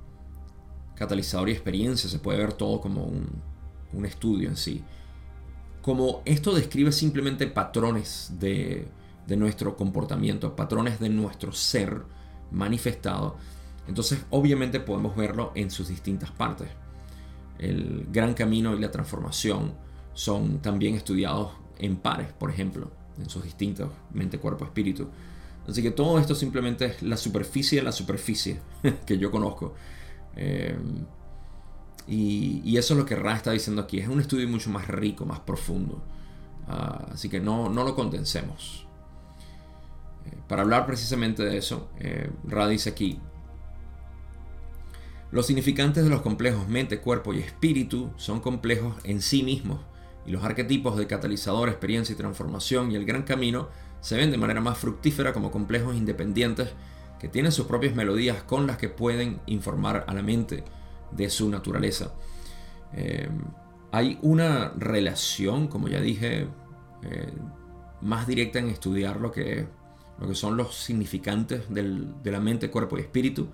catalizador 0.95 1.49
y 1.49 1.53
experiencia. 1.53 2.09
Se 2.09 2.19
puede 2.19 2.39
ver 2.39 2.55
todo 2.55 2.81
como 2.81 3.05
un, 3.05 3.29
un 3.93 4.07
estudio 4.07 4.49
en 4.49 4.57
sí 4.57 4.83
como 5.83 6.23
esto 6.25 6.55
describe 6.55 6.93
simplemente 6.93 7.47
patrones 7.49 8.33
de, 8.39 8.87
nuestro 9.29 9.77
comportamiento, 9.77 10.55
patrones 10.57 11.01
de 11.01 11.09
nuestro 11.09 11.53
ser 11.53 12.03
manifestado, 12.51 13.37
entonces 13.89 14.25
obviamente 14.31 14.81
podemos 14.81 15.17
verlo 15.17 15.53
en 15.55 15.71
sus 15.71 15.89
distintas 15.89 16.31
partes. 16.31 16.69
El 17.59 18.07
gran 18.11 18.35
camino 18.35 18.75
y 18.75 18.81
la 18.81 18.91
transformación 18.91 19.73
son 20.15 20.59
también 20.61 20.95
estudiados 20.95 21.53
en 21.79 21.97
pares, 21.97 22.33
por 22.33 22.51
ejemplo, 22.51 22.91
en 23.19 23.29
sus 23.29 23.43
distintos 23.43 23.91
mente, 24.13 24.39
cuerpo, 24.39 24.65
espíritu. 24.65 25.09
Así 25.69 25.83
que 25.83 25.91
todo 25.91 26.19
esto 26.19 26.35
simplemente 26.35 26.87
es 26.87 27.03
la 27.03 27.17
superficie 27.17 27.79
de 27.79 27.85
la 27.85 27.93
superficie 27.93 28.61
que 29.07 29.19
yo 29.19 29.31
conozco. 29.31 29.75
Eh, 30.37 30.77
y, 32.07 32.77
eso 32.77 32.95
es 32.95 32.99
lo 32.99 33.07
que 33.07 33.15
Ra 33.15 33.37
está 33.37 33.53
diciendo 33.53 33.83
aquí. 33.83 33.99
Es 34.01 34.09
un 34.09 34.21
estudio 34.21 34.49
mucho 34.49 34.71
más 34.71 34.89
rico, 34.89 35.25
más 35.25 35.41
profundo. 35.41 36.03
Ah, 36.67 37.07
así 37.13 37.29
que 37.29 37.41
no, 37.41 37.69
no 37.69 37.85
lo 37.85 37.95
condensemos. 37.95 38.87
Eh, 40.27 40.37
para 40.49 40.63
hablar 40.63 40.87
precisamente 40.87 41.43
de 41.45 41.57
eso, 41.57 41.91
eh, 41.99 42.31
dice 42.69 42.91
aquí, 42.91 43.21
los 45.31 45.47
significantes 45.47 46.05
de 46.05 46.11
los 46.11 46.21
complejos 46.21 46.69
mente, 46.69 47.01
cuerpo 47.01 47.33
y 47.33 47.39
espíritu 47.39 48.13
son 48.17 48.41
complejos 48.41 48.95
en 49.05 49.23
sí 49.23 49.43
mismos, 49.43 49.81
y 50.27 50.31
los 50.31 50.45
arquetipos 50.45 50.97
de 50.97 51.07
catalizador, 51.07 51.69
experiencia 51.69 52.13
y 52.13 52.17
transformación 52.17 52.93
y 52.93 52.97
el 52.97 53.05
gran 53.05 53.23
camino 53.23 53.69
se 54.01 54.17
ven 54.17 54.31
de 54.31 54.37
manera 54.37 54.61
más 54.61 54.79
fructífera 54.79 55.33
como 55.33 55.51
complejos 55.51 55.97
independientes 55.97 56.71
que 57.19 57.29
tienen 57.29 57.53
sus 57.53 57.67
propias 57.67 57.95
melodías 57.95 58.43
con 58.43 58.67
las 58.67 58.77
que 58.77 58.89
pueden 58.89 59.41
informar 59.47 60.05
a 60.07 60.15
la 60.15 60.23
mente 60.23 60.65
de 61.13 61.31
su 61.31 61.49
naturaleza. 61.49 62.13
Eh, 62.95 63.29
hay 63.93 64.19
una 64.23 64.73
relación, 64.77 65.69
como 65.69 65.89
ya 65.89 66.01
dije, 66.01 66.49
eh, 67.03 67.33
más 68.01 68.27
directa 68.27 68.59
en 68.59 68.69
estudiar 68.69 69.21
lo 69.21 69.31
que, 69.31 69.67
lo 70.19 70.29
que 70.29 70.35
son 70.35 70.57
los 70.57 70.75
significantes 70.75 71.65
de 71.69 72.31
la 72.31 72.41
mente, 72.41 72.71
cuerpo 72.71 72.99
y 72.99 73.01
espíritu. 73.01 73.49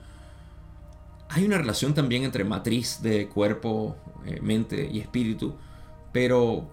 Hay 1.31 1.45
una 1.45 1.59
relación 1.59 1.95
también 1.95 2.25
entre 2.25 2.45
matriz 2.45 3.01
de 3.03 3.29
cuerpo, 3.29 3.97
eh, 4.25 4.41
mente 4.41 4.89
y 4.91 5.01
espíritu, 5.01 5.57
pero 6.13 6.69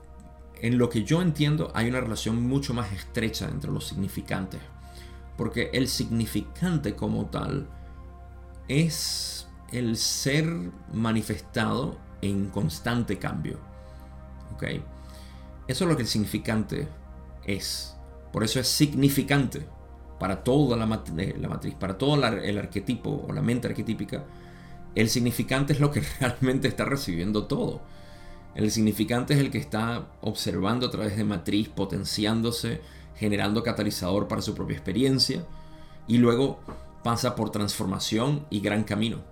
en 0.61 0.77
lo 0.77 0.89
que 0.89 1.03
yo 1.03 1.21
entiendo 1.21 1.71
hay 1.75 1.89
una 1.89 2.01
relación 2.01 2.41
mucho 2.41 2.73
más 2.73 2.91
estrecha 2.93 3.47
entre 3.49 3.71
los 3.71 3.85
significantes. 3.87 4.61
Porque 5.37 5.69
el 5.73 5.87
significante 5.87 6.95
como 6.95 7.25
tal 7.25 7.67
es 8.67 9.47
el 9.71 9.97
ser 9.97 10.45
manifestado 10.93 11.97
en 12.21 12.49
constante 12.49 13.17
cambio. 13.17 13.59
¿Ok? 14.53 14.63
Eso 15.67 15.83
es 15.83 15.89
lo 15.89 15.95
que 15.95 16.03
el 16.03 16.07
significante 16.07 16.87
es. 17.45 17.95
Por 18.35 18.43
eso 18.43 18.59
es 18.59 18.67
significante 18.67 19.65
para 20.19 20.43
toda 20.43 20.75
la, 20.75 20.83
eh, 20.83 21.47
matriz, 21.47 21.73
para 21.75 21.97
todo 21.97 22.15
el 22.15 22.57
arquetipo 22.57 23.25
o 23.25 23.31
la 23.31 23.41
mente 23.41 23.69
arquetípica. 23.69 24.25
El 24.93 25.07
significante 25.07 25.71
es 25.71 25.79
lo 25.79 25.89
que 25.89 26.01
realmente 26.19 26.67
está 26.67 26.83
recibiendo 26.83 27.45
todo. 27.45 27.79
El 28.53 28.71
significante 28.71 29.35
es 29.35 29.39
el 29.39 29.51
que 29.51 29.57
está 29.57 30.09
observando 30.19 30.87
a 30.87 30.91
través 30.91 31.15
de 31.15 31.23
matriz, 31.23 31.69
potenciándose, 31.69 32.81
generando 33.15 33.63
catalizador 33.63 34.27
para 34.27 34.41
su 34.41 34.53
propia 34.53 34.75
experiencia 34.75 35.45
y 36.05 36.17
luego 36.17 36.59
pasa 37.05 37.37
por 37.37 37.51
transformación 37.51 38.47
y 38.49 38.59
gran 38.59 38.83
camino 38.83 39.23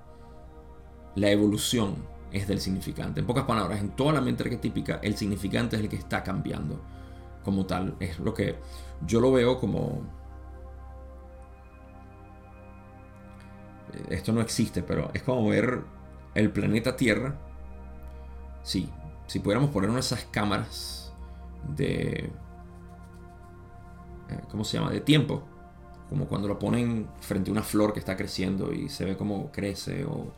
la 1.16 1.30
evolución 1.30 1.96
es 2.32 2.48
del 2.48 2.62
significante. 2.62 3.20
En 3.20 3.26
pocas 3.26 3.44
palabras, 3.44 3.82
en 3.82 3.90
toda 3.90 4.14
la 4.14 4.22
mente 4.22 4.44
arquetípica, 4.44 5.02
el 5.04 5.18
significante 5.18 5.76
es 5.76 5.82
el 5.82 5.90
que 5.90 5.98
está 5.98 6.24
cambiando 6.24 6.80
como 7.44 7.66
tal. 7.66 7.96
Es 8.00 8.20
lo 8.20 8.34
que 8.34 8.58
yo 9.06 9.20
lo 9.20 9.32
veo 9.32 9.60
como... 9.60 10.02
Esto 14.10 14.32
no 14.34 14.42
existe, 14.42 14.82
pero 14.82 15.12
es 15.14 15.22
como 15.22 15.48
ver 15.48 15.84
el 16.34 16.52
planeta 16.52 16.96
Tierra. 16.96 17.36
Sí, 18.64 18.90
si 19.28 19.40
pudiéramos 19.40 19.70
poner 19.70 19.90
una 19.90 19.98
de 19.98 20.06
esas 20.06 20.26
cámaras 20.26 21.14
de... 21.76 22.32
Eh, 24.30 24.42
¿Cómo 24.50 24.64
se 24.64 24.78
llama? 24.78 24.92
De 24.92 25.02
tiempo. 25.02 25.44
Como 26.10 26.28
cuando 26.28 26.48
lo 26.48 26.60
ponen 26.60 27.08
frente 27.20 27.50
a 27.50 27.54
una 27.54 27.64
flor 27.64 27.94
que 27.94 28.00
está 28.00 28.16
creciendo 28.18 28.74
y 28.74 28.90
se 28.90 29.06
ve 29.06 29.18
cómo 29.18 29.52
crece 29.52 30.06
o 30.06 30.32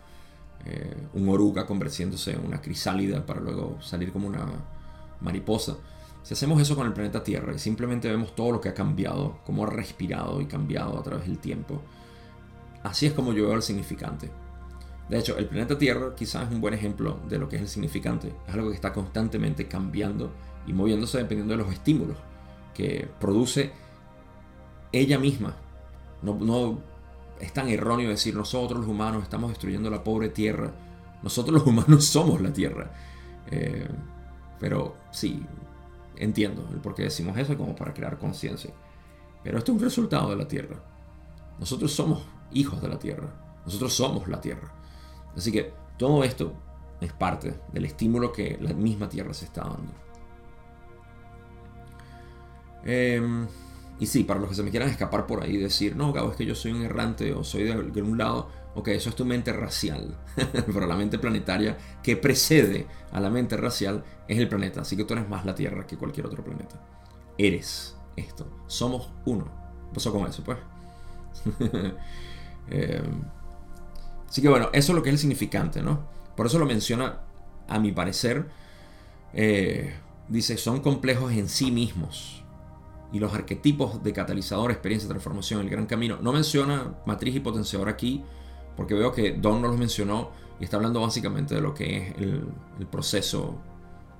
eh, 0.65 1.07
un 1.13 1.29
oruga 1.29 1.65
convirtiéndose 1.65 2.33
en 2.33 2.45
una 2.45 2.61
crisálida 2.61 3.25
para 3.25 3.39
luego 3.39 3.81
salir 3.81 4.11
como 4.11 4.27
una 4.27 4.45
mariposa. 5.21 5.77
Si 6.25 6.33
hacemos 6.33 6.59
eso 6.59 6.75
con 6.75 6.87
el 6.87 6.93
planeta 6.93 7.23
Tierra 7.23 7.53
y 7.53 7.59
simplemente 7.59 8.09
vemos 8.09 8.35
todo 8.35 8.53
lo 8.53 8.59
que 8.59 8.69
ha 8.69 8.73
cambiado, 8.73 9.37
cómo 9.45 9.63
ha 9.63 9.69
respirado 9.69 10.41
y 10.41 10.47
cambiado 10.47 10.97
a 10.97 11.03
través 11.03 11.27
del 11.27 11.37
tiempo, 11.37 11.83
así 12.81 13.05
es 13.05 13.13
como 13.13 13.31
yo 13.31 13.45
veo 13.45 13.53
el 13.53 13.61
significante. 13.61 14.31
De 15.07 15.19
hecho, 15.19 15.37
el 15.37 15.45
planeta 15.45 15.77
Tierra 15.77 16.15
quizás 16.15 16.47
es 16.47 16.51
un 16.55 16.61
buen 16.61 16.73
ejemplo 16.73 17.19
de 17.29 17.37
lo 17.37 17.47
que 17.47 17.57
es 17.57 17.61
el 17.61 17.67
significante. 17.67 18.33
Es 18.47 18.55
algo 18.55 18.69
que 18.69 18.75
está 18.75 18.91
constantemente 18.91 19.67
cambiando 19.67 20.31
y 20.65 20.73
moviéndose 20.73 21.19
dependiendo 21.19 21.55
de 21.55 21.63
los 21.63 21.71
estímulos 21.71 22.17
que 22.73 23.07
produce 23.19 23.71
ella 24.91 25.19
misma. 25.19 25.55
No, 26.23 26.79
es 27.39 27.53
tan 27.53 27.69
erróneo 27.69 28.09
decir 28.09 28.35
nosotros 28.35 28.79
los 28.79 28.89
humanos 28.89 29.21
estamos 29.21 29.51
destruyendo 29.51 29.91
la 29.91 30.03
pobre 30.03 30.29
tierra. 30.29 30.71
Nosotros 31.21 31.53
los 31.53 31.67
humanos 31.67 32.03
somos 32.05 32.41
la 32.41 32.51
tierra. 32.51 32.91
Eh, 33.51 33.87
pero 34.59 34.95
sí, 35.11 35.45
entiendo 36.17 36.67
el 36.71 36.79
por 36.79 36.95
qué 36.95 37.03
decimos 37.03 37.37
eso 37.37 37.57
como 37.57 37.75
para 37.75 37.93
crear 37.93 38.17
conciencia. 38.17 38.73
Pero 39.43 39.57
esto 39.57 39.71
es 39.71 39.77
un 39.77 39.83
resultado 39.83 40.29
de 40.29 40.35
la 40.35 40.47
tierra. 40.47 40.81
Nosotros 41.59 41.91
somos 41.91 42.23
hijos 42.51 42.81
de 42.81 42.87
la 42.87 42.99
tierra. 42.99 43.27
Nosotros 43.65 43.93
somos 43.93 44.27
la 44.27 44.41
tierra. 44.41 44.71
Así 45.35 45.51
que 45.51 45.73
todo 45.97 46.23
esto 46.23 46.53
es 47.01 47.13
parte 47.13 47.59
del 47.71 47.85
estímulo 47.85 48.31
que 48.31 48.57
la 48.61 48.73
misma 48.73 49.09
tierra 49.09 49.33
se 49.33 49.45
está 49.45 49.61
dando. 49.61 49.93
Eh, 52.83 53.47
y 53.99 54.07
sí, 54.07 54.23
para 54.23 54.39
los 54.39 54.49
que 54.49 54.55
se 54.55 54.63
me 54.63 54.71
quieran 54.71 54.89
escapar 54.89 55.25
por 55.25 55.43
ahí 55.43 55.55
y 55.55 55.57
decir, 55.57 55.95
no, 55.95 56.11
Gabo, 56.11 56.31
es 56.31 56.37
que 56.37 56.45
yo 56.45 56.55
soy 56.55 56.73
un 56.73 56.81
errante 56.83 57.33
o 57.33 57.43
soy 57.43 57.63
de, 57.63 58.01
un 58.01 58.17
lado, 58.17 58.49
ok, 58.75 58.89
eso 58.89 59.09
es 59.09 59.15
tu 59.15 59.23
mente 59.23 59.53
racial. 59.53 60.17
Pero 60.35 60.85
la 60.85 60.97
mente 60.97 61.17
planetaria 61.17 61.77
que 62.03 62.17
precede 62.17 62.87
a 63.11 63.21
la 63.21 63.29
mente 63.29 63.55
racial 63.55 64.03
es 64.27 64.37
el 64.37 64.49
planeta. 64.49 64.81
Así 64.81 64.97
que 64.97 65.05
tú 65.05 65.13
eres 65.13 65.29
más 65.29 65.45
la 65.45 65.55
Tierra 65.55 65.87
que 65.87 65.97
cualquier 65.97 66.25
otro 66.25 66.43
planeta. 66.43 66.81
Eres 67.37 67.95
esto. 68.17 68.47
Somos 68.67 69.11
uno. 69.25 69.49
pasó 69.93 70.11
con 70.11 70.27
eso, 70.27 70.43
pues? 70.43 70.57
Eh, 72.67 72.99
así 74.27 74.41
que 74.41 74.49
bueno, 74.49 74.71
eso 74.73 74.91
es 74.91 74.95
lo 74.95 75.03
que 75.03 75.09
es 75.09 75.13
el 75.13 75.19
significante, 75.19 75.83
¿no? 75.83 76.07
Por 76.35 76.47
eso 76.47 76.57
lo 76.57 76.65
menciona, 76.65 77.19
a 77.67 77.77
mi 77.77 77.91
parecer, 77.91 78.47
eh, 79.33 79.93
dice, 80.29 80.57
son 80.57 80.79
complejos 80.81 81.31
en 81.33 81.47
sí 81.47 81.69
mismos. 81.69 82.44
Y 83.15 83.19
los 83.19 83.33
arquetipos 83.33 84.03
de 84.03 84.11
catalizador, 84.11 84.71
experiencia, 84.71 85.07
transformación, 85.07 85.61
el 85.61 85.69
gran 85.69 85.85
camino. 85.85 86.17
No 86.21 86.33
menciona 86.33 86.95
matriz 87.05 87.33
y 87.33 87.39
potenciador 87.39 87.87
aquí, 87.87 88.25
porque 88.75 88.93
veo 88.93 89.13
que 89.13 89.31
Don 89.31 89.61
no 89.61 89.69
los 89.69 89.77
mencionó 89.77 90.31
y 90.59 90.65
está 90.65 90.75
hablando 90.75 90.99
básicamente 90.99 91.55
de 91.55 91.61
lo 91.61 91.73
que 91.73 91.97
es 91.97 92.17
el, 92.17 92.45
proceso 92.91 93.57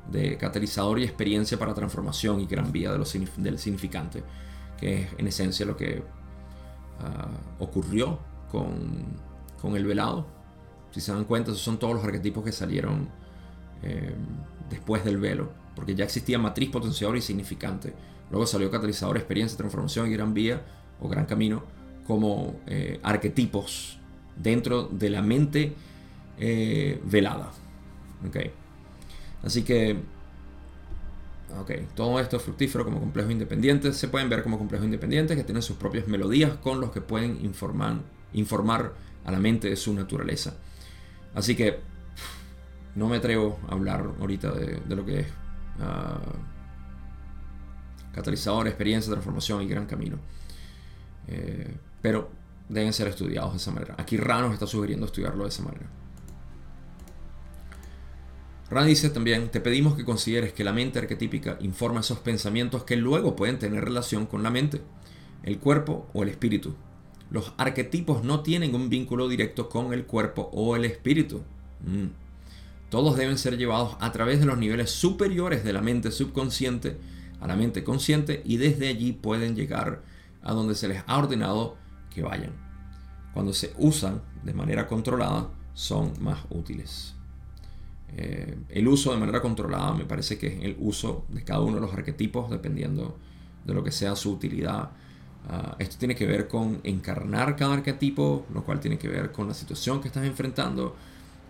de 0.09 0.37
catalizador 0.37 0.99
y 0.99 1.03
experiencia 1.03 1.59
para 1.59 1.73
transformación 1.73 2.39
y 2.39 2.45
gran 2.45 2.71
vía 2.71 2.93
de 2.93 2.97
lo, 2.97 3.03
del 3.35 3.59
significante, 3.59 4.23
que 4.79 5.01
es 5.01 5.09
en 5.17 5.27
esencia 5.27 5.65
lo 5.65 5.75
que 5.75 6.01
ah, 7.01 7.27
ocurrió 7.59 8.17
con, 8.49 9.07
con, 9.61 9.75
el 9.75 9.85
velado. 9.85 10.25
Si 10.91 11.01
se 11.01 11.11
dan 11.11 11.25
cuenta, 11.25 11.51
esos 11.51 11.63
son 11.63 11.79
todos 11.79 11.95
los 11.95 12.03
arquetipos 12.05 12.45
que 12.45 12.53
salieron 12.53 13.09
eh, 13.83 14.15
después 14.69 15.03
del 15.03 15.17
velo, 15.17 15.51
porque 15.75 15.95
ya 15.95 16.05
existía 16.05 16.39
matriz, 16.39 16.69
potenciador 16.69 17.17
y 17.17 17.21
significante. 17.21 17.93
Luego 18.31 18.47
salió 18.47 18.71
catalizador, 18.71 19.17
experiencia, 19.17 19.57
transformación 19.57 20.09
y 20.09 20.13
gran 20.13 20.33
vía 20.33 20.61
o 20.99 21.07
gran 21.07 21.25
camino 21.25 21.63
como 22.07 22.59
eh, 22.67 22.99
arquetipos 23.03 23.99
dentro 24.35 24.83
de 24.83 25.09
la 25.09 25.21
mente 25.21 25.73
eh, 26.37 27.01
velada. 27.05 27.51
Así 29.43 29.63
que, 29.63 29.97
ok, 31.59 31.71
todo 31.95 32.19
esto 32.19 32.37
es 32.37 32.43
fructífero 32.43 32.83
como 32.83 32.99
complejos 32.99 33.31
independientes. 33.31 33.97
Se 33.97 34.07
pueden 34.07 34.29
ver 34.29 34.43
como 34.43 34.57
complejos 34.57 34.85
independientes 34.85 35.37
que 35.37 35.43
tienen 35.43 35.61
sus 35.61 35.77
propias 35.77 36.07
melodías 36.07 36.53
con 36.57 36.81
los 36.81 36.91
que 36.91 37.01
pueden 37.01 37.39
informar, 37.43 38.93
a 39.25 39.31
la 39.31 39.39
mente 39.39 39.69
de 39.69 39.75
su 39.75 39.93
naturaleza. 39.93 40.55
Así 41.33 41.55
que 41.55 41.79
no 42.93 43.07
me 43.07 43.17
atrevo 43.17 43.59
a 43.67 43.73
hablar 43.73 44.05
ahorita 44.19 44.51
de, 44.51 44.95
lo 44.95 45.03
que 45.03 45.21
es 45.21 45.27
uh, 45.79 46.54
catalizador, 48.15 48.67
experiencia, 48.67 49.11
transformación 49.11 49.61
y 49.61 49.67
gran 49.67 49.85
camino. 49.85 50.17
Eh, 51.27 51.75
pero 52.01 52.29
deben 52.69 52.93
ser 52.93 53.09
estudiados 53.09 53.51
de 53.51 53.57
esa 53.57 53.71
manera. 53.71 53.95
Aquí 53.97 54.15
Ranos 54.15 54.53
está 54.53 54.65
sugiriendo 54.65 55.05
estudiarlo 55.05 55.43
de 55.43 55.49
esa 55.49 55.63
manera. 55.63 55.85
Rand 58.69 58.87
dice 58.87 59.09
también, 59.09 59.49
te 59.49 59.59
pedimos 59.59 59.95
que 59.95 60.05
consideres 60.05 60.53
que 60.53 60.63
la 60.63 60.73
mente 60.73 60.97
arquetípica 60.97 61.57
informa 61.59 61.99
esos 61.99 62.19
pensamientos 62.19 62.83
que 62.83 62.95
luego 62.95 63.35
pueden 63.35 63.59
tener 63.59 63.83
relación 63.83 64.25
con 64.25 64.41
la 64.41 64.49
mente, 64.49 64.81
el 65.43 65.59
cuerpo 65.59 66.07
o 66.13 66.23
el 66.23 66.29
espíritu. 66.29 66.73
Los 67.29 67.53
arquetipos 67.57 68.23
no 68.23 68.41
tienen 68.41 68.73
un 68.73 68.89
vínculo 68.89 69.27
directo 69.27 69.69
con 69.69 69.93
el 69.93 70.05
cuerpo 70.05 70.49
o 70.53 70.75
el 70.75 70.85
espíritu. 70.85 71.41
Mm. 71.85 72.07
Todos 72.89 73.17
deben 73.17 73.37
ser 73.37 73.57
llevados 73.57 73.97
a 73.99 74.11
través 74.11 74.39
de 74.39 74.45
los 74.45 74.57
niveles 74.57 74.89
superiores 74.89 75.63
de 75.63 75.73
la 75.73 75.81
mente 75.81 76.11
subconsciente 76.11 76.97
la 77.47 77.55
mente 77.55 77.83
consciente 77.83 78.41
y 78.45 78.57
desde 78.57 78.87
allí 78.87 79.11
pueden 79.11 79.55
llegar 79.55 80.01
a 80.41 80.53
donde 80.53 80.75
se 80.75 80.87
les 80.87 81.03
ha 81.07 81.17
ordenado 81.17 81.75
que 82.13 82.21
vayan. 82.21 82.53
Cuando 83.33 83.53
se 83.53 83.73
usan 83.77 84.21
de 84.43 84.53
manera 84.53 84.87
controlada 84.87 85.49
son 85.73 86.13
más 86.21 86.39
útiles. 86.49 87.13
Eh, 88.17 88.57
el 88.69 88.87
uso 88.87 89.11
de 89.11 89.17
manera 89.17 89.41
controlada 89.41 89.93
me 89.93 90.05
parece 90.05 90.37
que 90.37 90.47
es 90.47 90.63
el 90.63 90.77
uso 90.79 91.25
de 91.29 91.43
cada 91.43 91.61
uno 91.61 91.75
de 91.75 91.81
los 91.81 91.93
arquetipos 91.93 92.49
dependiendo 92.49 93.17
de 93.65 93.73
lo 93.73 93.83
que 93.83 93.91
sea 93.91 94.15
su 94.15 94.31
utilidad. 94.31 94.91
Ah, 95.49 95.75
esto 95.79 95.97
tiene 95.97 96.15
que 96.15 96.25
ver 96.25 96.47
con 96.47 96.79
encarnar 96.83 97.55
cada 97.55 97.73
arquetipo, 97.73 98.45
lo 98.53 98.63
cual 98.63 98.79
tiene 98.79 98.97
que 98.97 99.07
ver 99.07 99.31
con 99.31 99.47
la 99.47 99.53
situación 99.53 100.01
que 100.01 100.07
estás 100.07 100.25
enfrentando 100.25 100.95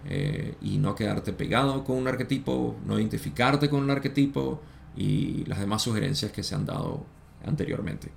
eh, 0.05 0.55
y 0.61 0.77
no 0.77 0.95
quedarte 0.95 1.33
pegado 1.33 1.83
con 1.83 1.97
un 1.97 2.07
arquetipo, 2.07 2.75
no 2.85 2.99
identificarte 2.99 3.69
con 3.69 3.83
un 3.83 3.91
arquetipo 3.91 4.61
y 4.95 5.45
las 5.45 5.59
demás 5.59 5.81
sugerencias 5.81 6.31
que 6.31 6.43
se 6.43 6.55
han 6.55 6.65
dado 6.65 7.05
anteriormente. 7.45 8.11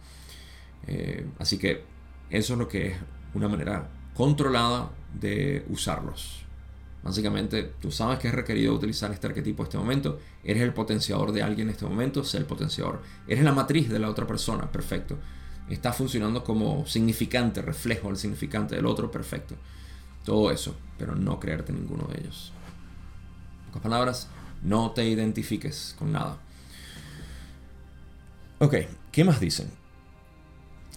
Eh, 0.86 1.26
así 1.38 1.58
que 1.58 1.84
eso 2.30 2.52
es 2.54 2.58
lo 2.58 2.68
que 2.68 2.88
es 2.88 2.96
una 3.34 3.48
manera 3.48 3.88
controlada 4.14 4.90
de 5.18 5.64
usarlos. 5.68 6.44
Básicamente, 7.02 7.74
tú 7.80 7.90
sabes 7.90 8.18
que 8.18 8.28
es 8.28 8.34
requerido 8.34 8.74
utilizar 8.74 9.12
este 9.12 9.28
arquetipo 9.28 9.62
en 9.62 9.66
este 9.68 9.78
momento. 9.78 10.18
Eres 10.42 10.62
el 10.62 10.74
potenciador 10.74 11.32
de 11.32 11.42
alguien 11.42 11.68
en 11.68 11.74
este 11.74 11.86
momento, 11.86 12.24
sé 12.24 12.38
el 12.38 12.44
potenciador. 12.44 13.02
Eres 13.26 13.44
la 13.44 13.52
matriz 13.52 13.88
de 13.88 13.98
la 13.98 14.10
otra 14.10 14.26
persona, 14.26 14.70
perfecto. 14.70 15.16
Está 15.70 15.92
funcionando 15.92 16.42
como 16.42 16.86
significante, 16.86 17.62
reflejo 17.62 18.08
del 18.08 18.16
significante 18.16 18.74
del 18.74 18.86
otro, 18.86 19.10
perfecto. 19.10 19.54
Todo 20.24 20.50
eso, 20.50 20.74
pero 20.98 21.14
no 21.14 21.38
creerte 21.38 21.72
ninguno 21.72 22.08
de 22.08 22.20
ellos. 22.20 22.52
En 23.60 23.66
pocas 23.68 23.82
palabras, 23.82 24.28
no 24.62 24.90
te 24.90 25.06
identifiques 25.08 25.94
con 25.98 26.12
nada. 26.12 26.38
Ok, 28.58 28.74
¿qué 29.12 29.24
más 29.24 29.40
dicen? 29.40 29.70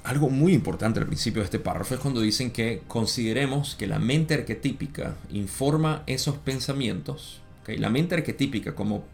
algo 0.04 0.30
muy 0.30 0.54
importante 0.54 1.00
al 1.00 1.06
principio 1.06 1.42
de 1.42 1.46
este 1.46 1.60
párrafo 1.60 1.94
es 1.94 2.00
cuando 2.00 2.22
dicen 2.22 2.52
que 2.52 2.82
consideremos 2.88 3.76
que 3.76 3.88
la 3.88 4.00
mente 4.00 4.34
arquetípica 4.34 5.16
informa 5.30 6.04
esos 6.08 6.38
pensamientos. 6.38 7.42
La 7.68 7.90
mente 7.90 8.16
arquetípica 8.16 8.76
como 8.76 9.06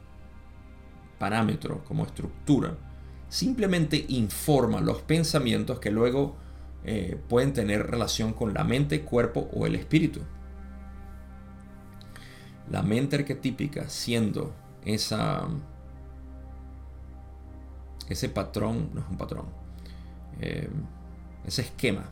parámetro, 1.20 1.84
como 1.84 2.06
estructura, 2.06 2.76
simplemente 3.30 4.06
informa 4.08 4.82
los 4.82 5.02
pensamientos 5.02 5.80
que 5.80 5.92
luego 5.92 6.38
eh, 6.86 7.20
pueden 7.28 7.54
tener 7.54 7.86
relación 7.86 8.34
con 8.34 8.54
la 8.54 8.64
mente, 8.64 9.02
cuerpo 9.02 9.50
o 9.54 9.68
el 9.68 9.76
espíritu. 9.76 10.22
La 12.72 12.82
mente 12.82 13.18
arquetípica 13.18 13.90
siendo 13.90 14.56
esa, 14.86 15.48
ese 18.14 18.30
patrón, 18.30 18.90
no 18.94 19.02
es 19.02 19.08
un 19.10 19.18
patrón, 19.18 19.46
eh, 20.40 20.70
ese 21.46 21.62
esquema 21.64 22.10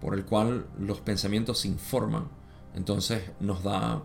por 0.00 0.14
el 0.14 0.24
cual 0.24 0.66
los 0.78 1.00
pensamientos 1.00 1.60
se 1.60 1.68
informan, 1.68 2.28
entonces 2.74 3.22
nos 3.40 3.62
da 3.62 4.02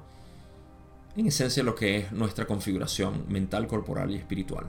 en 1.15 1.27
esencia 1.27 1.63
lo 1.63 1.75
que 1.75 1.97
es 1.97 2.11
nuestra 2.11 2.45
configuración 2.45 3.25
mental, 3.27 3.67
corporal 3.67 4.09
y 4.11 4.15
espiritual. 4.15 4.65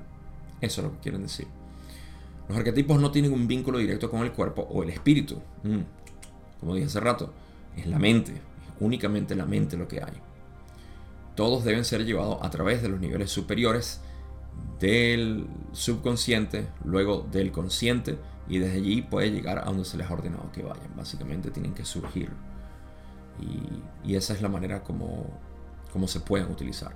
Eso 0.61 0.81
es 0.81 0.87
lo 0.87 0.93
que 0.93 0.99
quieren 1.01 1.23
decir. 1.23 1.47
Los 2.49 2.59
arquetipos 2.59 3.01
no 3.01 3.11
tienen 3.11 3.33
un 3.33 3.47
vínculo 3.47 3.79
directo 3.79 4.11
con 4.11 4.21
el 4.23 4.33
cuerpo 4.33 4.63
o 4.63 4.83
el 4.83 4.91
espíritu. 4.91 5.41
Mm. 5.63 5.81
Como 6.61 6.75
dije 6.75 6.87
hace 6.87 7.01
rato, 7.01 7.33
es 7.77 7.87
la 7.87 7.99
mente, 7.99 8.35
únicamente 8.81 9.35
la 9.35 9.47
mente 9.47 9.77
lo 9.77 9.89
que 9.89 10.03
hay. 10.03 10.13
Todos 11.35 11.65
deben 11.65 11.85
ser 11.85 12.05
llevados 12.05 12.39
a 12.43 12.51
través 12.51 12.83
de 12.83 12.89
los 12.89 13.01
niveles 13.01 13.31
superiores 13.31 14.01
del 14.79 15.47
subconsciente, 15.73 16.69
luego 16.85 17.27
del 17.31 17.53
consciente, 17.53 18.19
y 18.49 18.59
desde 18.59 18.77
allí 18.77 19.03
puede 19.03 19.31
llegar 19.31 19.59
a 19.59 19.65
donde 19.65 19.85
se 19.85 19.97
les 19.97 20.09
ha 20.09 20.13
ordenado 20.13 20.51
que 20.53 20.63
vayan. 20.63 20.95
Básicamente 20.97 21.51
tienen 21.51 21.75
que 21.75 21.85
surgir. 21.85 22.31
Y, 24.05 24.15
esa 24.15 24.35
es 24.35 24.43
la 24.43 24.49
manera 24.49 24.83
como, 24.83 25.27
como 25.93 26.07
se 26.07 26.21
pueden 26.21 26.51
utilizar. 26.51 26.93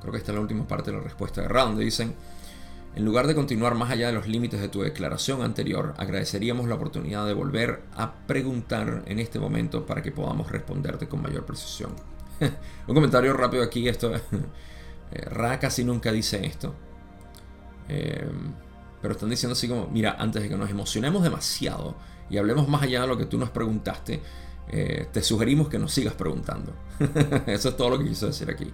Creo 0.00 0.12
que 0.12 0.18
esta 0.18 0.30
es 0.30 0.36
la 0.36 0.40
última 0.40 0.66
parte 0.66 0.90
de 0.90 0.98
la 0.98 1.02
respuesta 1.02 1.42
de 1.42 1.48
Round. 1.48 1.78
Dicen, 1.78 2.14
en 2.94 3.04
lugar 3.04 3.26
de 3.26 3.34
continuar 3.34 3.74
más 3.74 3.90
allá 3.90 4.06
de 4.06 4.12
los 4.12 4.28
límites 4.28 4.60
de 4.60 4.68
tu 4.68 4.82
declaración 4.82 5.42
anterior, 5.42 5.94
agradeceríamos 5.98 6.68
la 6.68 6.76
oportunidad 6.76 7.26
de 7.26 7.34
volver 7.34 7.82
a 7.94 8.14
preguntar 8.26 9.02
en 9.06 9.18
este 9.18 9.38
momento 9.38 9.84
para 9.84 10.02
que 10.02 10.12
podamos 10.12 10.50
responderte 10.50 11.08
con 11.08 11.20
mayor 11.20 11.44
precisión. 11.44 11.92
Un 12.86 12.94
comentario 12.94 13.32
rápido 13.34 13.62
aquí, 13.64 13.88
esto 13.88 14.12
eh, 15.12 15.24
Ra 15.24 15.58
casi 15.58 15.84
nunca 15.84 16.12
dice 16.12 16.44
esto. 16.44 16.74
Eh, 17.88 18.28
pero 19.00 19.14
están 19.14 19.30
diciendo 19.30 19.52
así 19.52 19.68
como, 19.68 19.86
mira, 19.88 20.16
antes 20.18 20.42
de 20.42 20.48
que 20.48 20.56
nos 20.56 20.70
emocionemos 20.70 21.22
demasiado 21.22 21.96
y 22.28 22.36
hablemos 22.36 22.68
más 22.68 22.82
allá 22.82 23.02
de 23.02 23.06
lo 23.06 23.16
que 23.16 23.26
tú 23.26 23.38
nos 23.38 23.50
preguntaste, 23.50 24.20
eh, 24.70 25.08
te 25.12 25.22
sugerimos 25.22 25.68
que 25.68 25.78
nos 25.78 25.92
sigas 25.92 26.14
preguntando. 26.14 26.74
Eso 27.46 27.70
es 27.70 27.76
todo 27.76 27.90
lo 27.90 27.98
que 27.98 28.06
quiso 28.06 28.26
decir 28.26 28.50
aquí. 28.50 28.70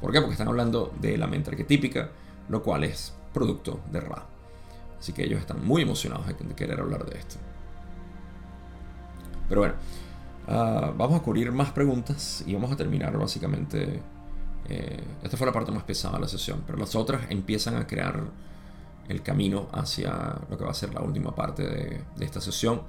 ¿Por 0.00 0.12
qué? 0.12 0.20
Porque 0.20 0.32
están 0.32 0.48
hablando 0.48 0.92
de 1.00 1.16
la 1.16 1.26
mente 1.26 1.50
arquetípica, 1.50 2.10
lo 2.48 2.62
cual 2.62 2.84
es 2.84 3.14
producto 3.32 3.80
de 3.90 4.00
Ra. 4.00 4.26
Así 4.98 5.12
que 5.12 5.24
ellos 5.24 5.40
están 5.40 5.64
muy 5.64 5.82
emocionados 5.82 6.26
de 6.26 6.54
querer 6.54 6.80
hablar 6.80 7.06
de 7.06 7.18
esto. 7.18 7.36
Pero 9.48 9.62
bueno, 9.62 9.74
ah, 10.48 10.92
vamos 10.96 11.20
a 11.20 11.22
cubrir 11.22 11.50
más 11.52 11.70
preguntas 11.72 12.42
y 12.46 12.54
vamos 12.54 12.70
a 12.72 12.76
terminar 12.76 13.16
básicamente 13.16 14.02
eh, 14.68 15.02
esta 15.22 15.36
fue 15.36 15.46
la 15.46 15.52
parte 15.52 15.72
más 15.72 15.84
pesada 15.84 16.14
de 16.14 16.22
la 16.22 16.28
sesión, 16.28 16.62
pero 16.66 16.78
las 16.78 16.94
otras 16.94 17.22
empiezan 17.30 17.76
a 17.76 17.86
crear 17.86 18.24
el 19.08 19.22
camino 19.22 19.68
hacia 19.72 20.38
lo 20.48 20.56
que 20.56 20.64
va 20.64 20.70
a 20.70 20.74
ser 20.74 20.94
la 20.94 21.00
última 21.00 21.34
parte 21.34 21.66
de, 21.66 22.04
esta 22.20 22.40
sesión. 22.40 22.82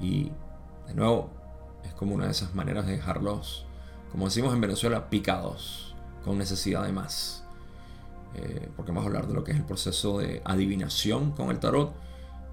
Y 0.00 0.30
de 0.86 0.94
nuevo, 0.94 1.30
es 1.84 1.92
como 1.94 2.14
una 2.14 2.26
de 2.26 2.32
esas 2.32 2.54
maneras 2.54 2.86
de 2.86 2.92
dejarlos, 2.92 3.66
como 4.10 4.26
decimos 4.26 4.52
en 4.54 4.60
Venezuela, 4.60 5.08
picados, 5.08 5.94
con 6.24 6.38
necesidad 6.38 6.84
de 6.84 6.92
más. 6.92 7.44
eh, 8.34 8.68
porque 8.76 8.92
vamos 8.92 9.04
a 9.04 9.06
hablar 9.08 9.26
de 9.26 9.34
lo 9.34 9.42
que 9.42 9.50
es 9.50 9.56
el 9.56 9.64
proceso 9.64 10.18
de 10.18 10.40
adivinación 10.44 11.32
con 11.32 11.50
el 11.50 11.58
tarot 11.58 11.92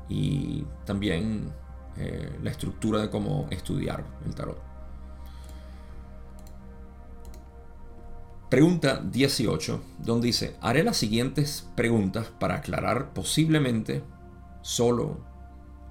y 0.10 0.66
también 0.86 1.52
eh, 1.98 2.40
la 2.42 2.52
estructura 2.52 3.02
de 3.02 3.10
cómo 3.10 3.48
estudiar 3.52 4.04
el 4.26 4.34
tarot. 4.34 4.67
Pregunta 8.50 9.04
18, 9.04 9.84
donde 10.00 10.28
dice, 10.28 10.56
haré 10.62 10.82
las 10.82 10.96
siguientes 10.96 11.68
preguntas 11.76 12.28
para 12.40 12.56
aclarar 12.56 13.14
posiblemente 13.14 14.04
solo 14.62 15.20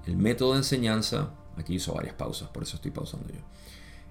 el 0.07 0.17
método 0.17 0.53
de 0.53 0.59
enseñanza. 0.59 1.33
Aquí 1.55 1.75
hizo 1.75 1.93
varias 1.93 2.15
pausas, 2.15 2.49
por 2.49 2.63
eso 2.63 2.77
estoy 2.77 2.89
pausando 2.89 3.29
yo. 3.29 3.41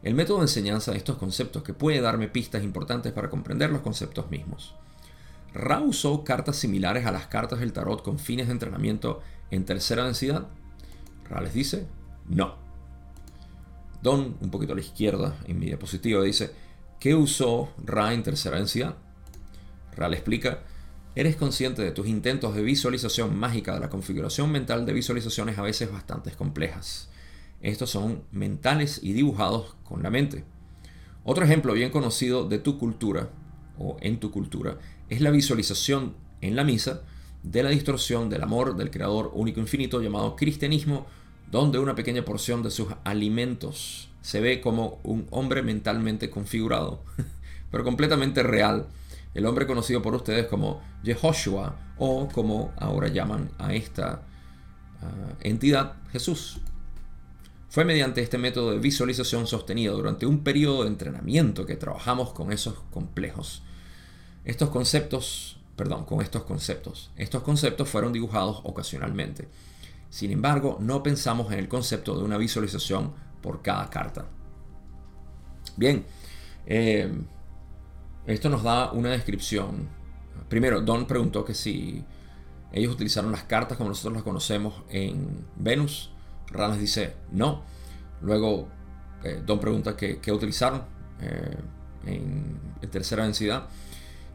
El 0.05 0.14
método 0.14 0.36
de 0.38 0.44
enseñanza 0.44 0.92
de 0.92 0.99
estos 0.99 1.16
conceptos 1.16 1.64
que 1.64 1.74
puede 1.74 2.01
darme 2.01 2.28
pistas 2.28 2.62
importantes 2.62 3.12
para 3.12 3.30
comprender 3.30 3.70
los 3.70 3.80
conceptos 3.80 4.30
mismos. 4.30 4.76
Ra 5.53 5.80
usó 5.80 6.22
cartas 6.22 6.55
similares 6.55 7.05
a 7.05 7.11
las 7.11 7.26
cartas 7.26 7.59
del 7.59 7.72
tarot 7.72 8.05
con 8.05 8.20
fines 8.20 8.47
de 8.47 8.53
entrenamiento 8.53 9.22
en 9.51 9.64
tercera 9.64 10.05
densidad. 10.05 10.47
Ra 11.28 11.40
les 11.40 11.53
dice, 11.53 11.88
no. 12.28 12.55
Don, 14.03 14.36
un 14.40 14.51
poquito 14.53 14.74
a 14.74 14.76
la 14.76 14.82
izquierda, 14.82 15.36
en 15.47 15.59
mi 15.59 15.66
diapositiva, 15.66 16.22
dice, 16.22 16.53
¿Qué 17.01 17.14
usó 17.14 17.68
Ra 17.84 18.14
en 18.14 18.22
tercera 18.22 18.57
densidad? 18.57 18.97
Ra 19.94 20.09
le 20.09 20.16
explica, 20.16 20.61
eres 21.14 21.36
consciente 21.36 21.82
de 21.82 21.90
tus 21.90 22.07
intentos 22.07 22.55
de 22.55 22.62
visualización 22.62 23.38
mágica 23.38 23.74
de 23.74 23.80
la 23.80 23.90
configuración 23.90 24.51
mental 24.51 24.86
de 24.86 24.94
visualizaciones 24.94 25.59
a 25.59 25.62
veces 25.62 25.92
bastante 25.92 26.30
complejas. 26.32 27.11
Estos 27.61 27.90
son 27.90 28.22
mentales 28.32 29.01
y 29.03 29.12
dibujados 29.12 29.76
con 29.84 30.03
la 30.03 30.11
mente. 30.11 30.44
Otro 31.24 31.44
ejemplo 31.44 31.74
bien 31.74 31.90
conocido 31.90 32.49
de 32.49 32.59
tu 32.59 32.78
cultura 32.78 33.30
o 33.78 33.99
en 34.01 34.18
tu 34.18 34.30
cultura 34.30 34.78
es 35.11 35.20
la 35.20 35.30
visualización 35.30 36.14
en 36.40 36.57
la 36.57 36.64
misa 36.64 37.03
de 37.42 37.62
la 37.62 37.70
distorsión 37.70 38.30
del 38.30 38.42
amor 38.42 38.76
del 38.76 38.90
Creador 38.90 39.30
único 39.34 39.61
infinito 39.61 40.01
llamado 40.01 40.34
cristianismo, 40.34 41.07
donde 41.51 41.78
una 41.78 41.94
pequeña 41.94 42.24
porción 42.24 42.62
de 42.62 42.70
sus 42.70 42.88
alimentos 43.05 44.09
se 44.27 44.41
ve 44.41 44.61
como 44.61 44.99
un 45.05 45.29
hombre 45.31 45.62
mentalmente 45.62 46.31
configurado, 46.31 47.01
pero 47.70 47.85
completamente 47.85 48.43
real. 48.43 48.89
El 49.35 49.47
hombre 49.47 49.68
conocido 49.68 50.03
por 50.03 50.16
ustedes 50.16 50.49
como 50.49 50.83
Jehoshua 51.05 51.77
o 51.97 52.27
como 52.27 52.72
ahora 52.77 53.07
llaman 53.07 53.51
a 53.57 53.72
esta 53.72 54.22
ah, 55.01 55.33
entidad 55.43 55.93
Jesús. 56.11 56.59
Fue 57.68 57.85
mediante 57.85 58.20
este 58.20 58.37
método 58.37 58.72
de 58.72 58.81
visualización 58.81 59.47
sostenido 59.47 59.97
durante 59.97 60.27
un 60.27 60.43
periodo 60.43 60.83
de 60.83 60.89
entrenamiento 60.89 61.64
que 61.64 61.77
trabajamos 61.77 62.33
con 62.33 62.51
esos 62.51 62.74
complejos. 62.91 63.62
Estos 64.45 64.70
conceptos, 64.70 65.61
perdón, 65.77 66.05
con 66.05 66.20
estos 66.20 66.43
conceptos. 66.43 67.12
Estos 67.16 67.45
conceptos 67.45 67.89
fueron 67.89 68.12
dibujados 68.12 68.59
ocasionalmente. 68.64 69.47
Sin 70.11 70.33
embargo, 70.33 70.79
no 70.81 71.05
pensamos 71.05 71.53
en 71.53 71.61
el 71.61 71.68
concepto 71.68 72.16
de 72.16 72.24
una 72.24 72.39
visualización 72.39 73.12
por 73.43 73.62
cada 73.62 73.89
carta. 73.91 74.26
Bien, 75.76 76.05
eh, 76.66 77.12
esto 78.26 78.49
nos 78.49 78.62
da 78.62 78.93
una 78.93 79.11
descripción. 79.11 79.89
Primero, 80.49 80.80
Don 80.80 81.07
preguntó 81.07 81.45
que 81.45 81.55
si 81.55 82.05
ellos 82.72 82.95
utilizaron 82.95 83.32
las 83.32 83.45
cartas 83.45 83.78
como 83.78 83.91
nosotros 83.91 84.14
las 84.14 84.22
conocemos 84.22 84.82
en 84.91 85.47
Venus. 85.57 86.11
Ranas 86.49 86.78
dice 86.78 87.14
no. 87.30 87.62
Luego, 88.22 88.68
eh, 89.22 89.43
Don 89.45 89.61
pregunta 89.61 89.97
qué, 89.97 90.20
utilizaron 90.32 90.82
eh, 91.20 91.57
en, 92.05 92.61
en, 92.80 92.91
tercera 92.91 93.24
densidad. 93.24 93.68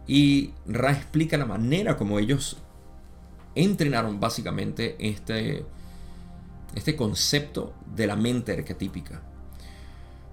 Y 0.07 0.53
Ra 0.65 0.91
explica 0.91 1.37
la 1.37 1.45
manera 1.45 1.97
como 1.97 2.19
ellos 2.19 2.57
entrenaron 3.55 4.19
básicamente 4.19 4.95
este, 4.99 5.65
este 6.75 6.95
concepto 6.95 7.73
de 7.95 8.07
la 8.07 8.15
mente 8.15 8.53
arquetípica. 8.53 9.21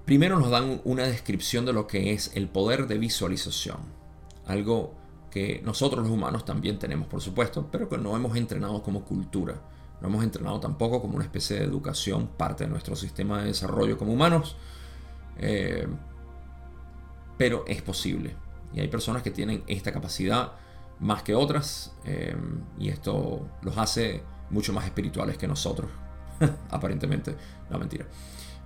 Primero 0.05 0.39
nos 0.39 0.51
dan 0.51 0.80
una 0.84 1.05
descripción 1.05 1.66
de 1.66 1.72
lo 1.72 1.86
que 1.86 2.12
es 2.12 2.30
el 2.34 2.49
poder 2.49 2.86
de 2.86 2.99
visualización, 2.99 3.78
algo 4.47 4.95
que 5.30 5.61
nosotros 5.64 6.05
los 6.05 6.11
humanos 6.11 6.45
también 6.45 6.78
tenemos, 6.78 7.07
por 7.09 7.20
supuesto, 7.20 7.68
pero 7.70 7.89
que 7.89 7.99
no 7.99 8.16
hemos 8.16 8.36
entrenado 8.36 8.82
como 8.82 9.05
cultura, 9.05 9.61
no 10.01 10.09
hemos 10.09 10.24
entrenado 10.24 10.61
tampoco 10.61 11.03
como 11.03 11.16
una 11.16 11.24
especie 11.24 11.59
de 11.59 11.64
educación, 11.64 12.28
parte 12.28 12.64
de 12.64 12.70
nuestro 12.70 12.97
sistema 12.97 13.41
de 13.41 13.49
desarrollo 13.49 13.99
como 13.99 14.12
humanos, 14.12 14.57
eh, 15.36 15.86
pero 17.36 17.64
es 17.66 17.82
posible. 17.82 18.34
Y 18.72 18.80
hay 18.80 18.89
personas 18.89 19.22
que 19.22 19.30
tienen 19.30 19.62
esta 19.66 19.93
capacidad 19.93 20.53
más 21.01 21.22
que 21.22 21.34
otras, 21.34 21.95
eh, 22.05 22.36
y 22.78 22.89
esto 22.89 23.47
los 23.62 23.76
hace 23.76 24.22
mucho 24.51 24.72
más 24.72 24.86
espirituales 24.86 25.36
que 25.36 25.47
nosotros, 25.47 25.91
aparentemente. 26.70 27.36
No, 27.70 27.78
mentira. 27.78 28.07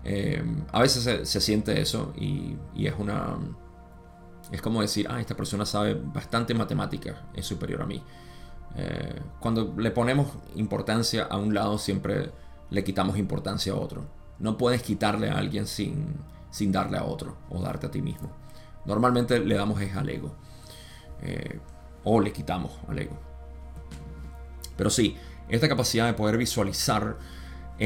Eh, 0.05 0.43
a 0.73 0.81
veces 0.81 1.29
se, 1.29 1.41
siente 1.41 1.81
eso 1.81 2.13
y, 2.17 2.57
es 2.77 2.95
una... 2.99 3.39
Es 4.51 4.61
como 4.61 4.83
decir, 4.83 5.07
ah, 5.09 5.21
esta 5.21 5.35
persona 5.35 5.65
sabe 5.65 5.95
bastante 5.95 6.53
matemática, 6.53 7.29
es 7.35 7.47
superior 7.47 7.83
a 7.83 7.87
mí. 7.87 8.03
Eh, 8.77 9.21
cuando 9.41 9.75
le 9.79 9.91
ponemos 9.91 10.29
importancia 10.57 11.25
a 11.25 11.39
un 11.39 11.55
lado, 11.55 11.79
siempre 11.79 12.31
le 12.71 12.85
quitamos 12.85 13.17
importancia 13.17 13.73
a 13.73 13.77
otro. 13.77 14.05
No 14.39 14.59
puedes 14.59 14.83
quitarle 14.83 15.31
a 15.31 15.39
alguien 15.39 15.67
sin, 15.67 16.17
sin 16.51 16.73
darle 16.73 16.99
a 16.99 17.05
otro 17.05 17.37
o 17.49 17.63
darte 17.63 17.87
a 17.87 17.91
ti 17.91 18.03
mismo. 18.03 18.31
Normalmente 18.85 19.39
le 19.39 19.55
damos 19.55 19.81
es 19.81 19.97
al 19.97 20.09
ego. 20.09 20.35
Eh, 21.23 21.61
o 22.05 22.21
le 22.21 22.33
quitamos 22.33 22.73
al 22.89 22.99
ego. 22.99 23.19
Pero 24.77 24.91
sí, 24.91 25.17
esta 25.49 25.69
capacidad 25.69 26.07
de 26.07 26.15
poder 26.15 26.37
visualizar 26.37 27.17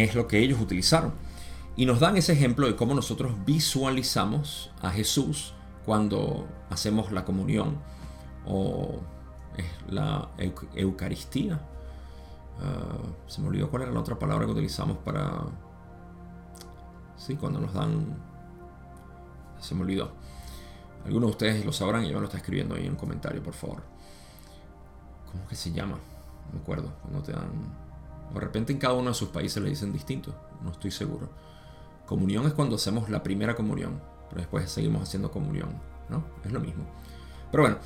es 0.04 0.14
lo 0.14 0.28
que 0.28 0.38
ellos 0.38 0.60
utilizaron. 0.60 1.12
Y 1.76 1.86
nos 1.86 2.00
dan 2.00 2.16
ese 2.16 2.32
ejemplo 2.32 2.66
de 2.66 2.76
cómo 2.76 2.94
nosotros 2.94 3.32
visualizamos 3.44 4.70
a 4.80 4.90
Jesús 4.90 5.54
cuando 5.84 6.46
hacemos 6.70 7.12
la 7.12 7.24
comunión 7.24 7.78
o 8.46 9.00
la 9.88 10.28
Eucaristía. 10.74 11.60
Ah, 12.60 12.98
se 13.26 13.40
me 13.40 13.48
olvidó 13.48 13.70
cuál 13.70 13.82
era 13.82 13.92
la 13.92 14.00
otra 14.00 14.18
palabra 14.18 14.46
que 14.46 14.52
utilizamos 14.52 14.98
para... 14.98 15.44
Sí, 17.16 17.36
cuando 17.36 17.60
nos 17.60 17.72
dan... 17.72 18.06
Se 19.60 19.74
me 19.74 19.82
olvidó. 19.82 20.12
Algunos 21.04 21.28
de 21.28 21.32
ustedes 21.32 21.64
lo 21.64 21.72
sabrán 21.72 22.04
y 22.04 22.08
yo 22.08 22.14
me 22.14 22.20
lo 22.20 22.26
está 22.26 22.38
escribiendo 22.38 22.74
ahí 22.74 22.84
en 22.84 22.92
un 22.92 22.98
comentario, 22.98 23.42
por 23.42 23.54
favor. 23.54 23.82
¿Cómo 25.30 25.46
que 25.46 25.56
se 25.56 25.72
llama? 25.72 25.98
Me 26.52 26.60
acuerdo. 26.60 26.92
Cuando 27.02 27.22
te 27.22 27.32
dan 27.32 27.85
de 28.34 28.40
repente 28.40 28.72
en 28.72 28.78
cada 28.78 28.94
uno 28.94 29.08
de 29.08 29.14
sus 29.14 29.28
países 29.28 29.62
le 29.62 29.70
dicen 29.70 29.92
distinto, 29.92 30.34
no 30.62 30.70
estoy 30.70 30.90
seguro. 30.90 31.28
Comunión 32.06 32.46
es 32.46 32.52
cuando 32.52 32.76
hacemos 32.76 33.08
la 33.10 33.22
primera 33.22 33.54
comunión, 33.54 34.00
pero 34.28 34.40
después 34.40 34.70
seguimos 34.70 35.02
haciendo 35.02 35.30
comunión, 35.30 35.70
¿no? 36.08 36.24
Es 36.44 36.52
lo 36.52 36.60
mismo. 36.60 36.84
Pero 37.50 37.64
bueno, 37.64 37.78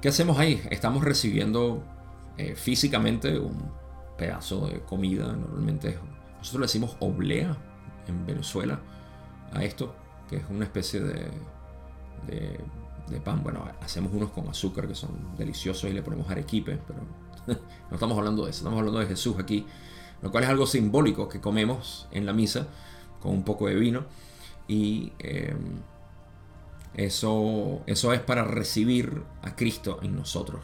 ¿qué 0.00 0.08
hacemos 0.08 0.38
ahí? 0.38 0.62
Estamos 0.70 1.04
recibiendo 1.04 1.82
eh, 2.36 2.54
físicamente 2.54 3.38
un 3.38 3.70
pedazo 4.16 4.66
de 4.66 4.80
comida, 4.80 5.32
normalmente 5.32 5.98
nosotros 6.38 6.60
le 6.60 6.66
decimos 6.66 6.96
oblea 7.00 7.56
en 8.06 8.26
Venezuela 8.26 8.80
a 9.52 9.64
esto, 9.64 9.94
que 10.28 10.36
es 10.36 10.44
una 10.48 10.64
especie 10.64 11.00
de, 11.00 11.30
de, 12.26 12.60
de 13.08 13.20
pan. 13.20 13.42
Bueno, 13.42 13.64
hacemos 13.80 14.12
unos 14.12 14.30
con 14.30 14.48
azúcar 14.48 14.86
que 14.86 14.94
son 14.94 15.36
deliciosos 15.36 15.90
y 15.90 15.92
le 15.92 16.02
ponemos 16.02 16.30
arequipe, 16.30 16.78
pero 16.86 17.00
no 17.90 17.94
estamos 17.94 18.18
hablando 18.18 18.44
de 18.44 18.50
eso, 18.50 18.58
estamos 18.58 18.78
hablando 18.78 19.00
de 19.00 19.06
Jesús 19.06 19.36
aquí, 19.38 19.66
lo 20.22 20.30
cual 20.30 20.44
es 20.44 20.50
algo 20.50 20.66
simbólico 20.66 21.28
que 21.28 21.40
comemos 21.40 22.08
en 22.10 22.26
la 22.26 22.32
misa 22.32 22.68
con 23.20 23.32
un 23.32 23.44
poco 23.44 23.66
de 23.66 23.74
vino 23.74 24.04
y 24.68 25.12
eh, 25.18 25.54
eso, 26.94 27.82
eso 27.86 28.12
es 28.12 28.20
para 28.20 28.44
recibir 28.44 29.22
a 29.42 29.54
Cristo 29.54 29.98
en 30.02 30.16
nosotros. 30.16 30.60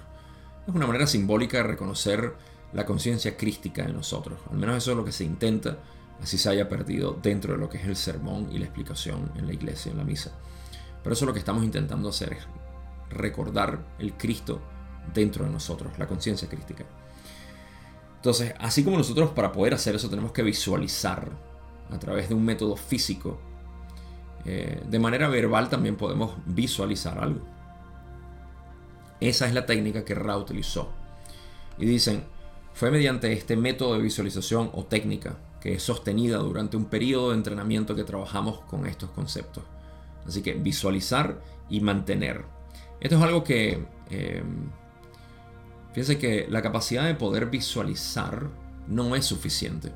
Es 0.67 0.75
una 0.75 0.87
manera 0.87 1.07
simbólica 1.07 1.59
de 1.59 1.63
reconocer 1.65 2.35
la 2.73 2.85
conciencia 2.85 3.37
crística 3.37 3.85
en 3.85 3.95
nosotros, 3.95 4.39
al 4.51 4.59
menos 4.59 4.77
eso 4.77 4.91
es 4.91 4.97
lo 4.97 5.05
que 5.05 5.13
se 5.13 5.25
intenta, 5.25 5.79
así 6.21 6.37
se 6.37 6.51
haya 6.51 6.69
perdido 6.69 7.19
dentro 7.23 7.53
de 7.53 7.59
lo 7.59 7.69
que 7.69 7.79
es 7.79 7.87
el 7.87 7.97
sermón 7.97 8.49
y 8.53 8.59
la 8.59 8.67
explicación 8.67 9.31
en 9.37 9.47
la 9.47 9.53
iglesia, 9.53 9.93
en 9.93 9.99
la 9.99 10.05
misa. 10.05 10.33
Pero 11.03 11.15
eso 11.15 11.25
es 11.25 11.27
lo 11.29 11.33
que 11.33 11.39
estamos 11.39 11.65
intentando 11.65 12.09
hacer, 12.09 12.33
es 12.33 12.47
recordar 13.11 13.79
el 13.99 14.15
Cristo 14.15 14.61
dentro 15.13 15.45
de 15.45 15.51
nosotros, 15.51 15.99
la 15.99 16.07
conciencia 16.07 16.49
crítica. 16.49 16.85
Entonces, 18.17 18.55
así 18.59 18.83
como 18.83 18.99
nosotros 18.99 19.31
para 19.31 19.53
poder 19.53 19.75
hacer 19.75 19.95
eso 19.95 20.11
tenemos 20.11 20.33
que 20.33 20.43
visualizar 20.43 21.31
a 21.91 21.99
través 21.99 22.29
de 22.29 22.35
un 22.35 22.45
método 22.45 22.77
físico, 22.77 23.39
eh, 24.45 24.83
de 24.87 24.99
manera 24.99 25.29
verbal 25.29 25.69
también 25.69 25.97
podemos 25.97 26.35
visualizar 26.47 27.19
algo. 27.19 27.41
Esa 29.21 29.47
es 29.47 29.55
la 29.55 29.67
técnica 29.67 30.05
que 30.05 30.15
Ra 30.15 30.37
utilizó. 30.37 30.91
Y 31.79 31.87
dicen, 31.87 32.25
fue 32.75 32.91
mediante 32.91 33.33
este 33.33 33.57
método 33.57 33.95
de 33.95 34.03
visualización 34.03 34.71
o 34.73 34.85
técnica 34.85 35.39
que 35.61 35.75
es 35.75 35.83
sostenida 35.83 36.39
durante 36.39 36.77
un 36.77 36.85
periodo 36.85 37.31
de 37.31 37.37
entrenamiento 37.37 37.97
que 37.97 38.05
trabajamos 38.05 38.61
con 38.61 38.87
estos 38.87 39.11
conceptos. 39.11 39.65
Así 40.27 40.43
que 40.43 40.55
visualizar 40.55 41.41
y 41.69 41.81
mantener. 41.81 42.45
Esto 43.01 43.17
es 43.17 43.23
algo 43.23 43.43
que 43.43 43.85
eh, 44.11 44.43
Fíjense 45.97 46.19
que 46.19 46.47
la 46.51 46.61
capacidad 46.61 47.07
de 47.07 47.15
poder 47.15 47.47
visualizar 47.47 48.51
no 48.87 49.17
es 49.17 49.25
suficiente. 49.25 49.93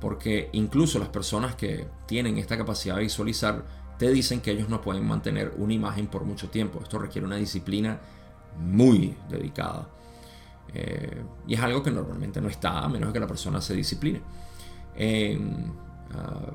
Porque 0.00 0.48
incluso 0.52 1.00
las 1.00 1.08
personas 1.08 1.56
que 1.56 1.88
tienen 2.06 2.38
esta 2.38 2.56
capacidad 2.56 2.94
de 2.94 3.02
visualizar 3.02 3.64
te 3.98 4.12
dicen 4.12 4.40
que 4.40 4.52
ellos 4.52 4.68
no 4.68 4.80
pueden 4.80 5.04
mantener 5.04 5.52
una 5.56 5.72
imagen 5.72 6.06
por 6.06 6.24
mucho 6.24 6.50
tiempo. 6.50 6.78
Esto 6.80 7.00
requiere 7.00 7.26
una 7.26 7.34
disciplina 7.34 7.98
muy 8.60 9.16
dedicada. 9.28 9.88
Eh, 10.72 11.24
y 11.48 11.54
es 11.54 11.60
algo 11.60 11.82
que 11.82 11.90
normalmente 11.90 12.40
no 12.40 12.48
está 12.48 12.78
a 12.78 12.88
menos 12.88 13.12
que 13.12 13.18
la 13.18 13.26
persona 13.26 13.60
se 13.60 13.74
discipline. 13.74 14.22
En, 14.94 15.72
ah, 16.14 16.52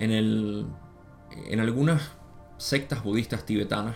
en, 0.00 0.66
en 1.30 1.60
algunas 1.60 2.02
sectas 2.56 3.04
budistas 3.04 3.46
tibetanas 3.46 3.94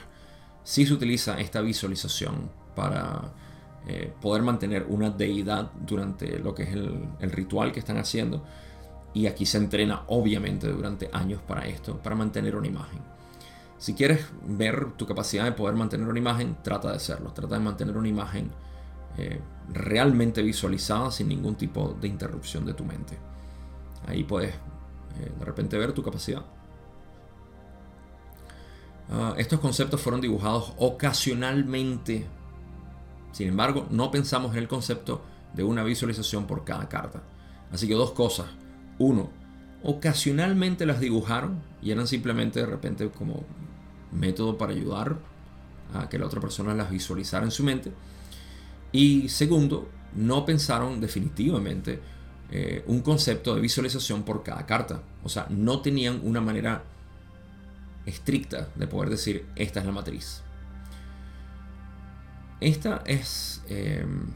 sí 0.62 0.86
se 0.86 0.94
utiliza 0.94 1.40
esta 1.40 1.60
visualización 1.60 2.52
para 2.76 3.32
eh, 3.86 4.12
poder 4.20 4.42
mantener 4.42 4.86
una 4.88 5.10
deidad 5.10 5.70
durante 5.74 6.38
lo 6.38 6.54
que 6.54 6.62
es 6.62 6.72
el, 6.72 7.30
ritual 7.30 7.70
que 7.70 7.80
están 7.80 7.98
haciendo. 7.98 8.42
Y 9.12 9.26
aquí 9.26 9.46
se 9.46 9.58
entrena 9.58 10.04
obviamente 10.08 10.68
durante 10.68 11.10
años 11.12 11.40
para 11.42 11.66
esto, 11.66 11.98
para 11.98 12.16
mantener 12.16 12.56
una 12.56 12.66
imagen. 12.66 13.00
Si 13.78 13.94
quieres 13.94 14.26
ver 14.46 14.92
tu 14.92 15.06
capacidad 15.06 15.44
de 15.44 15.52
poder 15.52 15.76
mantener 15.76 16.08
una 16.08 16.18
imagen, 16.18 16.56
trata 16.62 16.90
de 16.90 16.96
hacerlo. 16.96 17.32
Trata 17.32 17.56
de 17.56 17.60
mantener 17.60 17.96
una 17.96 18.08
imagen 18.08 18.50
eh, 19.18 19.40
realmente 19.72 20.42
visualizada 20.42 21.10
sin 21.10 21.28
ningún 21.28 21.54
tipo 21.54 21.94
de 22.00 22.08
interrupción 22.08 22.64
de 22.64 22.74
tu 22.74 22.84
mente. 22.84 23.18
Ahí 24.06 24.24
puedes 24.24 24.54
eh, 24.54 25.32
de 25.38 25.44
repente 25.44 25.76
ver 25.76 25.92
tu 25.92 26.02
capacidad. 26.02 26.42
Ah, 29.10 29.34
estos 29.36 29.60
conceptos 29.60 30.00
fueron 30.00 30.22
dibujados 30.22 30.72
ocasionalmente 30.78 32.26
sin 33.34 33.48
embargo, 33.48 33.88
no 33.90 34.12
pensamos 34.12 34.52
en 34.52 34.58
el 34.58 34.68
concepto 34.68 35.20
de 35.54 35.64
una 35.64 35.82
visualización 35.82 36.46
por 36.46 36.64
cada 36.64 36.88
carta. 36.88 37.20
Así 37.72 37.88
que 37.88 37.94
dos 37.94 38.12
cosas. 38.12 38.46
Uno, 39.00 39.28
ocasionalmente 39.82 40.86
las 40.86 41.00
dibujaron 41.00 41.60
y 41.82 41.90
eran 41.90 42.06
simplemente 42.06 42.60
de 42.60 42.66
repente 42.66 43.08
como 43.08 43.44
método 44.12 44.56
para 44.56 44.70
ayudar 44.70 45.18
a 45.94 46.08
que 46.08 46.16
la 46.16 46.26
otra 46.26 46.40
persona 46.40 46.74
las 46.74 46.92
visualizara 46.92 47.44
en 47.44 47.50
su 47.50 47.64
mente. 47.64 47.90
Y 48.92 49.28
segundo, 49.28 49.88
no 50.14 50.46
pensaron 50.46 51.00
definitivamente 51.00 51.98
eh, 52.52 52.84
un 52.86 53.00
concepto 53.00 53.56
de 53.56 53.60
visualización 53.60 54.22
por 54.22 54.44
cada 54.44 54.64
carta. 54.64 55.02
O 55.24 55.28
sea, 55.28 55.48
no 55.50 55.80
tenían 55.80 56.20
una 56.22 56.40
manera 56.40 56.84
estricta 58.06 58.68
de 58.76 58.86
poder 58.86 59.10
decir 59.10 59.46
esta 59.56 59.80
es 59.80 59.86
la 59.86 59.90
matriz. 59.92 60.43
Esta 62.60 63.02
es 63.04 63.62
em, 63.68 64.26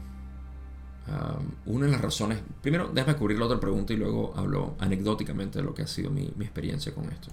una 1.65 1.85
de 1.85 1.91
las 1.91 2.01
razones. 2.01 2.39
Primero, 2.61 2.89
déjame 2.93 3.17
cubrir 3.17 3.39
la 3.39 3.45
otra 3.45 3.59
pregunta 3.59 3.93
y 3.93 3.97
luego 3.97 4.33
hablo 4.35 4.75
anecdóticamente 4.79 5.59
de 5.59 5.65
lo 5.65 5.73
que 5.73 5.83
ha 5.83 5.87
sido 5.87 6.11
mi, 6.11 6.25
experiencia 6.39 6.93
con 6.93 7.05
esto. 7.05 7.29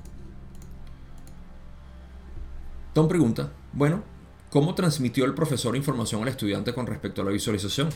Tom 2.94 3.08
pregunta, 3.08 3.52
bueno, 3.72 4.02
¿cómo 4.50 4.74
transmitió 4.74 5.24
el 5.26 5.34
profesor 5.34 5.76
información 5.76 6.22
al 6.22 6.28
estudiante 6.28 6.72
con 6.72 6.86
respecto 6.86 7.20
a 7.20 7.24
la 7.24 7.30
visualización? 7.30 7.90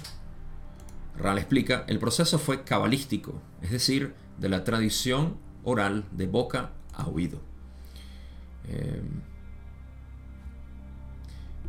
Ral 1.16 1.38
explica, 1.38 1.84
el 1.86 1.98
proceso 1.98 2.38
fue 2.38 2.64
cabalístico, 2.64 3.40
es 3.62 3.70
decir, 3.70 4.14
de 4.38 4.48
la 4.48 4.64
tradición 4.64 5.36
oral 5.64 6.04
de 6.12 6.26
boca 6.26 6.72
a 6.92 7.06
oído. 7.06 7.40
Em, 8.68 9.22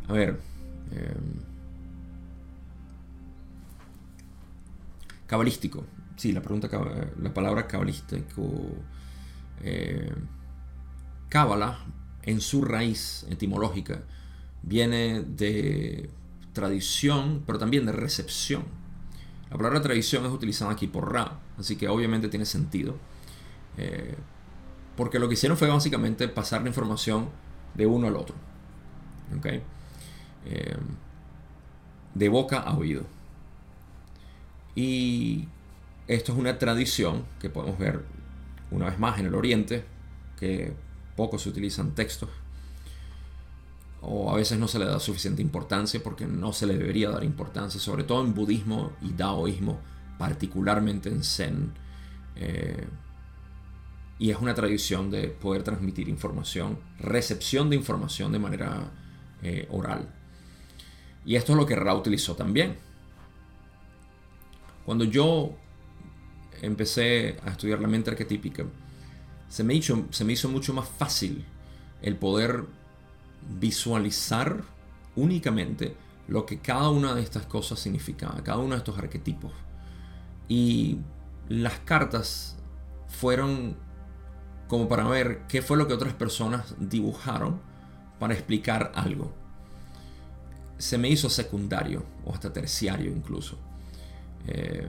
a 0.08 0.12
ver, 0.12 0.40
Em, 0.92 1.42
cabalístico. 5.26 5.84
Sí, 6.16 6.32
la 6.32 6.42
pregunta, 6.42 6.68
la 7.20 7.34
palabra 7.34 7.66
cabalístico. 7.66 8.50
Eh, 9.62 10.12
cábala, 11.28 11.78
en 12.22 12.40
su 12.40 12.62
raíz 12.62 13.26
etimológica, 13.30 14.02
viene 14.62 15.22
de 15.22 16.10
tradición, 16.52 17.42
pero 17.46 17.58
también 17.58 17.86
de 17.86 17.92
recepción. 17.92 18.64
La 19.50 19.56
palabra 19.56 19.82
tradición 19.82 20.24
es 20.26 20.32
utilizada 20.32 20.72
aquí 20.72 20.86
por 20.86 21.12
Ra, 21.12 21.40
así 21.58 21.76
que 21.76 21.88
obviamente 21.88 22.28
tiene 22.28 22.46
sentido. 22.46 22.96
Eh, 23.76 24.14
porque 24.96 25.18
lo 25.18 25.28
que 25.28 25.34
hicieron 25.34 25.56
fue 25.56 25.68
básicamente 25.68 26.28
pasar 26.28 26.62
la 26.62 26.68
información 26.68 27.28
de 27.74 27.86
uno 27.86 28.06
al 28.06 28.16
otro. 28.16 28.34
¿okay? 29.38 29.62
Eh, 30.46 30.76
de 32.14 32.28
boca 32.28 32.58
a 32.58 32.76
oído. 32.76 33.04
Y 34.74 35.48
esto 36.08 36.32
es 36.32 36.38
una 36.38 36.58
tradición 36.58 37.24
que 37.40 37.50
podemos 37.50 37.78
ver 37.78 38.04
una 38.70 38.86
vez 38.86 38.98
más 38.98 39.18
en 39.18 39.26
el 39.26 39.34
Oriente, 39.34 39.84
que 40.38 40.74
poco 41.16 41.38
se 41.38 41.48
utilizan 41.48 41.94
textos, 41.94 42.30
o 44.00 44.30
a 44.32 44.36
veces 44.36 44.58
no 44.58 44.66
se 44.66 44.78
le 44.78 44.84
da 44.84 44.98
suficiente 44.98 45.42
importancia 45.42 46.02
porque 46.02 46.26
no 46.26 46.52
se 46.52 46.66
le 46.66 46.76
debería 46.76 47.10
dar 47.10 47.22
importancia, 47.22 47.78
sobre 47.78 48.04
todo 48.04 48.24
en 48.24 48.34
budismo 48.34 48.92
y 49.00 49.12
daoísmo, 49.12 49.78
particularmente 50.18 51.08
en 51.08 51.22
Zen. 51.22 51.72
Eh, 52.36 52.88
y 54.18 54.30
es 54.30 54.38
una 54.38 54.54
tradición 54.54 55.10
de 55.10 55.28
poder 55.28 55.62
transmitir 55.62 56.08
información, 56.08 56.78
recepción 56.98 57.70
de 57.70 57.76
información 57.76 58.32
de 58.32 58.38
manera 58.38 58.90
eh, 59.42 59.68
oral. 59.70 60.08
Y 61.24 61.36
esto 61.36 61.52
es 61.52 61.58
lo 61.58 61.66
que 61.66 61.76
Ra 61.76 61.94
utilizó 61.94 62.34
también. 62.34 62.76
Cuando 64.84 65.04
yo 65.04 65.54
empecé 66.60 67.36
a 67.44 67.50
estudiar 67.50 67.80
la 67.80 67.88
mente 67.88 68.10
arquetípica, 68.10 68.64
se 69.48 69.62
me 69.62 69.74
hizo, 69.74 70.48
mucho 70.48 70.74
más 70.74 70.88
fácil 70.88 71.44
el 72.00 72.16
poder 72.16 72.64
visualizar 73.60 74.62
únicamente 75.14 75.94
lo 76.26 76.46
que 76.46 76.58
cada 76.58 76.88
una 76.88 77.14
de 77.14 77.22
estas 77.22 77.46
cosas 77.46 77.78
significaba, 77.78 78.42
cada 78.42 78.58
uno 78.58 78.70
de 78.70 78.78
estos 78.78 78.98
arquetipos. 78.98 79.52
Y 80.48 80.98
las 81.48 81.78
cartas 81.80 82.56
fueron 83.08 83.76
como 84.68 84.88
para 84.88 85.04
ver 85.04 85.42
qué 85.48 85.60
fue 85.60 85.76
lo 85.76 85.86
que 85.86 85.94
otras 85.94 86.14
personas 86.14 86.74
dibujaron 86.78 87.60
para 88.18 88.34
explicar 88.34 88.90
algo 88.94 89.41
se 90.82 90.98
me 90.98 91.08
hizo 91.08 91.30
secundario 91.30 92.02
o 92.24 92.32
hasta 92.32 92.52
terciario 92.52 93.08
incluso. 93.08 93.56
Eh, 94.48 94.84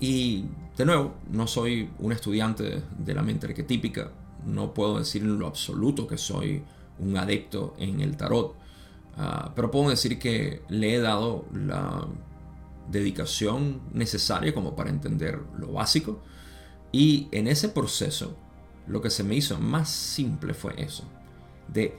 y 0.00 0.46
de 0.76 0.84
nuevo, 0.84 1.14
no 1.30 1.46
soy 1.46 1.88
un 2.00 2.10
estudiante 2.10 2.82
de 2.98 3.14
la 3.14 3.22
mente 3.22 3.46
arquetípica, 3.46 4.10
no 4.44 4.74
puedo 4.74 4.98
decir 4.98 5.22
en 5.22 5.38
lo 5.38 5.46
absoluto 5.46 6.08
que 6.08 6.18
soy 6.18 6.64
un 6.98 7.16
adepto 7.16 7.74
en 7.78 8.00
el 8.00 8.16
tarot, 8.16 8.56
ah, 9.16 9.52
pero 9.54 9.70
puedo 9.70 9.90
decir 9.90 10.18
que 10.18 10.62
le 10.68 10.96
he 10.96 10.98
dado 10.98 11.44
la 11.54 12.04
dedicación 12.90 13.80
necesaria 13.92 14.52
como 14.52 14.74
para 14.74 14.90
entender 14.90 15.38
lo 15.56 15.70
básico 15.70 16.20
y 16.90 17.28
en 17.30 17.46
ese 17.46 17.68
proceso 17.68 18.36
lo 18.88 19.00
que 19.00 19.08
se 19.08 19.22
me 19.22 19.36
hizo 19.36 19.56
más 19.60 19.88
simple 19.88 20.52
fue 20.52 20.74
eso, 20.78 21.04
de 21.72 21.96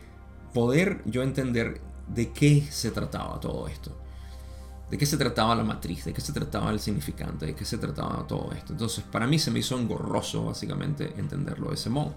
poder 0.53 1.01
yo 1.05 1.24
entender 1.24 1.80
de 2.07 2.31
qué 2.31 2.65
se 2.69 2.91
trataba 2.91 3.39
todo 3.39 3.67
esto. 3.67 3.91
De 4.89 4.97
qué 4.97 5.05
se 5.05 5.17
trataba 5.17 5.55
la 5.55 5.63
matriz, 5.63 6.05
de 6.05 6.13
qué 6.13 6.21
se 6.21 6.33
trataba 6.33 6.69
el 6.69 6.79
significante, 6.79 7.47
de 7.47 7.55
qué 7.55 7.65
se 7.65 7.77
trataba 7.77 8.27
todo 8.27 8.51
esto. 8.51 8.73
Entonces, 8.73 9.03
para 9.03 9.25
mí 9.25 9.39
se 9.39 9.49
me 9.49 9.59
hizo 9.59 9.77
engorroso, 9.79 10.45
básicamente, 10.45 11.13
entenderlo 11.17 11.69
de 11.69 11.75
ese 11.75 11.89
modo. 11.89 12.13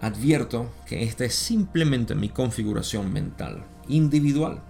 Advierto 0.00 0.70
que 0.86 1.02
esta 1.02 1.24
es 1.24 1.34
simplemente 1.34 2.14
mi 2.14 2.28
configuración 2.28 3.12
mental, 3.12 3.64
individual. 3.88 4.62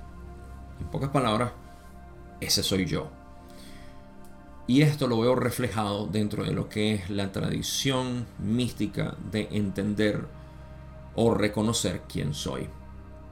En 0.80 0.86
pocas 0.86 1.10
palabras, 1.10 1.52
ese 2.40 2.62
soy 2.62 2.86
yo. 2.86 3.10
Y 4.66 4.82
esto 4.82 5.06
lo 5.06 5.20
veo 5.20 5.34
reflejado 5.34 6.06
dentro 6.06 6.44
de 6.44 6.52
lo 6.52 6.68
que 6.68 6.94
es 6.94 7.10
la 7.10 7.32
tradición 7.32 8.26
mística 8.38 9.16
de 9.30 9.48
entender 9.50 10.26
o 11.14 11.34
reconocer 11.34 12.02
quién 12.06 12.32
soy. 12.32 12.68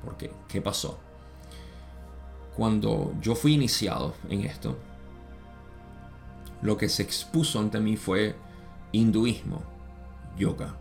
Porque, 0.06 0.30
¿qué 0.48 0.62
pasó? 0.62 1.00
Cuando 2.56 3.12
yo 3.20 3.34
fui 3.34 3.54
iniciado 3.54 4.14
en 4.30 4.42
esto, 4.42 4.78
lo 6.62 6.76
que 6.78 6.88
se 6.88 7.02
expuso 7.02 7.58
ante 7.58 7.80
mí 7.80 7.96
fue 7.96 8.36
hinduismo, 8.92 9.62
yoga, 10.38 10.76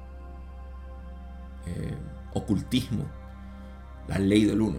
eh, 1.66 1.98
ocultismo, 2.36 3.06
la 4.08 4.20
ley 4.20 4.46
del 4.46 4.62
uno. 4.62 4.78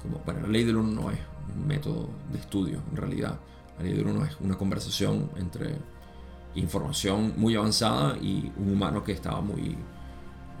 Como, 0.00 0.18
para 0.18 0.40
la 0.40 0.48
ley 0.48 0.62
del 0.62 0.76
uno 0.76 1.02
no 1.02 1.10
es 1.10 1.18
un 1.54 1.66
método 1.66 2.08
de 2.30 2.38
estudio, 2.38 2.80
en 2.92 2.96
realidad. 2.96 3.40
La 3.78 3.84
ley 3.84 3.94
del 3.94 4.06
uno 4.06 4.24
es 4.24 4.38
una 4.40 4.56
conversación 4.56 5.28
entre 5.36 5.76
información 6.54 7.34
muy 7.36 7.56
avanzada 7.56 8.16
y 8.18 8.52
un 8.56 8.74
humano 8.74 9.02
que 9.02 9.10
estaba 9.10 9.40
muy, 9.40 9.76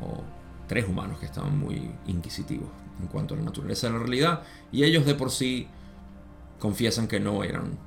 o 0.02 0.22
tres 0.66 0.88
humanos 0.88 1.20
que 1.20 1.26
estaban 1.26 1.56
muy 1.56 1.94
inquisitivos 2.06 2.81
en 3.02 3.08
cuanto 3.08 3.34
a 3.34 3.36
la 3.36 3.42
naturaleza 3.42 3.88
de 3.88 3.92
la 3.92 3.98
realidad 3.98 4.42
y 4.70 4.84
ellos 4.84 5.04
de 5.04 5.14
por 5.14 5.30
sí 5.30 5.68
confiesan 6.58 7.08
que 7.08 7.20
no 7.20 7.44
eran 7.44 7.78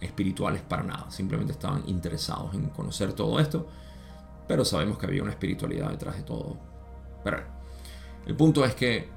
espirituales 0.00 0.62
para 0.62 0.82
nada, 0.82 1.10
simplemente 1.10 1.52
estaban 1.52 1.82
interesados 1.86 2.54
en 2.54 2.68
conocer 2.68 3.12
todo 3.12 3.38
esto, 3.38 3.68
pero 4.48 4.64
sabemos 4.64 4.98
que 4.98 5.06
había 5.06 5.22
una 5.22 5.32
espiritualidad 5.32 5.90
detrás 5.90 6.16
de 6.16 6.22
todo. 6.22 6.58
Pero 7.22 7.38
el 8.26 8.36
punto 8.36 8.64
es 8.64 8.74
que 8.74 9.08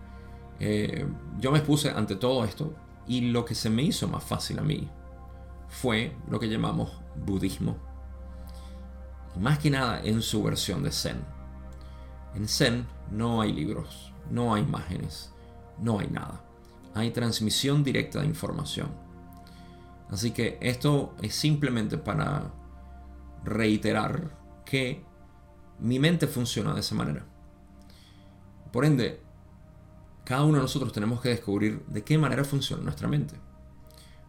eh, 0.59 1.05
yo 1.39 1.51
me 1.51 1.59
expuse 1.59 1.89
ante 1.89 2.15
todo 2.15 2.43
esto 2.45 2.73
y 3.07 3.21
lo 3.31 3.45
que 3.45 3.55
se 3.55 3.69
me 3.69 3.83
hizo 3.83 4.07
más 4.07 4.23
fácil 4.23 4.59
a 4.59 4.61
mí 4.63 4.89
fue 5.67 6.15
lo 6.29 6.39
que 6.39 6.49
llamamos 6.49 6.99
budismo. 7.15 7.77
Más 9.39 9.59
que 9.59 9.69
nada 9.69 10.01
en 10.03 10.21
su 10.21 10.41
versión 10.43 10.83
de 10.83 10.91
Zen. 10.91 11.17
En 12.35 12.47
Zen 12.47 12.87
no 13.11 13.41
hay 13.41 13.51
libros, 13.51 14.13
no 14.29 14.53
hay 14.53 14.63
imágenes, 14.63 15.31
no 15.79 15.99
hay 15.99 16.07
nada. 16.07 16.43
Hay 16.93 17.11
transmisión 17.11 17.83
directa 17.83 18.21
de 18.21 18.27
información. 18.27 18.89
Así 20.09 20.31
que 20.31 20.57
esto 20.61 21.15
es 21.21 21.35
simplemente 21.35 21.97
para 21.97 22.53
reiterar 23.43 24.37
que 24.65 25.03
mi 25.79 25.99
mente 25.99 26.27
funciona 26.27 26.73
de 26.73 26.79
esa 26.79 26.95
manera. 26.95 27.25
Por 28.71 28.85
ende, 28.85 29.21
cada 30.23 30.43
uno 30.43 30.55
de 30.55 30.63
nosotros 30.63 30.91
tenemos 30.91 31.21
que 31.21 31.29
descubrir 31.29 31.85
de 31.85 32.03
qué 32.03 32.17
manera 32.17 32.43
funciona 32.43 32.83
nuestra 32.83 33.07
mente. 33.07 33.35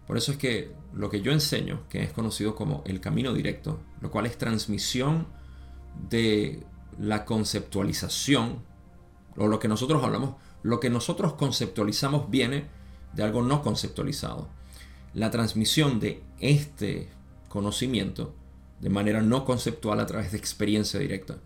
Por 0.06 0.16
eso 0.16 0.32
es 0.32 0.38
que 0.38 0.72
lo 0.92 1.10
que 1.10 1.20
yo 1.20 1.32
enseño, 1.32 1.88
que 1.88 2.02
es 2.02 2.12
conocido 2.12 2.54
como 2.54 2.82
el 2.86 3.00
camino 3.00 3.32
directo, 3.32 3.80
lo 4.00 4.10
cual 4.10 4.26
es 4.26 4.38
transmisión 4.38 5.26
de 6.08 6.64
la 6.98 7.24
conceptualización, 7.24 8.62
o 9.36 9.48
lo 9.48 9.58
que 9.58 9.68
nosotros 9.68 10.02
hablamos, 10.04 10.36
lo 10.66 10.80
que 10.80 10.90
nosotros 10.90 11.34
conceptualizamos 11.34 12.28
viene 12.28 12.64
de 13.14 13.22
algo 13.22 13.42
no 13.42 13.62
conceptualizado. 13.62 14.48
La 15.14 15.30
transmisión 15.30 16.00
de 16.00 16.24
este 16.40 17.08
conocimiento 17.48 18.34
de 18.80 18.90
manera 18.90 19.22
no 19.22 19.44
conceptual 19.44 20.00
a 20.00 20.06
través 20.06 20.32
de 20.32 20.38
experiencia 20.38 20.98
directa. 20.98 21.38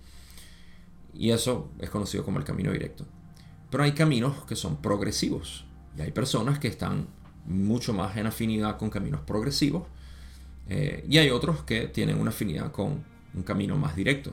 Y 1.13 1.33
eso 1.33 1.71
es 1.81 1.91
conocido 1.91 2.25
como 2.25 2.39
el 2.39 2.45
camino 2.45 2.73
directo. 2.73 3.05
Pero 3.71 3.85
hay 3.85 3.93
caminos 3.93 4.45
que 4.47 4.57
son 4.57 4.79
progresivos. 4.79 5.67
Y 5.99 6.01
hay 6.01 6.13
personas 6.13 6.59
que 6.59 6.69
están 6.69 7.07
mucho 7.47 7.93
más 7.93 8.17
en 8.17 8.27
afinidad 8.27 8.79
con 8.79 8.89
caminos 8.89 9.21
progresivos. 9.21 9.87
Eh, 10.69 11.05
y 11.09 11.19
hay 11.19 11.29
otros 11.29 11.63
que 11.65 11.89
tienen 11.89 12.19
una 12.19 12.31
afinidad 12.31 12.73
con 12.73 13.05
un 13.35 13.43
camino 13.43 13.77
más 13.77 13.95
directo. 13.95 14.33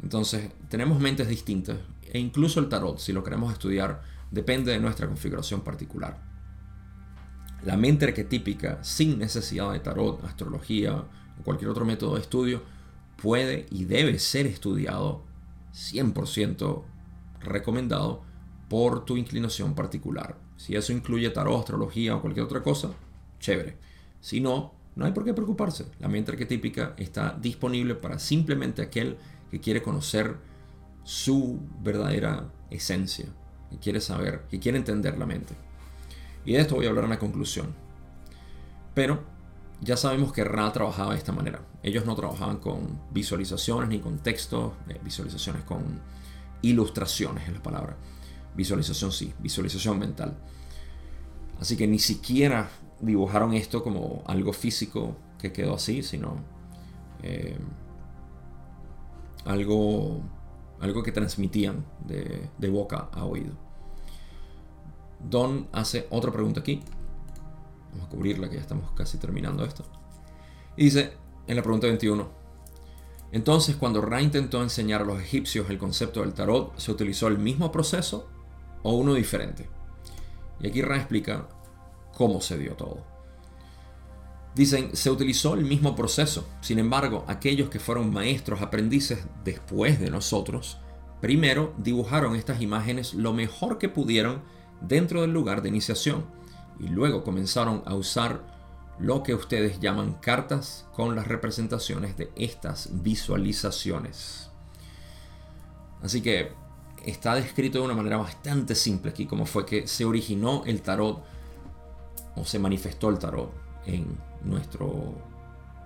Entonces, 0.00 0.48
tenemos 0.68 1.00
mentes 1.00 1.28
distintas. 1.28 1.78
E 2.12 2.18
incluso 2.18 2.60
el 2.60 2.68
tarot, 2.68 2.98
si 2.98 3.12
lo 3.12 3.22
queremos 3.22 3.52
estudiar, 3.52 4.02
depende 4.30 4.72
de 4.72 4.80
nuestra 4.80 5.06
configuración 5.06 5.60
particular. 5.60 6.18
La 7.64 7.76
mente 7.76 8.06
arquetípica, 8.06 8.82
sin 8.82 9.18
necesidad 9.18 9.72
de 9.72 9.80
tarot, 9.80 10.24
astrología 10.24 10.96
o 10.96 11.42
cualquier 11.44 11.70
otro 11.70 11.84
método 11.84 12.14
de 12.14 12.22
estudio, 12.22 12.62
puede 13.20 13.66
y 13.70 13.84
debe 13.84 14.18
ser 14.18 14.46
estudiado 14.46 15.22
100% 15.72 16.82
recomendado 17.40 18.22
por 18.68 19.04
tu 19.04 19.16
inclinación 19.16 19.74
particular. 19.74 20.36
Si 20.56 20.74
eso 20.74 20.92
incluye 20.92 21.30
tarot, 21.30 21.60
astrología 21.60 22.16
o 22.16 22.20
cualquier 22.20 22.46
otra 22.46 22.62
cosa, 22.62 22.90
chévere. 23.38 23.76
Si 24.20 24.40
no, 24.40 24.74
no 24.96 25.04
hay 25.04 25.12
por 25.12 25.24
qué 25.24 25.32
preocuparse. 25.32 25.86
La 25.98 26.08
mente 26.08 26.32
arquetípica 26.32 26.94
está 26.96 27.36
disponible 27.40 27.94
para 27.94 28.18
simplemente 28.18 28.82
aquel 28.82 29.16
que 29.50 29.60
quiere 29.60 29.82
conocer 29.82 30.36
su 31.10 31.58
verdadera 31.82 32.52
esencia, 32.70 33.26
que 33.68 33.78
quiere 33.78 34.00
saber, 34.00 34.46
que 34.48 34.60
quiere 34.60 34.78
entender 34.78 35.18
la 35.18 35.26
mente. 35.26 35.56
Y 36.44 36.52
de 36.52 36.60
esto 36.60 36.76
voy 36.76 36.86
a 36.86 36.90
hablar 36.90 37.02
en 37.02 37.10
la 37.10 37.18
conclusión. 37.18 37.74
Pero 38.94 39.24
ya 39.80 39.96
sabemos 39.96 40.32
que 40.32 40.44
Ra 40.44 40.70
trabajaba 40.70 41.14
de 41.14 41.18
esta 41.18 41.32
manera. 41.32 41.62
Ellos 41.82 42.06
no 42.06 42.14
trabajaban 42.14 42.58
con 42.58 43.00
visualizaciones 43.10 43.88
ni 43.88 43.98
con 43.98 44.20
textos, 44.20 44.74
eh, 44.88 45.00
visualizaciones 45.02 45.64
con 45.64 46.00
ilustraciones 46.62 47.48
es 47.48 47.54
la 47.54 47.62
palabra. 47.62 47.96
Visualización 48.54 49.10
sí, 49.10 49.34
visualización 49.40 49.98
mental. 49.98 50.38
Así 51.58 51.76
que 51.76 51.88
ni 51.88 51.98
siquiera 51.98 52.70
dibujaron 53.00 53.54
esto 53.54 53.82
como 53.82 54.22
algo 54.26 54.52
físico 54.52 55.16
que 55.40 55.52
quedó 55.52 55.74
así, 55.74 56.04
sino 56.04 56.36
eh, 57.24 57.58
algo, 59.44 60.22
algo 60.80 61.02
que 61.02 61.12
transmitían 61.12 61.84
de, 62.06 62.48
de 62.58 62.70
boca 62.70 63.08
a 63.12 63.24
oído. 63.24 63.52
Don 65.18 65.68
hace 65.72 66.06
otra 66.10 66.32
pregunta 66.32 66.60
aquí. 66.60 66.82
Vamos 67.92 68.06
a 68.06 68.10
cubrirla 68.10 68.48
que 68.48 68.56
ya 68.56 68.62
estamos 68.62 68.90
casi 68.92 69.18
terminando 69.18 69.64
esto. 69.64 69.84
Y 70.76 70.84
dice 70.84 71.12
en 71.46 71.56
la 71.56 71.62
pregunta 71.62 71.86
21. 71.86 72.40
Entonces, 73.32 73.76
cuando 73.76 74.00
Ra 74.00 74.22
intentó 74.22 74.62
enseñar 74.62 75.02
a 75.02 75.04
los 75.04 75.20
egipcios 75.20 75.70
el 75.70 75.78
concepto 75.78 76.20
del 76.20 76.34
tarot, 76.34 76.76
¿se 76.78 76.90
utilizó 76.90 77.28
el 77.28 77.38
mismo 77.38 77.70
proceso 77.70 78.28
o 78.82 78.94
uno 78.94 79.14
diferente? 79.14 79.68
Y 80.60 80.68
aquí 80.68 80.82
Ra 80.82 80.96
explica 80.96 81.48
cómo 82.16 82.40
se 82.40 82.58
dio 82.58 82.74
todo. 82.74 83.04
Dicen, 84.54 84.96
se 84.96 85.10
utilizó 85.10 85.54
el 85.54 85.64
mismo 85.64 85.94
proceso. 85.94 86.48
Sin 86.60 86.78
embargo, 86.78 87.24
aquellos 87.28 87.70
que 87.70 87.78
fueron 87.78 88.12
maestros 88.12 88.62
aprendices 88.62 89.20
después 89.44 90.00
de 90.00 90.10
nosotros, 90.10 90.78
primero 91.20 91.72
dibujaron 91.78 92.34
estas 92.34 92.60
imágenes 92.60 93.14
lo 93.14 93.32
mejor 93.32 93.78
que 93.78 93.88
pudieron 93.88 94.42
dentro 94.80 95.20
del 95.20 95.32
lugar 95.32 95.62
de 95.62 95.68
iniciación 95.68 96.24
y 96.80 96.88
luego 96.88 97.22
comenzaron 97.22 97.82
a 97.84 97.94
usar 97.94 98.42
lo 98.98 99.22
que 99.22 99.34
ustedes 99.34 99.80
llaman 99.80 100.14
cartas 100.14 100.86
con 100.92 101.14
las 101.14 101.26
representaciones 101.26 102.16
de 102.16 102.30
estas 102.36 102.90
visualizaciones. 103.02 104.50
Así 106.02 106.22
que 106.22 106.52
está 107.04 107.34
descrito 107.34 107.78
de 107.78 107.84
una 107.84 107.94
manera 107.94 108.16
bastante 108.16 108.74
simple 108.74 109.10
aquí 109.10 109.26
cómo 109.26 109.46
fue 109.46 109.64
que 109.64 109.86
se 109.86 110.04
originó 110.04 110.64
el 110.66 110.82
tarot 110.82 111.22
o 112.36 112.44
se 112.44 112.58
manifestó 112.58 113.08
el 113.08 113.18
tarot 113.18 113.52
en 113.86 114.18
nuestro, 114.44 115.14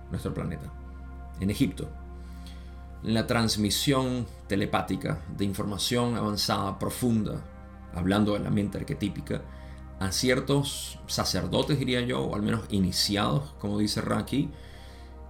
nuestro 0.09 0.33
planeta, 0.33 0.71
en 1.39 1.49
Egipto. 1.49 1.89
La 3.03 3.27
transmisión 3.27 4.25
telepática 4.47 5.21
de 5.37 5.45
información 5.45 6.15
avanzada, 6.15 6.79
profunda, 6.79 7.41
hablando 7.93 8.33
de 8.33 8.39
la 8.39 8.49
mente 8.49 8.77
arquetípica, 8.79 9.41
a 9.99 10.11
ciertos 10.11 10.99
sacerdotes, 11.07 11.79
diría 11.79 12.01
yo, 12.01 12.21
o 12.21 12.35
al 12.35 12.41
menos 12.41 12.65
iniciados, 12.69 13.53
como 13.59 13.77
dice 13.77 14.01
Raki, 14.01 14.49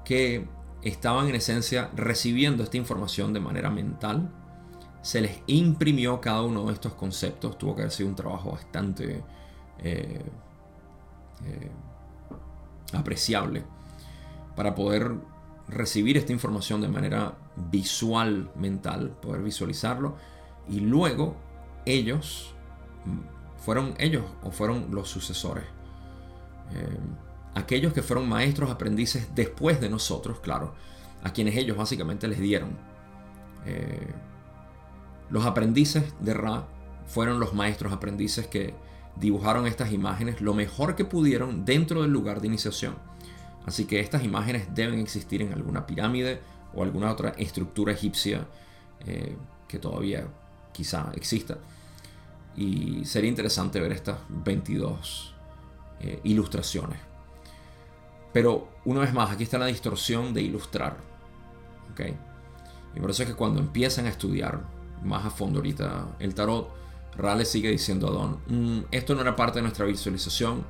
que 0.04 0.48
estaban 0.82 1.28
en 1.28 1.36
esencia 1.36 1.92
recibiendo 1.96 2.64
esta 2.64 2.78
información 2.78 3.34
de 3.34 3.40
manera 3.40 3.70
mental. 3.70 4.32
Se 5.02 5.22
les 5.22 5.40
imprimió 5.48 6.20
cada 6.20 6.42
uno 6.42 6.66
de 6.66 6.74
estos 6.74 6.94
conceptos. 6.94 7.58
Tuvo 7.58 7.76
que 7.76 7.82
haber 7.84 7.92
sido 7.92 8.10
un 8.10 8.16
trabajo 8.16 8.52
bastante 8.52 9.24
eh, 9.80 10.24
eh, 11.44 11.72
apreciable 12.94 13.64
para 14.56 14.76
poder 14.76 15.14
recibir 15.68 16.18
esta 16.18 16.32
información 16.32 16.82
de 16.82 16.88
manera 16.88 17.38
visual, 17.56 18.52
mental, 18.56 19.10
poder 19.22 19.42
visualizarlo. 19.42 20.16
Y 20.68 20.80
luego 20.80 21.36
ellos 21.86 22.56
¿Fueron 23.66 23.96
ellos 23.98 24.24
o 24.44 24.52
fueron 24.52 24.90
los 24.92 25.10
sucesores? 25.10 25.64
Eh, 26.74 26.98
aquellos 27.56 27.94
que 27.94 28.04
fueron 28.04 28.30
maestros 28.30 28.70
aprendices 28.70 29.30
después 29.34 29.82
de 29.82 29.90
nosotros, 29.90 30.40
claro, 30.40 30.76
a 31.24 31.34
quienes 31.34 31.56
ellos 31.56 31.76
básicamente 31.76 32.28
les 32.28 32.40
dieron. 32.40 32.78
Eh, 33.66 34.14
los 35.32 35.48
aprendices 35.48 36.14
de 36.20 36.36
Ra 36.36 36.68
fueron 37.08 37.40
los 37.40 37.56
maestros 37.56 37.92
aprendices 37.92 38.46
que 38.46 38.76
dibujaron 39.16 39.68
estas 39.68 39.92
imágenes 39.92 40.42
lo 40.42 40.54
mejor 40.54 40.96
que 40.96 41.06
pudieron 41.06 41.66
dentro 41.66 42.02
del 42.02 42.12
lugar 42.12 42.42
de 42.42 42.48
iniciación. 42.48 42.96
Así 43.66 43.86
que 43.86 44.00
estas 44.00 44.24
imágenes 44.24 44.74
deben 44.76 45.00
existir 45.00 45.42
en 45.42 45.54
alguna 45.54 45.88
pirámide 45.88 46.40
o 46.74 46.84
alguna 46.84 47.12
otra 47.12 47.30
estructura 47.30 47.94
egipcia 47.94 48.46
eh, 49.06 49.36
que 49.68 49.80
todavía 49.80 50.28
quizá 50.72 51.12
exista. 51.16 51.58
Y 52.56 53.04
sería 53.06 53.30
interesante 53.30 53.80
ver 53.80 53.92
estas 53.92 54.18
22 54.30 55.34
eh, 56.02 56.20
ilustraciones. 56.24 57.00
Pero 58.32 58.70
una 58.86 59.00
vez 59.00 59.14
más, 59.14 59.32
aquí 59.32 59.44
está 59.44 59.58
la 59.58 59.66
distorsión 59.66 60.34
de 60.34 60.42
ilustrar. 60.42 60.98
¿okay? 61.92 62.16
Y 62.96 63.00
por 63.00 63.10
eso 63.10 63.24
es 63.24 63.30
que 63.30 63.36
cuando 63.36 63.60
empiezan 63.60 64.06
a 64.06 64.10
estudiar 64.10 64.62
más 65.04 65.26
a 65.26 65.30
fondo 65.30 65.60
ahorita 65.60 66.16
el 66.20 66.36
tarot, 66.36 66.70
Rale 67.18 67.46
sigue 67.46 67.70
diciendo 67.70 68.08
a 68.08 68.12
Don, 68.12 68.40
mm, 68.48 68.86
esto 68.92 69.16
no 69.16 69.22
era 69.22 69.36
parte 69.36 69.60
de 69.60 69.64
nuestra 69.64 69.86
visualización 69.86 70.66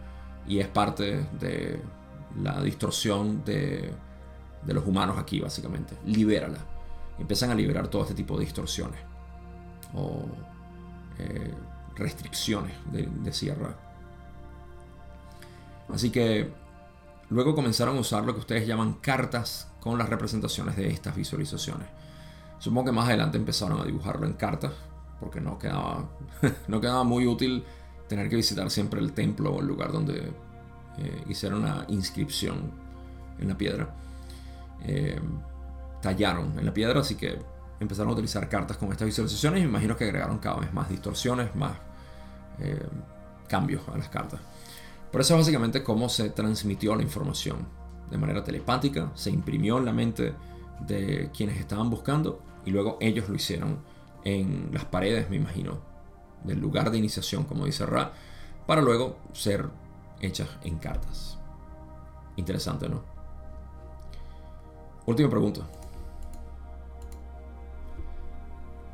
y 0.47 0.59
es 0.59 0.67
parte 0.67 1.27
de 1.39 1.81
la 2.41 2.61
distorsión 2.61 3.43
de, 3.43 3.91
de 4.63 4.73
los 4.73 4.85
humanos 4.85 5.17
aquí, 5.17 5.39
básicamente. 5.39 5.95
Libérala. 6.05 6.59
empiezan 7.17 7.49
a 7.49 7.55
liberar 7.55 7.87
todo 7.87 8.03
este 8.03 8.13
tipo 8.13 8.37
de 8.37 8.45
distorsiones. 8.45 8.99
O 9.93 10.25
eh, 11.17 11.53
restricciones 11.95 12.73
de, 12.91 13.07
de 13.07 13.33
Sierra. 13.33 13.75
Así 15.93 16.09
que 16.09 16.51
luego 17.29 17.55
comenzaron 17.55 17.97
a 17.97 18.01
usar 18.01 18.25
lo 18.25 18.33
que 18.33 18.41
ustedes 18.41 18.67
llaman 18.67 18.95
cartas 18.95 19.71
con 19.79 19.97
las 19.97 20.09
representaciones 20.09 20.75
de 20.75 20.89
estas 20.89 21.15
visualizaciones. 21.15 21.87
Supongo 22.59 22.85
que 22.87 22.91
más 22.91 23.07
adelante 23.07 23.37
empezaron 23.37 23.79
a 23.79 23.85
dibujarlo 23.85 24.25
en 24.25 24.33
cartas, 24.33 24.73
porque 25.19 25.41
no 25.41 25.57
quedaba, 25.57 26.09
no 26.67 26.81
quedaba 26.81 27.03
muy 27.03 27.27
útil 27.27 27.63
tener 28.07 28.29
que 28.29 28.35
visitar 28.35 28.69
siempre 28.69 28.99
el 28.99 29.13
templo 29.13 29.51
o 29.53 29.61
el 29.61 29.67
lugar 29.67 29.91
donde 29.91 30.31
eh, 30.97 31.23
hicieron 31.27 31.61
una 31.61 31.85
inscripción 31.89 32.71
en 33.39 33.47
la 33.47 33.57
piedra. 33.57 33.93
Eh, 34.83 35.19
tallaron 36.01 36.57
en 36.59 36.65
la 36.65 36.73
piedra, 36.73 36.99
así 36.99 37.15
que 37.15 37.39
empezaron 37.79 38.09
a 38.11 38.13
utilizar 38.13 38.47
cartas 38.47 38.77
con 38.77 38.91
estas 38.91 39.07
visualizaciones 39.07 39.59
y 39.59 39.63
me 39.63 39.69
imagino 39.69 39.97
que 39.97 40.05
agregaron 40.05 40.37
cada 40.37 40.57
vez 40.57 40.73
más 40.73 40.89
distorsiones, 40.89 41.55
más 41.55 41.73
eh, 42.59 42.85
cambios 43.47 43.87
a 43.89 43.97
las 43.97 44.09
cartas. 44.09 44.39
Por 45.11 45.21
eso 45.21 45.33
es 45.33 45.41
básicamente 45.41 45.83
cómo 45.83 46.09
se 46.09 46.29
transmitió 46.29 46.95
la 46.95 47.03
información. 47.03 47.67
De 48.09 48.17
manera 48.17 48.43
telepática, 48.43 49.11
se 49.15 49.31
imprimió 49.31 49.79
en 49.79 49.85
la 49.85 49.93
mente 49.93 50.33
de 50.81 51.31
quienes 51.35 51.57
estaban 51.57 51.89
buscando 51.89 52.41
y 52.65 52.71
luego 52.71 52.97
ellos 53.01 53.27
lo 53.29 53.35
hicieron 53.35 53.79
en 54.25 54.71
las 54.73 54.83
paredes, 54.85 55.29
me 55.29 55.37
imagino, 55.37 55.79
del 56.43 56.59
lugar 56.59 56.91
de 56.91 56.97
iniciación, 56.97 57.45
como 57.45 57.65
dice 57.65 57.85
Ra, 57.85 58.11
para 58.67 58.81
luego 58.81 59.17
ser 59.31 59.69
hechas 60.19 60.49
en 60.63 60.77
cartas. 60.77 61.37
Interesante, 62.35 62.89
¿no? 62.89 63.03
Última 65.05 65.29
pregunta. 65.29 65.61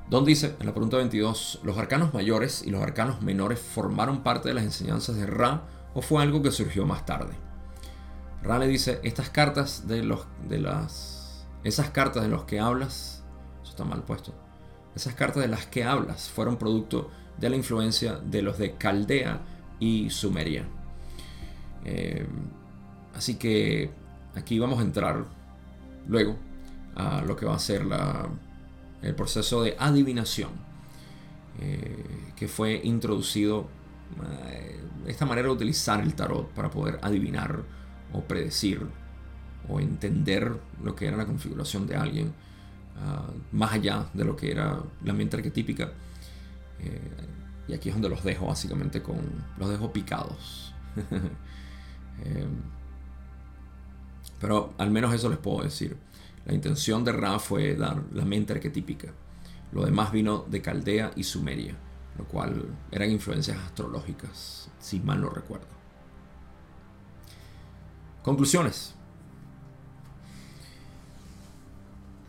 Don 0.10 0.26
dice, 0.26 0.58
en 0.60 0.66
la 0.66 0.74
pregunta 0.74 0.98
22, 0.98 1.62
¿los 1.64 1.78
arcanos 1.78 2.14
mayores 2.14 2.64
y 2.64 2.70
los 2.70 2.84
arcanos 2.84 3.22
menores 3.22 3.60
formaron 3.60 4.24
parte 4.24 4.50
de 4.50 4.54
las 4.54 4.66
enseñanzas 4.66 5.16
de 5.16 5.26
Ra 5.26 5.64
o 5.94 6.02
fue 6.02 6.22
algo 6.22 6.42
que 6.42 6.52
surgió 6.52 6.86
más 6.86 7.06
tarde? 7.06 7.34
Ra 8.44 8.60
le 8.60 8.68
dice, 8.68 9.00
estas 9.04 9.30
cartas 9.30 9.88
de 9.88 10.04
los 10.04 10.28
de 10.50 10.60
las 10.60 11.48
esas 11.64 11.92
cartas 11.92 12.24
de 12.24 12.30
los 12.30 12.44
que 12.44 12.60
hablas, 12.60 13.24
eso 13.62 13.72
está 13.72 13.86
mal 13.86 14.04
puesto. 14.04 14.34
Esas 14.96 15.14
cartas 15.14 15.42
de 15.42 15.48
las 15.48 15.66
que 15.68 15.84
hablas 15.84 16.30
fueron 16.30 16.58
producto 16.58 17.10
de 17.38 17.50
la 17.50 17.56
influencia 17.56 18.16
de 18.18 18.42
los 18.42 18.58
de 18.58 18.76
Caldea 18.76 19.42
y 19.80 20.10
Sumeria. 20.10 20.66
Eh, 21.86 22.26
así 23.16 23.36
que 23.36 23.90
aquí 24.36 24.60
vamos 24.60 24.80
a 24.80 24.84
entrar 24.84 25.26
luego 26.08 26.38
a 26.96 27.22
lo 27.22 27.36
que 27.36 27.46
va 27.46 27.56
a 27.56 27.60
ser 27.60 27.86
la, 27.86 28.28
el 29.02 29.16
proceso 29.16 29.64
de 29.64 29.76
adivinación 29.80 30.52
eh, 31.60 32.32
que 32.36 32.48
fue 32.48 32.80
introducido, 32.84 33.68
eh, 34.48 34.80
esta 35.08 35.26
manera 35.26 35.48
de 35.48 35.54
utilizar 35.54 36.02
el 36.02 36.16
tarot 36.16 36.50
para 36.52 36.70
poder 36.70 37.00
adivinar 37.02 37.62
o 38.14 38.22
predecir 38.22 38.82
o 39.68 39.80
entender 39.80 40.58
lo 40.84 40.96
que 40.96 41.08
era 41.08 41.18
la 41.18 41.26
configuración 41.26 41.88
de 41.88 41.96
alguien, 41.96 42.34
ah, 42.98 43.30
más 43.52 43.74
allá 43.74 44.08
de 44.14 44.26
lo 44.26 44.36
que 44.36 44.52
era 44.52 44.82
la 45.04 45.14
mente 45.14 45.38
arquetípica. 45.38 45.92
Eh, 46.80 47.00
y 47.68 47.74
aquí 47.74 47.90
es 47.90 47.96
donde 47.96 48.10
los 48.10 48.24
dejo 48.24 48.48
básicamente 48.48 49.02
con 49.02 49.18
los 49.58 49.70
dejo 49.70 49.92
picados. 49.94 50.74
pero 54.40 54.74
al 54.78 54.92
menos 54.92 55.14
eso 55.14 55.30
les 55.30 55.38
puedo 55.38 55.64
decir. 55.64 55.96
La 56.46 56.54
intención 56.54 57.04
de 57.04 57.12
Ra 57.12 57.40
fue 57.40 57.76
dar 57.76 58.04
la 58.14 58.26
mente 58.26 58.54
arquetípica. 58.54 59.14
Lo 59.72 59.86
demás 59.86 60.12
vino 60.12 60.46
de 60.50 60.62
Caldea 60.62 61.12
y 61.16 61.24
Sumeria, 61.24 61.76
lo 62.18 62.26
cual 62.26 62.66
eran 62.92 63.12
influencias 63.12 63.58
astrológicas, 63.58 64.70
si 64.80 65.00
mal 65.00 65.22
no 65.22 65.30
recuerdo. 65.30 65.68
Conclusiones. 68.24 68.96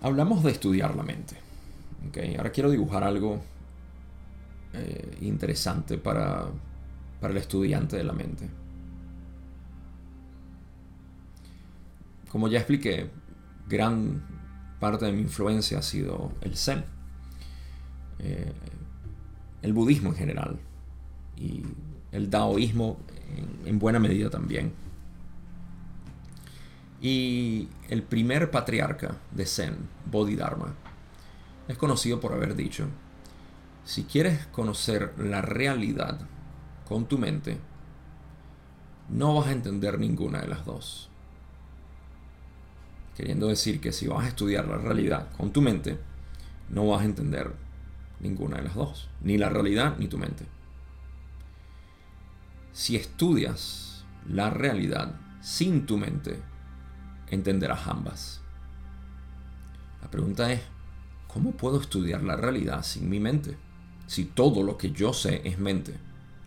Hablamos 0.03 0.43
de 0.43 0.51
estudiar 0.51 0.95
la 0.95 1.03
mente. 1.03 1.37
Ahora 2.37 2.51
quiero 2.51 2.71
dibujar 2.71 3.05
algo 3.05 3.41
eh, 4.75 5.19
interesante 5.21 5.97
para, 5.97 6.47
para 7.21 7.33
el 7.33 7.39
estudiante 7.39 7.97
de 7.97 8.05
la 8.05 8.13
mente. 8.13 8.49
Como 12.31 12.49
ya 12.49 12.59
expliqué, 12.59 13.11
gran 13.69 14.23
parte 14.81 15.05
de 15.05 15.13
mi 15.13 15.21
influencia 15.21 15.79
ha 15.79 15.83
sido 15.83 16.33
el 16.41 16.57
Zen, 16.57 16.85
eh, 18.19 18.53
el 19.63 19.73
budismo 19.73 20.09
en 20.09 20.17
general 20.17 20.59
y 21.37 21.63
el 22.11 22.29
taoísmo 22.29 22.99
en, 23.65 23.79
buena 23.79 24.01
medida 24.01 24.29
también. 24.29 24.73
Y 27.03 27.69
el 27.89 28.05
primer 28.05 28.53
patriarca 28.53 29.17
de 29.33 29.45
Zen, 29.45 29.77
Bodhidharma, 30.09 30.73
es 31.67 31.77
conocido 31.77 32.21
por 32.21 32.33
haber 32.33 32.55
dicho, 32.55 32.87
si 33.85 34.05
quieres 34.05 34.47
conocer 34.47 35.13
la 35.19 35.43
realidad 35.43 36.21
con 36.89 37.07
tu 37.07 37.19
mente, 37.19 37.59
no 39.09 39.35
vas 39.35 39.49
a 39.49 39.53
entender 39.53 39.99
ninguna 39.99 40.43
de 40.43 40.47
las 40.47 40.65
dos. 40.65 41.09
Queriendo 43.17 43.49
decir 43.49 43.81
que 43.81 43.91
si 43.91 44.07
vas 44.07 44.25
a 44.25 44.29
estudiar 44.29 44.69
la 44.69 44.79
realidad 44.79 45.29
con 45.37 45.53
tu 45.53 45.61
mente, 45.61 45.99
no 46.71 46.87
vas 46.87 47.03
a 47.03 47.07
entender 47.07 47.53
ninguna 48.21 48.59
de 48.59 48.63
las 48.63 48.75
dos, 48.77 49.11
ni 49.23 49.39
la 49.39 49.49
realidad 49.49 49.97
ni 49.99 50.07
tu 50.07 50.19
mente. 50.19 50.47
Si 52.73 52.95
estudias 52.95 54.07
la 54.29 54.51
realidad 54.51 55.17
sin 55.41 55.85
tu 55.85 55.99
mente, 55.99 56.41
entenderás 57.35 57.87
ambas. 57.87 58.41
La 60.01 60.11
pregunta 60.11 60.53
es, 60.53 60.61
¿cómo 61.27 61.53
puedo 61.53 61.81
estudiar 61.81 62.23
la 62.23 62.37
realidad 62.37 62.83
sin 62.83 63.09
mi 63.09 63.21
mente? 63.21 63.57
Si 64.07 64.25
todo 64.25 64.63
lo 64.63 64.77
que 64.77 64.91
yo 64.93 65.13
sé 65.13 65.41
es 65.45 65.59
mente. 65.59 65.95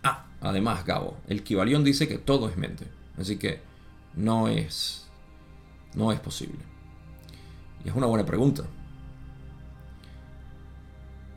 Ah, 0.03 0.25
además, 0.41 0.85
Gabo, 0.85 1.17
el 1.27 1.43
Kibalión 1.43 1.83
dice 1.83 2.07
que 2.07 2.17
todo 2.17 2.49
es 2.49 2.57
mente. 2.57 2.87
Así 3.17 3.37
que 3.37 3.61
no 4.15 4.47
es 4.47 5.05
no 5.95 6.11
es 6.11 6.19
posible. 6.19 6.59
Y 7.83 7.89
es 7.89 7.95
una 7.95 8.07
buena 8.07 8.25
pregunta. 8.25 8.63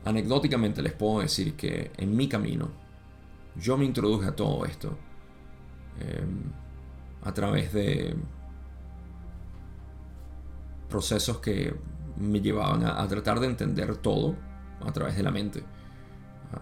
Anecdóticamente 0.05 0.81
les 0.81 0.93
puedo 0.93 1.21
decir 1.21 1.55
que 1.55 1.91
en 1.97 2.15
mi 2.15 2.27
camino 2.27 2.69
yo 3.55 3.77
me 3.77 3.85
introduje 3.85 4.27
a 4.27 4.35
todo 4.35 4.65
esto 4.65 4.97
em, 5.99 6.43
a 7.23 7.33
través 7.33 7.73
de 7.73 8.15
procesos 10.89 11.39
que 11.39 11.73
me 12.17 12.41
llevaban 12.41 12.85
a, 12.85 13.07
tratar 13.07 13.39
de 13.39 13.47
entender 13.47 13.95
todo 13.97 14.35
a 14.81 14.91
través 14.91 15.15
de 15.15 15.23
la 15.23 15.31
mente. 15.31 15.63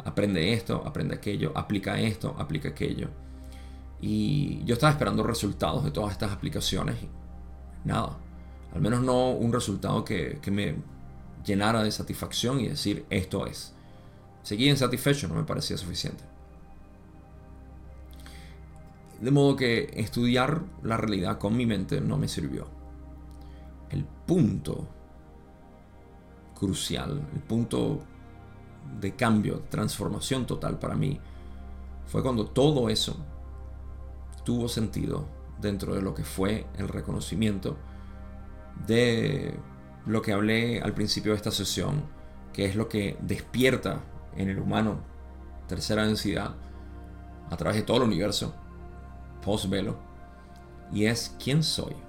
Aprende 0.05 0.53
esto, 0.53 0.83
aprende 0.85 1.15
aquello, 1.15 1.51
aplica 1.55 1.99
esto, 1.99 2.35
aplica 2.37 2.69
aquello. 2.69 3.09
Y 3.99 4.63
yo 4.65 4.73
estaba 4.73 4.91
esperando 4.91 5.23
resultados 5.23 5.83
de 5.83 5.91
todas 5.91 6.11
estas 6.11 6.31
aplicaciones 6.31 6.97
nada. 7.83 8.17
Al 8.73 8.81
menos 8.81 9.01
no 9.01 9.31
un 9.31 9.51
resultado 9.51 10.03
que, 10.03 10.39
me 10.51 10.75
llenara 11.43 11.81
de 11.83 11.91
satisfacción 11.91 12.59
y 12.59 12.67
decir 12.67 13.05
esto 13.09 13.47
es. 13.47 13.73
Seguí 14.43 14.69
insatisfecho, 14.69 15.27
no 15.27 15.35
me 15.35 15.43
parecía 15.43 15.77
suficiente. 15.77 16.23
De 19.19 19.31
modo 19.31 19.55
que 19.55 19.89
estudiar 19.95 20.61
la 20.83 20.97
realidad 20.97 21.39
con 21.39 21.57
mi 21.57 21.65
mente 21.65 22.01
no 22.01 22.17
me 22.17 22.27
sirvió. 22.27 22.76
El 23.89 24.05
punto 24.05 24.87
crucial, 26.57 27.27
el 27.33 27.41
punto 27.41 27.99
de 28.99 29.15
cambio, 29.15 29.63
transformación 29.69 30.45
total 30.45 30.79
para 30.79 30.95
mí, 30.95 31.19
fue 32.05 32.23
cuando 32.23 32.47
todo 32.47 32.89
eso 32.89 33.17
tuvo 34.43 34.67
sentido 34.67 35.25
dentro 35.59 35.93
de 35.93 36.01
lo 36.01 36.13
que 36.13 36.23
fue 36.23 36.67
el 36.77 36.87
reconocimiento 36.87 37.77
de 38.85 39.57
lo 40.05 40.21
que 40.21 40.31
hablé 40.31 40.81
al 40.81 40.93
principio 40.93 41.31
de 41.31 41.37
esta 41.37 41.51
sesión, 41.51 42.03
que 42.53 42.65
es 42.65 42.75
lo 42.75 42.87
que 42.87 43.17
despierta 43.21 44.03
en 44.35 44.49
el 44.49 44.59
humano 44.59 44.99
tercera 45.67 46.05
densidad 46.05 46.55
a 47.49 47.57
través 47.57 47.77
de 47.77 47.83
todo 47.83 47.97
el 47.97 48.03
universo, 48.03 48.53
post 49.43 49.69
velo, 49.69 49.97
y 50.91 51.05
es 51.05 51.35
quién 51.43 51.63
soy. 51.63 52.06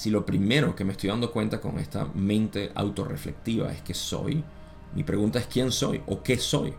Si 0.00 0.08
lo 0.08 0.24
primero 0.24 0.74
que 0.74 0.82
me 0.82 0.92
estoy 0.92 1.10
dando 1.10 1.30
cuenta 1.30 1.60
con 1.60 1.78
esta 1.78 2.06
mente 2.14 2.72
autorreflectiva 2.74 3.70
es 3.70 3.82
que 3.82 3.92
soy, 3.92 4.42
mi 4.94 5.04
pregunta 5.04 5.38
es 5.38 5.46
quién 5.46 5.70
soy 5.70 6.02
o 6.06 6.22
qué 6.22 6.38
soy. 6.38 6.72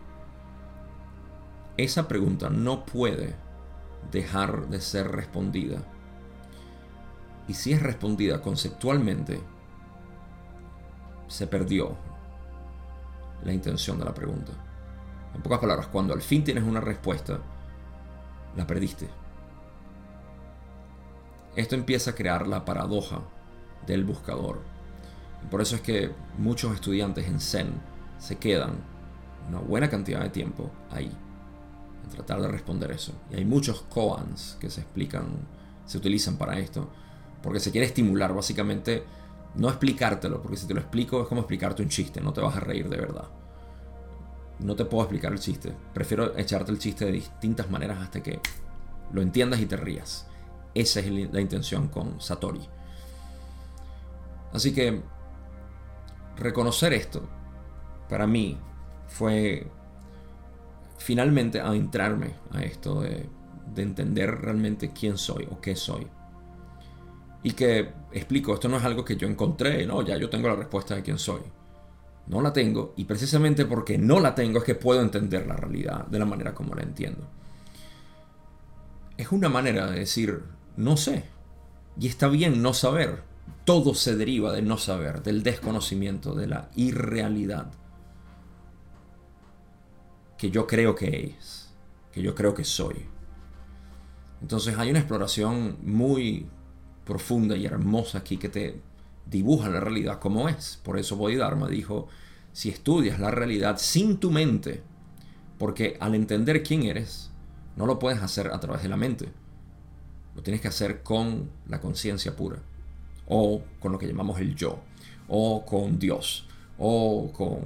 Esa 1.76 2.08
pregunta 2.08 2.50
no 2.50 2.84
puede 2.84 3.36
dejar 4.10 4.66
de 4.66 4.80
ser 4.80 5.06
respondida. 5.12 5.84
Y 7.46 7.54
si 7.54 7.72
es 7.72 7.80
respondida 7.80 8.42
conceptualmente, 8.42 9.40
se 11.28 11.46
perdió 11.46 11.96
la 13.44 13.52
intención 13.52 14.00
de 14.00 14.04
la 14.04 14.14
pregunta. 14.14 14.50
En 15.32 15.42
pocas 15.42 15.60
palabras, 15.60 15.86
cuando 15.86 16.12
al 16.12 16.22
fin 16.22 16.42
tienes 16.42 16.64
una 16.64 16.80
respuesta, 16.80 17.38
la 18.56 18.66
perdiste. 18.66 19.21
Esto 21.56 21.74
empieza 21.74 22.12
a 22.12 22.14
crear 22.14 22.46
la 22.46 22.64
paradoja 22.64 23.20
del 23.86 24.04
buscador. 24.04 24.60
por 25.50 25.60
eso 25.60 25.74
es 25.74 25.82
que 25.82 26.10
muchos 26.38 26.72
estudiantes 26.72 27.26
en 27.26 27.40
Zen 27.40 27.72
se 28.18 28.36
quedan 28.36 28.74
una 29.48 29.58
buena 29.58 29.90
cantidad 29.90 30.20
de 30.20 30.30
tiempo 30.30 30.70
ahí, 30.90 31.10
en 32.04 32.10
tratar 32.10 32.40
de 32.40 32.48
responder 32.48 32.92
eso. 32.92 33.12
Y 33.30 33.34
hay 33.34 33.44
muchos 33.44 33.82
koans 33.82 34.56
que 34.60 34.70
se 34.70 34.80
explican, 34.82 35.26
se 35.84 35.98
utilizan 35.98 36.36
para 36.36 36.58
esto, 36.58 36.88
porque 37.42 37.58
se 37.60 37.72
quiere 37.72 37.86
estimular 37.86 38.32
básicamente, 38.32 39.02
no 39.56 39.68
explicártelo, 39.68 40.40
porque 40.40 40.56
si 40.56 40.66
te 40.66 40.74
lo 40.74 40.80
explico 40.80 41.22
es 41.22 41.28
como 41.28 41.40
explicarte 41.40 41.82
un 41.82 41.88
chiste, 41.88 42.20
no 42.20 42.32
te 42.32 42.40
vas 42.40 42.56
a 42.56 42.60
reír 42.60 42.88
de 42.88 42.96
verdad. 42.96 43.28
No 44.60 44.76
te 44.76 44.84
puedo 44.84 45.02
explicar 45.02 45.32
el 45.32 45.40
chiste, 45.40 45.74
prefiero 45.92 46.38
echarte 46.38 46.70
el 46.70 46.78
chiste 46.78 47.04
de 47.04 47.12
distintas 47.12 47.68
maneras 47.68 47.98
hasta 48.00 48.22
que 48.22 48.38
lo 49.12 49.20
entiendas 49.20 49.60
y 49.60 49.66
te 49.66 49.76
rías. 49.76 50.28
Esa 50.74 51.00
es 51.00 51.32
la 51.32 51.40
intención 51.40 51.88
con 51.88 52.20
Satori. 52.20 52.60
Así 54.52 54.72
que 54.72 55.00
reconocer 56.36 56.92
esto, 56.92 57.28
para 58.08 58.26
mí, 58.26 58.58
fue 59.06 59.66
finalmente 60.98 61.60
adentrarme 61.60 62.34
a 62.52 62.62
esto 62.62 63.00
de, 63.02 63.28
de 63.74 63.82
entender 63.82 64.30
realmente 64.30 64.92
quién 64.92 65.18
soy 65.18 65.48
o 65.50 65.60
qué 65.60 65.76
soy. 65.76 66.06
Y 67.42 67.52
que 67.52 67.92
explico, 68.12 68.54
esto 68.54 68.68
no 68.68 68.76
es 68.76 68.84
algo 68.84 69.04
que 69.04 69.16
yo 69.16 69.26
encontré, 69.26 69.84
no, 69.86 70.02
ya 70.02 70.16
yo 70.16 70.30
tengo 70.30 70.48
la 70.48 70.56
respuesta 70.56 70.94
de 70.94 71.02
quién 71.02 71.18
soy. 71.18 71.40
No 72.26 72.40
la 72.40 72.52
tengo 72.52 72.94
y 72.96 73.04
precisamente 73.04 73.64
porque 73.64 73.98
no 73.98 74.20
la 74.20 74.34
tengo 74.34 74.58
es 74.58 74.64
que 74.64 74.76
puedo 74.76 75.00
entender 75.00 75.46
la 75.46 75.56
realidad 75.56 76.06
de 76.06 76.18
la 76.18 76.24
manera 76.24 76.54
como 76.54 76.74
la 76.74 76.82
entiendo. 76.82 77.26
Es 79.16 79.32
una 79.32 79.48
manera 79.48 79.90
de 79.90 79.98
decir, 80.00 80.42
no 80.76 80.96
sé. 80.96 81.24
Y 81.98 82.08
está 82.08 82.28
bien 82.28 82.62
no 82.62 82.74
saber. 82.74 83.22
Todo 83.64 83.94
se 83.94 84.16
deriva 84.16 84.52
del 84.52 84.66
no 84.66 84.78
saber, 84.78 85.22
del 85.22 85.42
desconocimiento, 85.42 86.34
de 86.34 86.46
la 86.46 86.70
irrealidad 86.74 87.70
que 90.42 90.50
yo 90.50 90.66
creo 90.66 90.96
que 90.96 91.36
es, 91.38 91.68
que 92.10 92.20
yo 92.20 92.34
creo 92.34 92.52
que 92.52 92.64
soy. 92.64 93.06
Entonces 94.40 94.76
hay 94.76 94.90
una 94.90 94.98
exploración 94.98 95.78
muy 95.84 96.48
profunda 97.04 97.56
y 97.56 97.64
hermosa 97.64 98.18
aquí 98.18 98.38
que 98.38 98.48
te 98.48 98.80
dibuja 99.24 99.68
la 99.68 99.78
realidad 99.78 100.18
como 100.18 100.48
es. 100.48 100.80
Por 100.82 100.98
eso 100.98 101.14
Bodhidharma 101.14 101.68
dijo, 101.68 102.08
si 102.52 102.70
estudias 102.70 103.20
la 103.20 103.30
realidad 103.30 103.76
sin 103.78 104.18
tu 104.18 104.32
mente, 104.32 104.82
porque 105.58 105.96
al 106.00 106.16
entender 106.16 106.64
quién 106.64 106.82
eres, 106.82 107.30
no 107.76 107.86
lo 107.86 108.00
puedes 108.00 108.20
hacer 108.20 108.48
a 108.48 108.58
través 108.58 108.82
de 108.82 108.88
la 108.88 108.96
mente. 108.96 109.28
Lo 110.34 110.42
tienes 110.42 110.60
que 110.60 110.68
hacer 110.68 111.02
con 111.02 111.50
la 111.68 111.80
conciencia 111.80 112.34
pura, 112.34 112.58
o 113.26 113.62
con 113.80 113.92
lo 113.92 113.98
que 113.98 114.06
llamamos 114.06 114.40
el 114.40 114.54
yo, 114.54 114.78
o 115.28 115.64
con 115.64 115.98
Dios, 115.98 116.46
o 116.78 117.30
con 117.32 117.60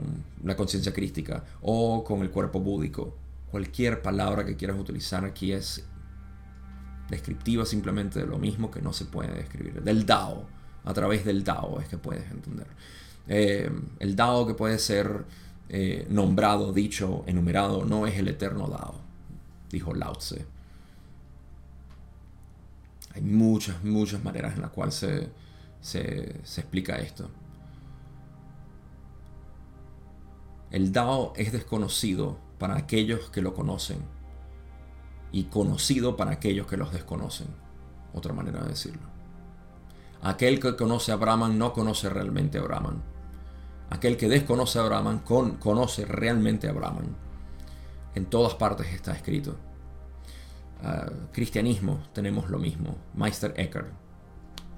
la 0.44 0.56
conciencia 0.56 0.92
crística, 0.92 1.44
o 1.62 2.04
con 2.04 2.22
el 2.22 2.30
cuerpo 2.30 2.60
búdico. 2.60 3.14
Cualquier 3.50 4.02
palabra 4.02 4.44
que 4.44 4.56
quieras 4.56 4.78
utilizar 4.78 5.24
aquí 5.24 5.52
es 5.52 5.84
descriptiva 7.08 7.64
simplemente 7.64 8.20
de 8.20 8.26
lo 8.26 8.38
mismo 8.38 8.70
que 8.70 8.82
no 8.82 8.92
se 8.92 9.04
puede 9.04 9.32
describir. 9.34 9.82
Del 9.82 10.04
Dao, 10.04 10.46
a 10.84 10.92
través 10.92 11.24
del 11.24 11.44
Dao 11.44 11.80
es 11.80 11.88
que 11.88 11.98
puedes 11.98 12.30
entender. 12.30 12.66
Eh, 13.28 13.70
el 13.98 14.16
Dao 14.16 14.46
que 14.46 14.54
puede 14.54 14.78
ser 14.78 15.24
eh, 15.68 16.06
nombrado, 16.10 16.72
dicho, 16.72 17.24
enumerado, 17.26 17.84
no 17.84 18.06
es 18.06 18.18
el 18.18 18.28
eterno 18.28 18.68
Dao, 18.68 19.00
dijo 19.70 19.94
Lao 19.94 20.14
Tse. 20.16 20.55
Hay 23.16 23.22
muchas, 23.22 23.82
muchas 23.82 24.22
maneras 24.22 24.54
en 24.54 24.62
las 24.62 24.70
cuales 24.70 24.94
se, 24.94 25.30
se 25.80 26.60
explica 26.60 26.96
esto. 26.96 27.30
El 30.70 30.92
Dao 30.92 31.32
es 31.36 31.50
desconocido 31.50 32.38
para 32.58 32.76
aquellos 32.76 33.30
que 33.30 33.40
lo 33.40 33.54
conocen 33.54 33.98
y 35.32 35.44
conocido 35.44 36.16
para 36.16 36.32
aquellos 36.32 36.66
que 36.66 36.76
los 36.76 36.92
desconocen. 36.92 37.46
Otra 38.12 38.34
manera 38.34 38.62
de 38.62 38.68
decirlo. 38.68 39.08
Aquel 40.22 40.60
que 40.60 40.76
conoce 40.76 41.12
a 41.12 41.16
Brahman 41.16 41.58
no 41.58 41.72
conoce 41.72 42.10
realmente 42.10 42.58
a 42.58 42.62
Brahman. 42.62 43.02
Aquel 43.88 44.18
que 44.18 44.28
desconoce 44.28 44.78
a 44.78 44.82
Brahman 44.82 45.20
conoce 45.20 46.04
realmente 46.04 46.68
a 46.68 46.72
Brahman. 46.72 47.16
En 48.14 48.26
todas 48.26 48.54
partes 48.54 48.88
está 48.92 49.12
escrito. 49.12 49.56
Ah, 50.82 51.10
cristianismo 51.32 52.00
tenemos 52.12 52.50
lo 52.50 52.58
mismo. 52.58 52.96
Meister 53.14 53.54
Eckhart 53.56 53.88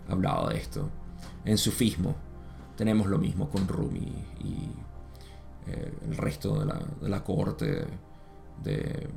hablaba 0.08 0.50
de 0.50 0.58
esto. 0.58 0.88
En 1.44 1.58
sufismo 1.58 2.14
tenemos 2.76 3.06
lo 3.08 3.18
mismo 3.18 3.50
con 3.50 3.66
Rumi 3.66 4.12
y 4.40 4.68
eh, 5.66 5.92
el 6.08 6.16
resto 6.16 6.60
de 6.60 6.66
la, 6.66 6.78
de 7.18 7.22
cohorte 7.24 7.86
de, 8.62 9.08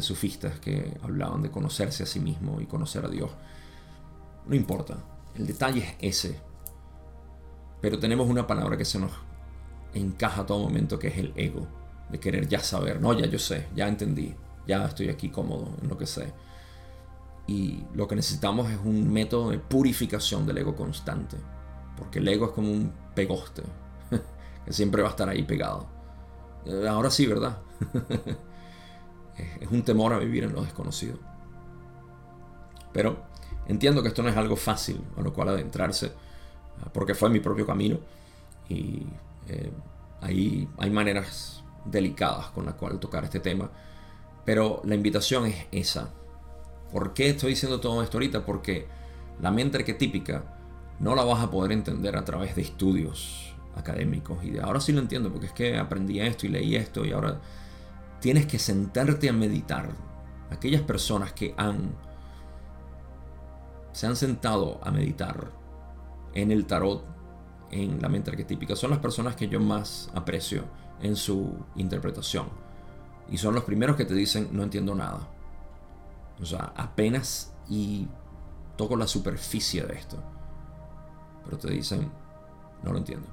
sufistas 0.00 0.58
que 0.58 0.96
hablaban 1.02 1.42
de 1.42 1.50
conocerse 1.50 2.04
a 2.04 2.06
sí 2.06 2.18
mismo 2.18 2.60
y 2.60 2.66
conocer 2.66 3.04
a 3.04 3.08
Dios. 3.08 3.30
No 4.46 4.54
importa, 4.54 4.96
el 5.34 5.46
detalle 5.46 5.96
es 6.00 6.24
ese. 6.24 6.40
Pero 7.80 7.98
tenemos 7.98 8.28
una 8.28 8.46
palabra 8.46 8.76
que 8.76 8.84
se 8.84 8.98
nos 8.98 9.10
encaja 9.92 10.42
a 10.42 10.46
todo 10.46 10.60
momento 10.60 10.98
que 10.98 11.08
es 11.08 11.18
el 11.18 11.32
ego, 11.36 11.66
de 12.10 12.18
querer 12.18 12.48
ya 12.48 12.60
saber, 12.60 13.00
no, 13.00 13.12
ya 13.12 13.26
yo 13.26 13.38
sé, 13.38 13.66
ya 13.74 13.86
entendí, 13.88 14.34
ya 14.66 14.84
estoy 14.84 15.08
aquí 15.08 15.30
cómodo 15.30 15.70
en 15.82 15.88
lo 15.88 15.98
que 15.98 16.06
sé. 16.06 16.32
Y 17.46 17.84
lo 17.94 18.06
que 18.06 18.16
necesitamos 18.16 18.70
es 18.70 18.78
un 18.84 19.12
método 19.12 19.50
de 19.50 19.58
purificación 19.58 20.46
del 20.46 20.58
ego 20.58 20.76
constante. 20.76 21.36
Porque 21.96 22.20
el 22.20 22.28
ego 22.28 22.46
es 22.46 22.52
como 22.52 22.70
un 22.70 22.92
pegoste, 23.14 23.62
que 24.64 24.72
siempre 24.72 25.02
va 25.02 25.08
a 25.08 25.10
estar 25.10 25.28
ahí 25.28 25.42
pegado. 25.42 25.86
Eh, 26.64 26.86
ahora 26.88 27.10
sí, 27.10 27.26
¿verdad? 27.26 27.58
es 29.60 29.70
un 29.70 29.82
temor 29.82 30.12
a 30.12 30.18
vivir 30.18 30.44
en 30.44 30.52
lo 30.52 30.62
desconocido. 30.62 31.18
Pero 32.92 33.24
entiendo 33.66 34.02
que 34.02 34.08
esto 34.08 34.22
no 34.22 34.28
es 34.28 34.36
algo 34.36 34.56
fácil 34.56 35.02
a 35.16 35.22
lo 35.22 35.32
cual 35.32 35.48
adentrarse, 35.48 36.12
ah, 36.80 36.90
porque 36.92 37.14
fue 37.14 37.28
mi 37.30 37.40
propio 37.40 37.66
camino. 37.66 37.98
Y 38.68 39.06
eh, 39.48 39.72
ahí 40.20 40.68
hay 40.78 40.90
maneras 40.90 41.62
delicadas 41.84 42.46
con 42.50 42.64
las 42.64 42.74
cuales 42.74 43.00
tocar 43.00 43.24
este 43.24 43.40
tema 43.40 43.68
pero 44.44 44.80
la 44.84 44.94
invitación 44.94 45.46
es 45.46 45.66
esa. 45.70 46.10
¿Por 46.90 47.14
qué 47.14 47.30
estoy 47.30 47.50
diciendo 47.50 47.80
todo 47.80 48.02
esto 48.02 48.18
ahorita? 48.18 48.44
Porque 48.44 48.86
la 49.40 49.50
mente 49.50 49.78
arquetípica 49.78 50.44
no 50.98 51.14
la 51.14 51.24
vas 51.24 51.42
a 51.42 51.50
poder 51.50 51.72
entender 51.72 52.16
a 52.16 52.24
través 52.24 52.54
de 52.54 52.62
estudios 52.62 53.54
académicos. 53.76 54.44
Y 54.44 54.50
de 54.50 54.60
ahora 54.60 54.80
sí 54.80 54.92
lo 54.92 55.00
entiendo, 55.00 55.30
porque 55.30 55.46
es 55.46 55.52
que 55.52 55.78
aprendí 55.78 56.20
esto 56.20 56.46
y 56.46 56.50
leí 56.50 56.76
esto 56.76 57.04
y 57.04 57.12
ahora 57.12 57.40
tienes 58.20 58.46
que 58.46 58.58
sentarte 58.58 59.28
a 59.28 59.32
meditar. 59.32 59.88
Aquellas 60.50 60.82
personas 60.82 61.32
que 61.32 61.54
han 61.56 61.94
se 63.92 64.06
han 64.06 64.16
sentado 64.16 64.80
a 64.82 64.90
meditar 64.90 65.50
en 66.34 66.50
el 66.50 66.66
tarot, 66.66 67.04
en 67.70 68.00
la 68.00 68.08
mente 68.08 68.30
arquetípica, 68.30 68.74
son 68.74 68.90
las 68.90 68.98
personas 69.00 69.36
que 69.36 69.48
yo 69.48 69.60
más 69.60 70.10
aprecio 70.14 70.64
en 71.02 71.16
su 71.16 71.54
interpretación 71.76 72.71
y 73.32 73.38
son 73.38 73.54
los 73.54 73.64
primeros 73.64 73.96
que 73.96 74.04
te 74.04 74.14
dicen, 74.14 74.50
no 74.52 74.62
entiendo 74.62 74.94
nada. 74.94 75.26
O 76.38 76.44
sea, 76.44 76.74
apenas 76.76 77.54
y 77.66 78.06
toco 78.76 78.94
la 78.94 79.06
superficie 79.06 79.82
de 79.84 79.94
esto. 79.94 80.18
Pero 81.42 81.56
te 81.56 81.70
dicen, 81.70 82.12
no 82.82 82.92
lo 82.92 82.98
entiendo. 82.98 83.26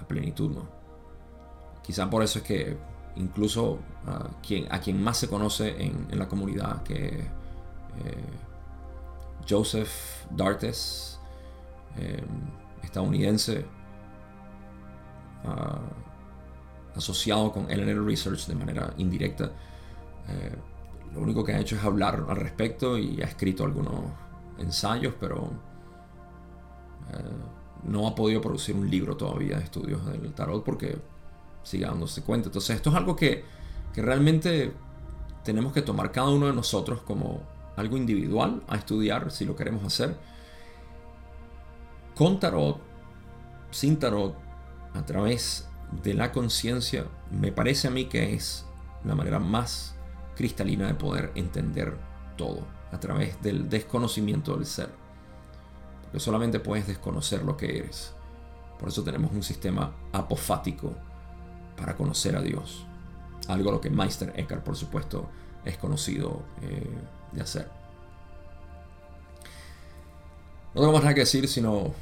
A 0.00 0.08
plenitud 0.08 0.50
no. 0.50 0.66
Quizá 1.82 2.08
por 2.08 2.22
eso 2.22 2.38
es 2.38 2.44
que 2.46 2.78
incluso 3.16 3.78
a 4.06 4.40
quien, 4.40 4.72
a 4.72 4.80
quien 4.80 5.02
más 5.04 5.18
se 5.18 5.28
conoce 5.28 5.76
en, 5.84 6.18
la 6.18 6.26
comunidad, 6.26 6.82
que 6.82 7.08
eh, 7.08 7.28
Joseph 9.46 9.90
Dartes, 10.30 11.20
eh, 11.98 12.24
estadounidense, 12.82 13.66
uh, 15.44 16.01
asociado 16.94 17.52
con 17.52 17.70
LNR 17.70 18.04
Research 18.04 18.46
de 18.46 18.54
manera 18.54 18.92
indirecta. 18.98 19.52
Eh, 20.28 20.56
lo 21.14 21.20
único 21.20 21.44
que 21.44 21.52
ha 21.52 21.60
hecho 21.60 21.76
es 21.76 21.84
hablar 21.84 22.24
al 22.28 22.36
respecto 22.36 22.96
y 22.96 23.20
ha 23.22 23.26
escrito 23.26 23.64
algunos 23.64 24.04
ensayos, 24.58 25.14
pero 25.18 25.50
eh, 27.12 27.32
no 27.84 28.06
ha 28.06 28.14
podido 28.14 28.40
producir 28.40 28.76
un 28.76 28.88
libro 28.88 29.16
todavía 29.16 29.58
de 29.58 29.64
estudios 29.64 30.04
del 30.06 30.32
tarot 30.32 30.64
porque 30.64 30.98
sigue 31.62 31.84
dándose 31.84 32.22
cuenta. 32.22 32.48
Entonces 32.48 32.76
esto 32.76 32.90
es 32.90 32.96
algo 32.96 33.16
que, 33.16 33.44
que 33.92 34.02
realmente 34.02 34.72
tenemos 35.44 35.72
que 35.72 35.82
tomar 35.82 36.12
cada 36.12 36.30
uno 36.30 36.46
de 36.46 36.52
nosotros 36.52 37.02
como 37.02 37.42
algo 37.76 37.96
individual 37.96 38.62
a 38.68 38.76
estudiar 38.76 39.30
si 39.30 39.44
lo 39.44 39.56
queremos 39.56 39.84
hacer. 39.84 40.16
Con 42.14 42.38
tarot, 42.38 42.78
sin 43.70 43.98
tarot, 43.98 44.36
a 44.94 45.04
través 45.04 45.68
de 46.02 46.14
la 46.14 46.32
conciencia 46.32 47.06
me 47.30 47.52
parece 47.52 47.88
a 47.88 47.90
mí 47.90 48.06
que 48.06 48.34
es 48.34 48.64
la 49.04 49.14
manera 49.14 49.38
más 49.38 49.94
cristalina 50.36 50.86
de 50.86 50.94
poder 50.94 51.32
entender 51.34 51.96
todo 52.36 52.66
a 52.92 52.98
través 52.98 53.40
del 53.42 53.68
desconocimiento 53.68 54.56
del 54.56 54.66
ser. 54.66 54.90
Porque 56.02 56.20
solamente 56.20 56.60
puedes 56.60 56.86
desconocer 56.86 57.42
lo 57.42 57.56
que 57.56 57.78
eres. 57.78 58.14
Por 58.78 58.88
eso 58.88 59.02
tenemos 59.02 59.32
un 59.32 59.42
sistema 59.42 59.92
apofático 60.12 60.94
para 61.76 61.96
conocer 61.96 62.36
a 62.36 62.42
Dios. 62.42 62.84
Algo 63.48 63.70
a 63.70 63.72
lo 63.72 63.80
que 63.80 63.90
Meister 63.90 64.32
Eckhart, 64.36 64.62
por 64.62 64.76
supuesto, 64.76 65.28
es 65.64 65.76
conocido 65.78 66.42
eh, 66.62 66.90
de 67.32 67.40
hacer. 67.40 67.68
No 70.74 70.80
tengo 70.80 70.92
más 70.92 71.02
nada 71.02 71.14
que 71.14 71.20
decir, 71.20 71.48
sino 71.48 71.92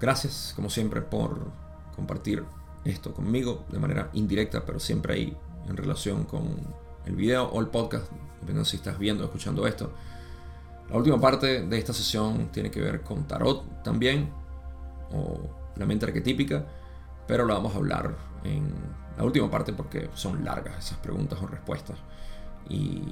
gracias, 0.00 0.52
como 0.54 0.70
siempre, 0.70 1.02
por 1.02 1.50
compartir 1.96 2.44
esto 2.84 3.12
conmigo 3.12 3.64
de 3.70 3.78
manera 3.78 4.10
indirecta, 4.12 4.64
pero 4.64 4.78
siempre 4.80 5.14
ahí 5.14 5.36
en 5.68 5.76
relación 5.76 6.24
con 6.24 6.48
el 7.04 7.16
video 7.16 7.48
o 7.48 7.60
el 7.60 7.68
podcast, 7.68 8.10
dependiendo 8.34 8.64
si 8.64 8.76
estás 8.76 8.98
viendo 8.98 9.24
o 9.24 9.26
escuchando 9.26 9.66
esto. 9.66 9.92
La 10.90 10.96
última 10.96 11.20
parte 11.20 11.66
de 11.66 11.78
esta 11.78 11.92
sesión 11.92 12.50
tiene 12.50 12.70
que 12.70 12.80
ver 12.80 13.02
con 13.02 13.26
tarot 13.26 13.82
también, 13.82 14.30
o 15.12 15.38
la 15.76 15.86
mente 15.86 16.06
arquetípica, 16.06 16.66
pero 17.26 17.44
lo 17.44 17.54
vamos 17.54 17.74
a 17.74 17.78
hablar 17.78 18.16
en 18.44 18.72
la 19.16 19.24
última 19.24 19.50
parte 19.50 19.72
porque 19.72 20.10
son 20.14 20.44
largas 20.44 20.78
esas 20.78 20.98
preguntas 20.98 21.38
o 21.42 21.46
respuestas. 21.46 21.98
Y 22.68 23.02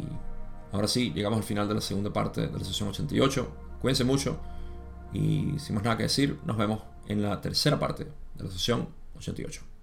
ahora 0.73 0.89
sí, 0.89 1.13
llegamos 1.13 1.39
al 1.39 1.45
final 1.45 1.69
de 1.69 1.75
la 1.75 1.81
segunda 1.81 2.13
parte 2.13 2.47
de 2.47 2.59
la 2.59 2.65
sesión 2.65 2.89
88. 2.89 3.49
Cuídense 3.81 4.05
mucho 4.05 4.39
y 5.13 5.59
sin 5.59 5.75
más 5.75 5.85
nada 5.85 5.97
que 5.97 6.05
decir, 6.05 6.39
nos 6.45 6.57
vemos 6.57 6.83
en 7.09 7.23
la 7.23 7.41
tercera 7.41 7.79
parte 7.79 8.05
de 8.35 8.45
la 8.45 8.51
sesión 8.51 8.89
88. 9.21 9.76